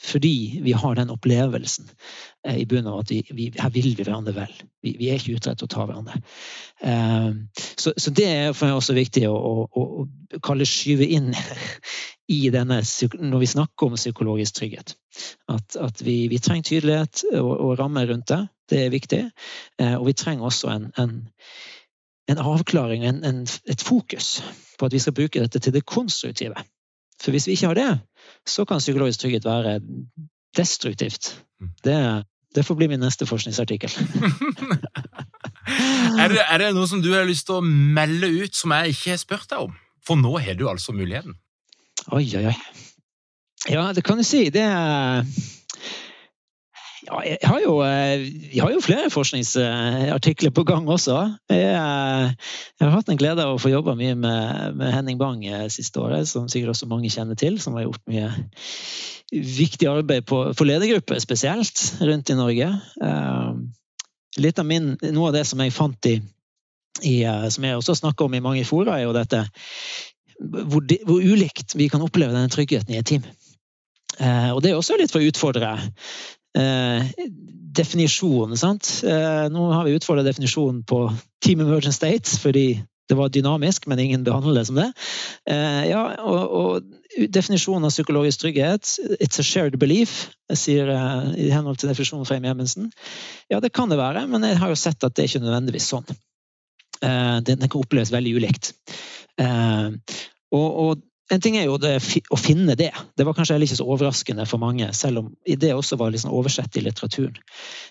Fordi 0.01 0.59
vi 0.63 0.71
har 0.71 0.95
den 0.95 1.09
opplevelsen 1.09 1.89
eh, 2.47 2.57
i 2.57 2.65
bunnen 2.65 2.91
av 2.91 2.99
at 2.99 3.11
vi, 3.11 3.23
vi, 3.33 3.47
her 3.57 3.71
vil 3.73 3.89
vi 3.97 4.03
hverandre 4.05 4.33
vel. 4.35 4.53
Vi, 4.85 4.93
vi, 4.99 5.09
er 5.09 5.17
ikke 5.17 5.39
ute 5.39 5.51
etter 5.51 5.65
å 5.65 5.71
ta 5.73 5.85
hverandre. 5.89 6.19
Eh, 6.85 7.31
så, 7.57 7.93
så, 7.97 8.13
det 8.13 8.27
er 8.29 8.53
for 8.53 8.69
meg 8.69 8.77
også 8.77 8.97
viktig 8.97 9.25
å, 9.29 9.33
å, 9.33 9.55
å 9.65 10.41
kalle 10.45 10.69
skyve 10.69 11.07
inn 11.17 11.31
i 12.37 12.41
denne 12.53 12.81
når 12.83 13.41
vi 13.41 13.49
snakker 13.55 13.89
om 13.89 13.97
psykologisk 13.97 14.59
trygghet. 14.59 14.93
At, 15.49 15.79
at 15.81 16.05
vi, 16.05 16.19
vi, 16.29 16.41
trenger 16.43 16.69
tydelighet 16.69 17.25
og, 17.33 17.51
og 17.55 17.75
rammer 17.81 18.11
rundt 18.11 18.29
det. 18.29 18.43
Det 18.69 18.85
er 18.85 18.93
viktig. 18.93 19.23
Eh, 19.81 19.95
og 19.97 20.05
vi 20.11 20.17
trenger 20.19 20.51
også 20.51 20.69
en, 20.75 20.91
en, 21.01 21.19
en 22.29 22.45
avklaring, 22.53 23.07
en, 23.07 23.45
et 23.65 23.81
fokus 23.81 24.43
på 24.77 24.85
at 24.85 24.93
vi 24.93 25.01
skal 25.01 25.17
bruke 25.17 25.41
dette 25.41 25.59
til 25.63 25.73
det 25.73 25.87
konstruktive. 25.89 26.67
For 27.21 27.33
hvis 27.33 27.47
vi 27.47 27.57
ikke 27.57 27.71
har 27.71 27.77
det, 27.77 27.91
så 28.47 28.65
kan 28.65 28.83
psykologisk 28.83 29.23
trygghet 29.23 29.45
være 29.45 29.79
destruktivt. 30.57 31.33
Mm. 31.61 31.71
Det, 31.83 31.97
det 32.55 32.65
får 32.65 32.77
bli 32.79 32.89
min 32.91 33.01
neste 33.01 33.27
forskningsartikkel. 33.29 33.89
er, 36.21 36.33
det, 36.33 36.43
er, 36.43 36.57
det, 36.61 36.71
noe 36.77 36.89
som 36.89 37.01
du 37.03 37.11
har 37.15 37.27
lyst 37.27 37.47
til 37.49 37.59
å 37.59 37.65
melde 37.65 38.29
ut 38.43 38.55
som 38.55 38.73
jeg 38.77 38.95
ikke 38.95 39.15
har 39.15 39.21
spurt 39.21 39.49
deg 39.51 39.67
om? 39.67 39.75
For 40.05 40.19
nå 40.19 40.37
har 40.39 40.59
du 40.59 40.67
altså 40.69 40.95
muligheten. 40.95 41.35
Oi, 42.15 42.25
oi, 42.39 42.45
oi. 42.53 42.57
Ja, 43.67 43.89
det 43.93 44.05
kan 44.05 44.21
du 44.21 44.23
si. 44.23 44.45
Det 44.53 44.63
er 44.63 45.25
ja, 47.07 47.19
jeg 47.23 47.47
har, 47.47 47.59
jo, 47.63 47.73
eh, 47.85 48.23
jeg 48.51 48.63
har 48.63 48.73
jo 48.73 48.83
flere 48.83 49.11
forskningsartikler 49.11 50.51
på 50.55 50.63
gang 50.67 50.87
også. 50.91 51.15
Jeg, 51.51 51.69
eh, 51.71 52.31
jeg 52.79 52.83
har 52.83 52.95
hatt 52.95 53.11
en 53.11 53.19
glede 53.19 53.43
av 53.45 53.55
å 53.55 53.61
få 53.61 53.71
jobba 53.71 53.95
mye 53.95 54.15
med, 54.19 54.75
med, 54.75 54.91
Henning 54.91 55.19
Bang 55.21 55.45
eh, 55.47 55.67
siste 55.71 56.01
året, 56.03 56.27
som 56.27 56.49
sikkert 56.51 56.75
også 56.75 56.89
mange 56.91 57.11
kjenner 57.13 57.39
til. 57.39 57.61
Som 57.63 57.77
har 57.77 57.87
gjort 57.87 58.03
mye 58.11 58.31
viktig 59.31 59.87
arbeid 59.91 60.27
på, 60.27 60.41
for 60.55 60.67
ledergrupper 60.67 61.19
spesielt 61.23 61.79
rundt 61.99 62.31
i 62.31 62.37
Norge. 62.39 62.69
Litt 64.37 64.59
av 64.59 64.67
min, 64.67 64.93
noe 65.11 65.31
av 65.31 65.35
det 65.35 65.43
som 65.49 65.63
jeg 65.63 65.75
fant 65.75 66.07
i, 66.07 66.19
i 67.07 67.15
Som 67.51 67.65
jeg 67.67 67.75
også 67.75 67.97
snakker 67.99 68.27
om 68.27 68.37
i 68.37 68.43
mange 68.43 68.63
fora, 68.67 68.95
er 68.95 69.07
jo 69.07 69.15
dette 69.15 69.43
hvor, 70.37 70.83
de, 70.85 70.99
hvor 71.07 71.19
ulikt 71.19 71.75
vi 71.75 71.89
kan 71.91 72.03
oppleve 72.05 72.35
denne 72.35 72.51
tryggheten 72.53 72.93
i 72.93 72.99
et 73.01 73.09
team. 73.09 73.25
og 74.53 74.61
Det 74.63 74.71
er 74.71 74.79
også 74.79 74.95
litt 74.99 75.11
for 75.11 75.19
å 75.19 75.27
utfordre 75.27 75.73
eh, 76.57 77.09
definisjon. 77.77 78.57
Sant? 78.57 78.89
Eh, 79.05 79.47
nå 79.53 79.71
har 79.73 79.87
vi 79.87 79.95
utfordra 79.97 80.25
definisjonen 80.25 80.83
på 80.87 81.05
Team 81.43 81.61
Emergent 81.65 81.95
States 81.95 82.37
fordi 82.41 82.69
det 83.07 83.15
var 83.15 83.31
dynamisk, 83.31 83.85
men 83.87 83.99
ingen 84.03 84.23
behandler 84.27 84.59
det 84.59 84.65
som 84.67 84.79
det. 84.79 84.87
Eh, 85.47 85.83
ja, 85.87 86.01
og, 86.27 86.55
og 86.59 87.27
definisjonen 87.31 87.87
av 87.87 87.93
psykologisk 87.93 88.43
trygghet 88.43 88.97
It's 89.15 89.39
a 89.39 89.45
shared 89.47 89.77
belief, 89.79 90.27
sier 90.51 90.91
eh, 90.91 91.29
i 91.47 91.49
henhold 91.53 91.79
til 91.79 91.91
definisjonen 91.91 92.27
fra 92.27 92.39
Amy 92.39 92.51
Ebbinson. 92.51 92.91
Ja, 93.51 93.61
det 93.63 93.71
kan 93.75 93.93
det 93.93 93.99
være, 94.01 94.25
men 94.27 94.43
jeg 94.43 94.59
har 94.59 94.73
jo 94.73 94.79
sett 94.79 95.03
at 95.07 95.15
det 95.15 95.23
er 95.23 95.31
ikke 95.31 95.45
nødvendigvis 95.45 95.87
sånn. 95.93 96.17
Eh, 96.99 97.37
den 97.47 97.63
kan 97.63 97.79
oppleves 97.79 98.11
veldig 98.11 98.35
ulikt. 98.41 98.73
Eh, 99.39 99.87
og, 100.57 100.67
og 100.67 101.06
en 101.33 101.41
ting 101.43 101.57
er 101.59 101.65
jo 101.67 101.75
det, 101.81 101.97
å 102.31 102.37
finne 102.39 102.75
det. 102.79 102.91
Det 103.17 103.25
var 103.27 103.35
kanskje 103.35 103.55
heller 103.55 103.67
ikke 103.67 103.79
så 103.79 103.87
overraskende 103.87 104.45
for 104.47 104.61
mange, 104.61 104.87
selv 104.95 105.21
om 105.21 105.29
det 105.43 105.73
også 105.75 105.97
var 105.99 106.13
liksom 106.13 106.31
oversett 106.35 106.77
i 106.79 106.83
litteraturen. 106.85 107.35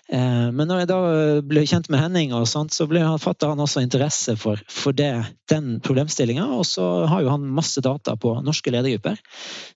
Eh, 0.09 0.47
men 0.49 0.65
når 0.65 0.81
jeg 0.81 0.89
da 0.89 0.99
ble 1.45 1.65
kjent 1.69 1.89
med 1.93 2.01
Henning, 2.01 2.33
og 2.33 2.47
sånt, 2.49 2.73
så 2.73 2.87
ble 2.89 3.03
han, 3.03 3.21
fatta 3.21 3.51
han 3.51 3.61
også 3.61 3.83
interesse 3.85 4.37
for, 4.41 4.61
for 4.71 4.97
det, 4.97 5.11
den 5.51 5.77
problemstillinga. 5.85 6.47
Og 6.57 6.65
så 6.69 6.87
har 7.11 7.25
jo 7.25 7.33
han 7.33 7.45
masse 7.57 7.83
data 7.85 8.15
på 8.17 8.33
norske 8.45 8.73
ledergrupper. 8.73 9.19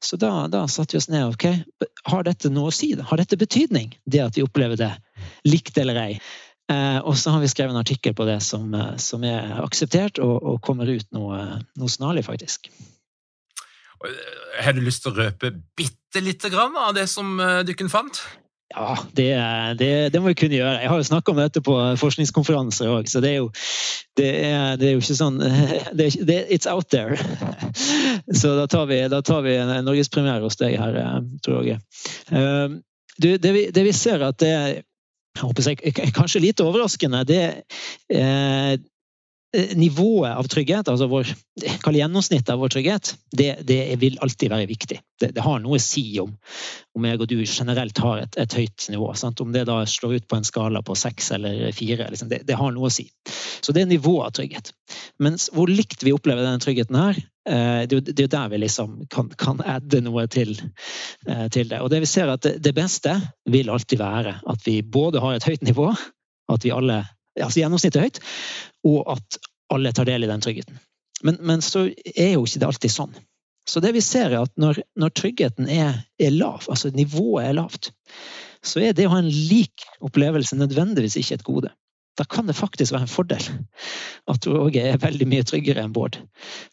Så 0.02 0.18
da, 0.22 0.48
da 0.52 0.66
satte 0.72 0.98
vi 0.98 1.02
oss 1.04 1.12
ned. 1.12 1.36
ok, 1.36 1.92
Har 2.10 2.26
dette 2.26 2.50
noe 2.54 2.72
å 2.72 2.76
si? 2.76 2.94
Har 2.98 3.22
dette 3.22 3.38
betydning, 3.38 3.94
det 4.10 4.24
at 4.26 4.40
vi 4.40 4.46
opplever 4.48 4.80
det? 4.80 4.94
Likt 5.46 5.78
eller 5.78 6.02
ei? 6.02 6.14
Eh, 6.72 6.98
og 6.98 7.18
så 7.18 7.34
har 7.34 7.44
vi 7.44 7.50
skrevet 7.52 7.76
en 7.76 7.82
artikkel 7.82 8.16
på 8.18 8.26
det 8.26 8.40
som, 8.46 8.74
eh, 8.74 8.96
som 8.98 9.24
er 9.28 9.60
akseptert, 9.62 10.22
og, 10.24 10.38
og 10.42 10.62
kommer 10.66 10.90
ut 10.90 11.08
noe, 11.16 11.62
noe 11.78 11.92
snarlig, 11.92 12.26
faktisk. 12.26 12.72
Har 14.62 14.76
du 14.76 14.84
lyst 14.84 15.06
til 15.06 15.14
å 15.14 15.20
røpe 15.26 15.54
bitte 15.78 16.24
lite 16.24 16.52
grann 16.52 16.76
av 16.80 16.96
det 16.98 17.08
som 17.12 17.40
eh, 17.40 17.62
dere 17.68 17.90
fant? 17.92 18.22
Ja, 18.72 18.96
det, 19.18 19.28
det, 19.80 20.14
det, 20.14 20.20
må 20.22 20.32
vi 20.32 20.38
kunne 20.40 20.56
gjøre. 20.56 20.78
Jeg 20.80 20.90
har 20.90 21.00
jo 21.02 21.08
snakka 21.08 21.34
om 21.34 21.40
dette 21.42 21.64
på 21.66 21.74
forskningskonferanser 22.00 22.92
òg, 22.92 23.10
så 23.12 23.20
det 23.24 23.34
er, 23.34 23.42
jo, 23.42 23.50
det, 24.20 24.30
er, 24.48 24.78
det 24.80 24.88
er, 24.88 24.94
jo 24.96 25.02
ikke 25.04 25.18
sånn 25.20 25.42
It's 26.56 26.70
out 26.72 26.88
there. 26.94 27.18
Så 28.40 28.54
da 28.56 28.70
tar 28.72 28.88
vi, 28.88 29.02
da 29.12 29.20
tar 29.26 29.44
vi 29.44 29.58
norgespremiere 29.84 30.46
hos 30.46 30.60
deg 30.62 30.78
her, 30.80 31.02
eh, 31.02 31.20
tror 31.44 31.68
jeg. 31.68 31.82
Eh, 32.32 32.80
du, 33.18 33.28
det, 33.36 33.52
vi, 33.52 33.66
det 33.76 33.84
vi 33.90 33.94
ser 33.96 34.24
at 34.24 34.40
det 34.40 34.54
er 34.56 34.72
jeg 35.32 35.46
håper 35.46 35.64
jeg, 35.64 36.12
kanskje 36.12 36.42
lite 36.44 36.66
overraskende, 36.68 37.22
det, 37.28 37.44
Eh, 38.12 38.74
nivået 39.52 40.32
av 40.32 40.48
trygghet, 40.48 40.88
altså 40.88 41.08
vår, 41.12 41.28
gjennomsnittet 41.92 42.54
av 42.54 42.62
vår 42.62 42.72
trygghet, 42.72 43.10
det, 43.36 43.50
det, 43.68 43.80
vil 44.00 44.16
alltid 44.24 44.52
være 44.54 44.68
viktig. 44.70 45.00
Det, 45.20 45.34
det, 45.36 45.44
har 45.44 45.60
noe 45.60 45.76
å 45.76 45.82
si 45.84 46.06
om, 46.24 46.32
om 46.96 47.08
jeg 47.08 47.20
og 47.20 47.28
du 47.28 47.36
generelt 47.42 48.00
har 48.00 48.22
et, 48.24 48.38
et 48.40 48.56
høyt 48.56 48.88
nivå. 48.94 49.10
Sant? 49.20 49.44
Om 49.44 49.52
det 49.52 49.66
da 49.68 49.82
slår 49.84 50.22
ut 50.22 50.28
på 50.32 50.40
en 50.40 50.48
skala 50.48 50.84
på 50.88 50.96
seks 50.96 51.34
eller 51.36 51.68
fire, 51.76 52.08
liksom, 52.14 52.32
det, 52.32 52.46
det, 52.48 52.56
har 52.56 52.72
noe 52.72 52.88
å 52.88 52.94
si. 52.94 53.10
Så 53.60 53.76
det 53.76 53.84
er 53.84 53.92
nivået 53.92 54.30
av 54.30 54.38
trygghet. 54.40 54.72
Mens 55.20 55.50
hvor 55.52 55.68
likt 55.68 56.06
vi 56.08 56.16
opplever 56.16 56.48
denne 56.48 56.64
tryggheten 56.64 57.02
her, 57.02 57.20
eh, 57.52 57.84
det, 57.92 58.02
er 58.16 58.26
jo 58.26 58.32
der 58.32 58.56
vi 58.56 58.64
liksom 58.64 59.02
kan, 59.12 59.36
kan 59.36 59.60
adde 59.68 60.00
noe 60.08 60.30
til, 60.32 60.56
eh, 61.28 61.48
til, 61.52 61.68
det. 61.68 61.84
Og 61.84 61.92
det 61.92 62.06
vi 62.06 62.14
ser 62.14 62.32
at 62.32 62.48
det, 62.48 62.76
beste 62.78 63.20
vil 63.52 63.72
alltid 63.74 64.00
være 64.00 64.40
at 64.48 64.64
vi 64.64 64.80
både 64.80 65.20
har 65.20 65.36
et 65.36 65.52
høyt 65.52 65.68
nivå, 65.68 65.92
at 66.52 66.64
vi 66.64 66.72
alle 66.72 67.04
altså 67.40 67.62
gjennomsnittet 67.62 68.04
høyt, 68.04 68.22
og 68.88 69.04
at 69.16 69.42
alle 69.72 69.94
tar 69.96 70.10
del 70.10 70.26
i 70.26 70.32
den 70.32 70.44
tryggheten. 70.44 70.80
Men, 71.24 71.38
men, 71.46 71.62
så 71.62 71.86
er 72.16 72.34
jo 72.34 72.46
ikke 72.46 72.62
det 72.62 72.70
alltid 72.70 72.94
sånn. 72.94 73.14
Så 73.70 73.80
det 73.84 73.94
vi 73.94 74.02
ser 74.02 74.32
er 74.32 74.42
at 74.42 74.54
når, 74.60 74.82
når 74.98 75.14
tryggheten 75.16 75.70
er, 75.70 76.02
er, 76.20 76.34
lav, 76.34 76.66
altså 76.72 76.90
nivået 76.96 77.52
er 77.52 77.58
lavt, 77.60 77.92
så 78.66 78.82
er 78.82 78.96
det 78.98 79.06
å 79.08 79.14
ha 79.14 79.22
en 79.22 79.30
lik 79.30 79.86
opplevelse 80.02 80.58
nødvendigvis 80.58 81.20
ikke 81.22 81.38
et 81.38 81.46
gode. 81.46 81.72
Da 82.20 82.26
kan 82.30 82.50
det 82.50 82.58
faktisk 82.58 82.94
være 82.94 83.08
en 83.08 83.12
fordel 83.12 83.46
at 84.30 84.48
Åge 84.50 84.84
er 84.84 85.00
veldig 85.02 85.28
mye 85.30 85.46
tryggere 85.48 85.86
enn 85.86 85.94
Bård. 85.96 86.20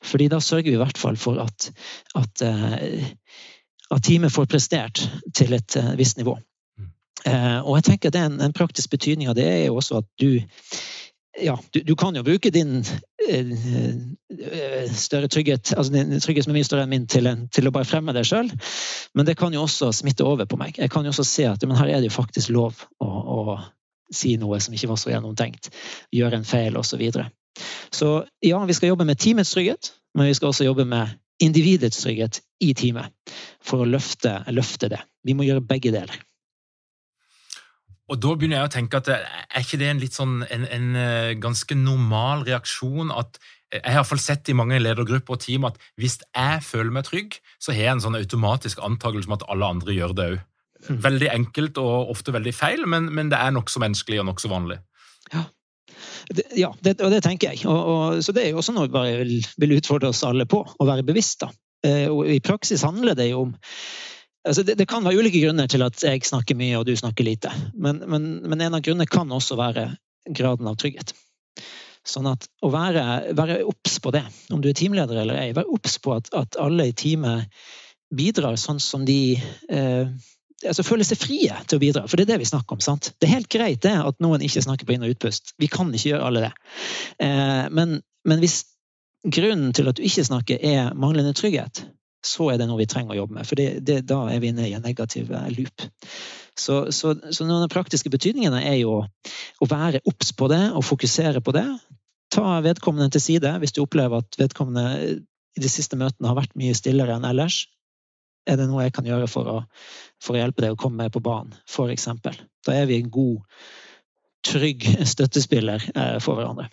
Fordi 0.05 0.27
da 0.33 0.41
sørger 0.45 0.73
vi 0.73 0.77
i 0.77 0.81
hvert 0.81 0.99
fall 0.99 1.17
for 1.21 1.39
at, 1.45 1.71
at, 2.19 2.43
uh, 2.43 3.05
at 3.95 4.05
teamet 4.05 4.35
får 4.35 4.49
prestert 4.51 5.05
til 5.37 5.55
et 5.57 5.79
uh, 5.79 5.95
visst 6.01 6.19
nivå. 6.19 6.35
Uh, 7.27 7.61
og 7.66 7.79
jeg 7.79 7.89
tenker 7.89 8.12
at 8.12 8.21
en, 8.21 8.39
en 8.41 8.55
praktisk 8.55 8.93
betydning 8.95 9.29
av 9.29 9.35
det 9.39 9.47
er 9.49 9.64
jo 9.66 9.81
også 9.81 10.03
at 10.03 10.09
du 10.23 10.39
ja, 11.41 11.59
du, 11.71 11.81
du, 11.81 11.97
kan 11.97 12.16
jo 12.16 12.23
bruke 12.23 12.51
din 12.51 12.85
eh, 13.29 14.93
større 14.95 15.29
trygghet, 15.29 15.73
altså 15.77 15.93
din 15.93 16.21
trygghet 16.21 16.45
som 16.45 16.53
er 16.53 16.59
mye 16.59 16.66
større 16.66 16.87
enn 16.87 16.93
min, 16.93 17.07
til, 17.11 17.29
til 17.55 17.69
å 17.69 17.73
bare 17.75 17.89
fremme 17.89 18.14
deg 18.16 18.27
sjøl. 18.27 18.51
Men 19.14 19.29
det 19.29 19.37
kan 19.39 19.55
jo 19.55 19.62
også 19.62 19.93
smitte 19.95 20.27
over 20.27 20.49
på 20.51 20.59
meg. 20.61 20.79
Jeg 20.79 20.91
kan 20.91 21.07
jo 21.07 21.12
også 21.14 21.27
se 21.27 21.47
at 21.47 21.62
her 21.62 21.93
er 21.93 22.01
det 22.01 22.11
jo 22.11 22.16
faktisk 22.16 22.53
lov 22.55 22.83
å, 22.99 23.07
å 23.09 23.59
si 24.14 24.37
noe 24.41 24.61
som 24.64 24.75
ikke 24.75 24.91
var 24.91 25.01
så 25.01 25.12
gjennomtenkt. 25.12 25.71
Gjøre 26.14 26.41
en 26.41 26.49
feil 26.49 26.77
osv. 26.77 26.91
Så, 26.91 27.01
videre. 27.01 27.29
så 27.95 28.12
ja, 28.45 28.59
vi 28.64 28.77
skal 28.77 28.95
jobbe 28.95 29.07
med 29.09 29.21
teamets 29.21 29.55
trygghet, 29.55 29.93
men 30.19 30.31
vi 30.31 30.37
skal 30.39 30.53
også 30.53 30.66
jobbe 30.66 30.89
med 30.89 31.19
individets 31.45 32.01
trygghet 32.03 32.41
i 32.64 32.73
teamet 32.75 33.14
for 33.62 33.85
å 33.85 33.89
løfte, 33.89 34.41
løfte 34.51 34.91
det. 34.91 35.05
Vi 35.23 35.37
må 35.39 35.47
gjøre 35.47 35.62
begge 35.62 35.93
deler. 35.95 36.25
Og 38.09 38.21
da 38.23 38.33
begynner 38.35 38.63
jeg 38.63 38.71
å 38.71 38.73
tenke 38.73 39.01
at 39.01 39.11
er 39.13 39.61
ikke 39.61 39.81
det 39.81 39.89
en 39.93 40.03
litt 40.03 40.17
sånn 40.17 40.41
en, 40.49 40.65
en 40.65 40.91
eh, 40.97 41.37
ganske 41.41 41.77
normal 41.77 42.47
reaksjon 42.49 43.13
at 43.13 43.41
jeg 43.69 43.85
har 43.85 44.01
iallfall 44.01 44.21
sett 44.23 44.49
i 44.49 44.57
mange 44.57 44.79
ledergrupper 44.81 45.37
og 45.37 45.43
team 45.45 45.67
at 45.69 45.77
hvis 46.01 46.17
jeg 46.25 46.63
føler 46.65 46.95
meg 46.95 47.05
trygg, 47.05 47.37
så 47.61 47.75
har 47.75 47.83
jeg 47.83 47.97
en 47.99 48.05
sånn 48.07 48.17
automatisk 48.17 48.81
antakelse 48.85 49.29
om 49.29 49.37
at 49.37 49.45
alle 49.53 49.69
andre 49.77 49.97
gjør 49.97 50.15
det 50.17 50.29
òg. 50.33 50.39
Mm. 50.89 50.99
Veldig 51.05 51.29
enkelt 51.35 51.81
og 51.83 52.13
ofte 52.15 52.33
veldig 52.33 52.55
feil, 52.57 52.87
men, 52.89 53.11
men 53.13 53.29
det 53.33 53.41
er 53.43 53.53
nokså 53.53 53.83
menneskelig 53.83 54.23
og 54.23 54.29
nokså 54.31 54.49
vanlig. 54.49 54.79
Det, 56.33 56.45
ja, 56.57 56.71
det, 56.85 56.97
og 57.05 57.13
det 57.13 57.21
tenker 57.27 57.53
jeg. 57.53 57.67
Og, 57.69 57.79
og, 57.93 58.23
så 58.25 58.33
det 58.33 58.47
er 58.47 58.53
jo 58.53 58.63
også 58.63 58.75
noe 58.77 58.89
vi 58.89 58.95
bare 58.95 59.17
vil, 59.21 59.39
vil 59.61 59.77
utfordre 59.79 60.13
oss 60.15 60.25
alle 60.25 60.49
på, 60.49 60.63
å 60.65 60.89
være 60.89 61.05
bevisst. 61.09 61.45
da. 61.45 61.51
Eh, 61.85 62.07
og 62.09 62.29
I 62.31 62.41
praksis 62.45 62.87
handler 62.87 63.19
det 63.19 63.31
jo 63.31 63.49
om 63.49 63.57
altså 64.49 64.64
det, 64.66 64.78
det, 64.80 64.88
kan 64.90 65.05
være 65.07 65.20
ulike 65.20 65.42
grunner 65.44 65.68
til 65.70 65.84
at 65.86 66.03
jeg 66.05 66.24
snakker 66.26 66.59
mye 66.59 66.78
og 66.80 66.86
du 66.88 66.94
snakker 66.96 67.26
lite. 67.26 67.53
Men, 67.74 68.03
men, 68.09 68.28
men 68.49 68.64
en 68.64 68.78
av 68.78 68.84
grunnene 68.84 69.09
kan 69.11 69.30
også 69.34 69.59
være 69.61 69.90
graden 70.34 70.68
av 70.68 70.78
trygghet. 70.80 71.14
Sånn 72.09 72.28
at 72.30 72.46
å 72.64 72.70
være 72.72 73.61
obs 73.68 73.99
på 74.01 74.12
det, 74.14 74.24
om 74.55 74.62
du 74.64 74.70
er 74.70 74.78
teamleder 74.78 75.20
eller 75.22 75.40
ei, 75.42 75.53
være 75.57 75.70
obs 75.74 75.99
på 76.03 76.14
at, 76.16 76.30
at, 76.36 76.57
alle 76.61 76.88
i 76.88 76.96
teamet 76.96 77.51
bidrar 78.14 78.57
sånn 78.57 78.80
som 78.80 79.05
de 79.05 79.36
eh, 79.36 80.09
altså 80.64 80.84
føle 80.86 81.05
seg 81.05 81.20
frie 81.20 81.59
til 81.68 81.76
å 81.78 81.82
bidra. 81.82 82.07
For 82.09 82.16
det 82.16 82.26
er 82.26 82.32
det 82.34 82.40
vi 82.44 82.49
snakker 82.49 82.78
om. 82.78 82.82
sant? 82.84 83.12
Det 83.18 83.28
er 83.28 83.36
helt 83.36 83.53
greit 83.53 83.82
det 83.84 83.94
at 84.01 84.18
noen 84.24 84.44
ikke 84.44 84.64
snakker 84.64 84.88
på 84.88 84.96
inn- 84.96 85.05
og 85.05 85.12
utpust. 85.12 85.53
Vi 85.61 85.68
kan 85.70 85.92
ikke 85.92 86.14
gjøre 86.14 86.30
alle 86.30 86.46
det. 86.46 86.53
Eh, 87.26 87.68
men, 87.74 87.99
men, 88.24 88.42
hvis 88.42 88.62
grunnen 89.28 89.74
til 89.76 89.90
at 89.90 89.99
du 89.99 90.07
ikke 90.07 90.24
snakker 90.24 90.64
er 90.64 90.94
manglende 90.96 91.36
trygghet, 91.36 91.84
så 92.25 92.49
er 92.53 92.59
det 92.59 92.66
noe 92.69 92.81
vi 92.81 92.89
trenger 92.91 93.14
å 93.14 93.21
jobbe 93.23 93.39
med. 93.39 93.47
For 93.47 93.59
det, 93.59 93.69
det, 93.87 94.01
da 94.11 94.25
er 94.33 94.43
vi 94.43 94.51
inne 94.53 94.66
i 94.66 94.75
en 94.77 94.85
negativ 94.85 95.31
eh, 95.35 95.49
loop. 95.55 95.87
Så, 96.59 96.81
så, 96.95 97.14
så 97.14 97.47
noen 97.47 97.61
av 97.61 97.69
de 97.69 97.73
praktiske 97.75 98.11
betydningene 98.11 98.64
er 98.66 98.81
jo 98.81 99.01
å 99.62 99.71
være 99.71 100.03
obs 100.11 100.33
på 100.35 100.49
det 100.51 100.64
og 100.73 100.87
fokusere 100.87 101.43
på 101.45 101.55
det. 101.55 101.66
Ta 102.35 102.59
vedkommende 102.64 103.14
til 103.14 103.25
side 103.25 103.55
hvis 103.62 103.77
du 103.77 103.85
opplever 103.85 104.25
at 104.25 104.39
vedkommende 104.41 104.87
i 105.09 105.62
de 105.62 105.71
siste 105.71 105.99
møtene 105.99 106.31
har 106.31 106.39
vært 106.39 106.57
mye 106.59 106.77
stillere 106.77 107.16
enn 107.16 107.27
ellers. 107.29 107.66
Er 108.49 108.59
det 108.59 108.69
noe 108.71 108.87
jeg 108.87 108.95
kan 108.97 109.07
gjøre 109.07 109.29
for 109.31 109.51
å, 109.51 109.59
for 110.23 110.35
å 110.35 110.41
hjelpe 110.41 110.64
deg 110.64 110.75
å 110.75 110.81
komme 110.81 111.09
på 111.12 111.23
banen, 111.25 111.55
f.eks.? 111.69 112.09
Da 112.66 112.75
er 112.75 112.89
vi 112.91 112.99
en 112.99 113.12
god, 113.12 113.45
trygg 114.47 114.87
støttespiller 115.12 115.85
eh, 115.95 116.19
for 116.25 116.41
hverandre. 116.41 116.71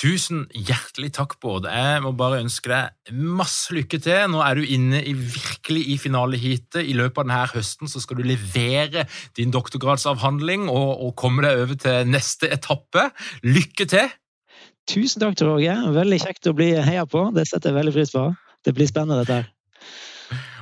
Tusen 0.00 0.46
hjertelig 0.56 1.10
takk, 1.12 1.34
Bård. 1.42 1.66
Jeg 1.68 2.00
må 2.00 2.14
bare 2.16 2.38
ønske 2.40 2.70
deg 2.70 3.10
masse 3.12 3.74
lykke 3.76 3.98
til. 4.00 4.30
Nå 4.32 4.40
er 4.40 4.56
du 4.56 4.64
inne 4.64 5.02
i, 5.04 5.12
virkelig 5.12 5.82
i 5.92 5.96
finaleheatet. 6.00 6.86
I 6.88 6.94
løpet 6.96 7.20
av 7.20 7.26
denne 7.26 7.40
høsten 7.52 7.90
så 7.90 8.00
skal 8.00 8.16
du 8.16 8.24
levere 8.24 9.04
din 9.36 9.52
doktorgradsavhandling 9.52 10.70
og, 10.72 11.04
og 11.04 11.12
komme 11.20 11.44
deg 11.44 11.66
over 11.66 11.76
til 11.84 12.08
neste 12.08 12.48
etappe. 12.48 13.10
Lykke 13.44 13.90
til! 13.92 14.08
Tusen 14.88 15.20
takk, 15.20 15.36
Roger. 15.44 15.84
Veldig 15.92 16.22
kjekt 16.24 16.48
å 16.48 16.56
bli 16.56 16.72
heia 16.80 17.04
på. 17.04 17.28
Det 17.36 17.44
setter 17.50 17.74
jeg 17.74 17.82
veldig 17.82 17.96
pris 18.00 18.16
på. 18.16 18.30
Det 18.64 18.72
blir 18.76 18.88
spennende, 18.88 19.20
dette 19.20 19.42
her. 19.42 19.50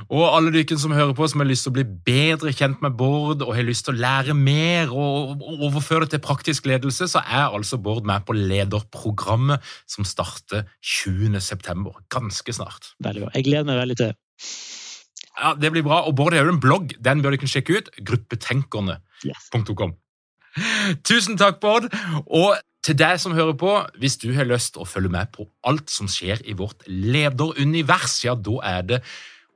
Og 0.09 0.25
alle 0.25 0.53
dere 0.55 0.79
som 0.81 0.95
hører 0.97 1.13
på, 1.17 1.27
som 1.29 1.43
har 1.43 1.49
lyst 1.51 1.67
til 1.67 1.73
å 1.75 1.77
bli 1.77 1.85
bedre 1.85 2.53
kjent 2.57 2.81
med 2.85 2.97
Bård 2.97 3.43
og 3.45 3.53
har 3.57 3.67
lyst 3.67 3.85
til 3.87 3.97
å 3.97 4.01
lære 4.01 4.37
mer 4.37 4.89
og 4.89 5.45
overføre 5.59 6.07
det 6.07 6.17
til 6.17 6.25
praktisk 6.25 6.69
ledelse, 6.71 7.11
så 7.13 7.21
er 7.21 7.53
altså 7.53 7.77
Bård 7.83 8.09
med 8.09 8.25
på 8.25 8.37
lederprogrammet 8.37 9.65
som 9.91 10.09
starter 10.09 10.65
20.9. 10.81 11.93
Ganske 12.15 12.57
snart. 12.57 12.95
Veldig 13.05 13.27
bra. 13.27 13.33
Jeg 13.37 13.49
gleder 13.51 13.69
meg 13.69 13.83
veldig 13.83 13.99
til 14.01 14.11
det. 14.11 14.17
Ja, 15.39 15.55
Det 15.55 15.73
blir 15.77 15.85
bra. 15.87 16.01
Og 16.09 16.17
Bård 16.17 16.35
har 16.35 16.49
jo 16.49 16.57
en 16.57 16.63
blogg. 16.63 16.97
Den 17.05 17.21
bør 17.23 17.37
dere 17.37 17.51
sjekke 17.51 17.79
ut. 17.79 17.93
Gruppetenkerne.com. 18.01 18.97
Yes. 19.29 19.51
Tusen 21.05 21.37
takk, 21.39 21.61
Bård. 21.61 21.93
Og 22.25 22.57
til 22.83 22.97
deg 22.97 23.21
som 23.21 23.35
hører 23.37 23.57
på, 23.59 23.73
hvis 24.01 24.17
du 24.23 24.31
har 24.33 24.49
lyst 24.49 24.73
til 24.75 24.85
å 24.85 24.89
følge 24.89 25.13
med 25.13 25.35
på 25.35 25.45
alt 25.69 25.93
som 25.93 26.09
skjer 26.11 26.41
i 26.49 26.55
vårt 26.57 26.87
lederunivers, 26.89 28.23
ja, 28.25 28.35
da 28.35 28.63
er 28.65 28.87
det 28.89 29.03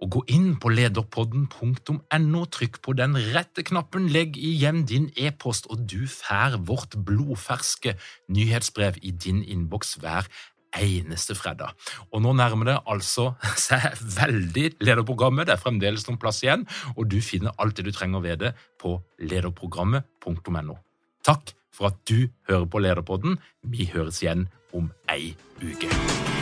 å 0.02 0.08
gå 0.10 0.22
inn 0.34 0.54
på 0.60 0.72
lederpodden.no, 0.74 2.44
trykk 2.56 2.80
på 2.82 2.94
den 2.98 3.14
rette 3.32 3.64
knappen, 3.66 4.08
legg 4.12 4.38
igjen 4.38 4.82
din 4.88 5.10
e-post, 5.14 5.68
og 5.70 5.84
du 5.86 6.06
får 6.10 6.58
vårt 6.66 6.96
blodferske 7.06 7.94
nyhetsbrev 8.32 8.98
i 9.02 9.14
din 9.14 9.42
innboks 9.46 9.96
hver 10.02 10.26
eneste 10.72 11.36
fredag. 11.36 11.76
Og 12.10 12.22
nå 12.24 12.32
nærmer 12.36 12.70
det 12.70 12.78
altså 12.88 13.32
seg 13.66 13.92
veldig 14.16 14.68
lederprogrammet. 14.82 15.48
Det 15.48 15.56
er 15.56 15.64
fremdeles 15.64 16.06
noen 16.08 16.20
plass 16.22 16.42
igjen, 16.44 16.66
og 16.96 17.06
du 17.12 17.20
finner 17.24 17.54
alt 17.62 17.78
det 17.78 17.86
du 17.86 17.94
trenger 17.94 18.20
å 18.20 18.26
vite 18.26 18.54
på 18.82 18.96
lederprogrammet.no. 19.22 20.78
Takk 21.22 21.54
for 21.72 21.92
at 21.92 22.00
du 22.08 22.26
hører 22.50 22.66
på 22.68 22.82
Lederpodden. 22.82 23.38
Vi 23.62 23.88
høres 23.94 24.20
igjen 24.24 24.48
om 24.76 24.90
ei 25.12 25.36
uke. 25.62 26.41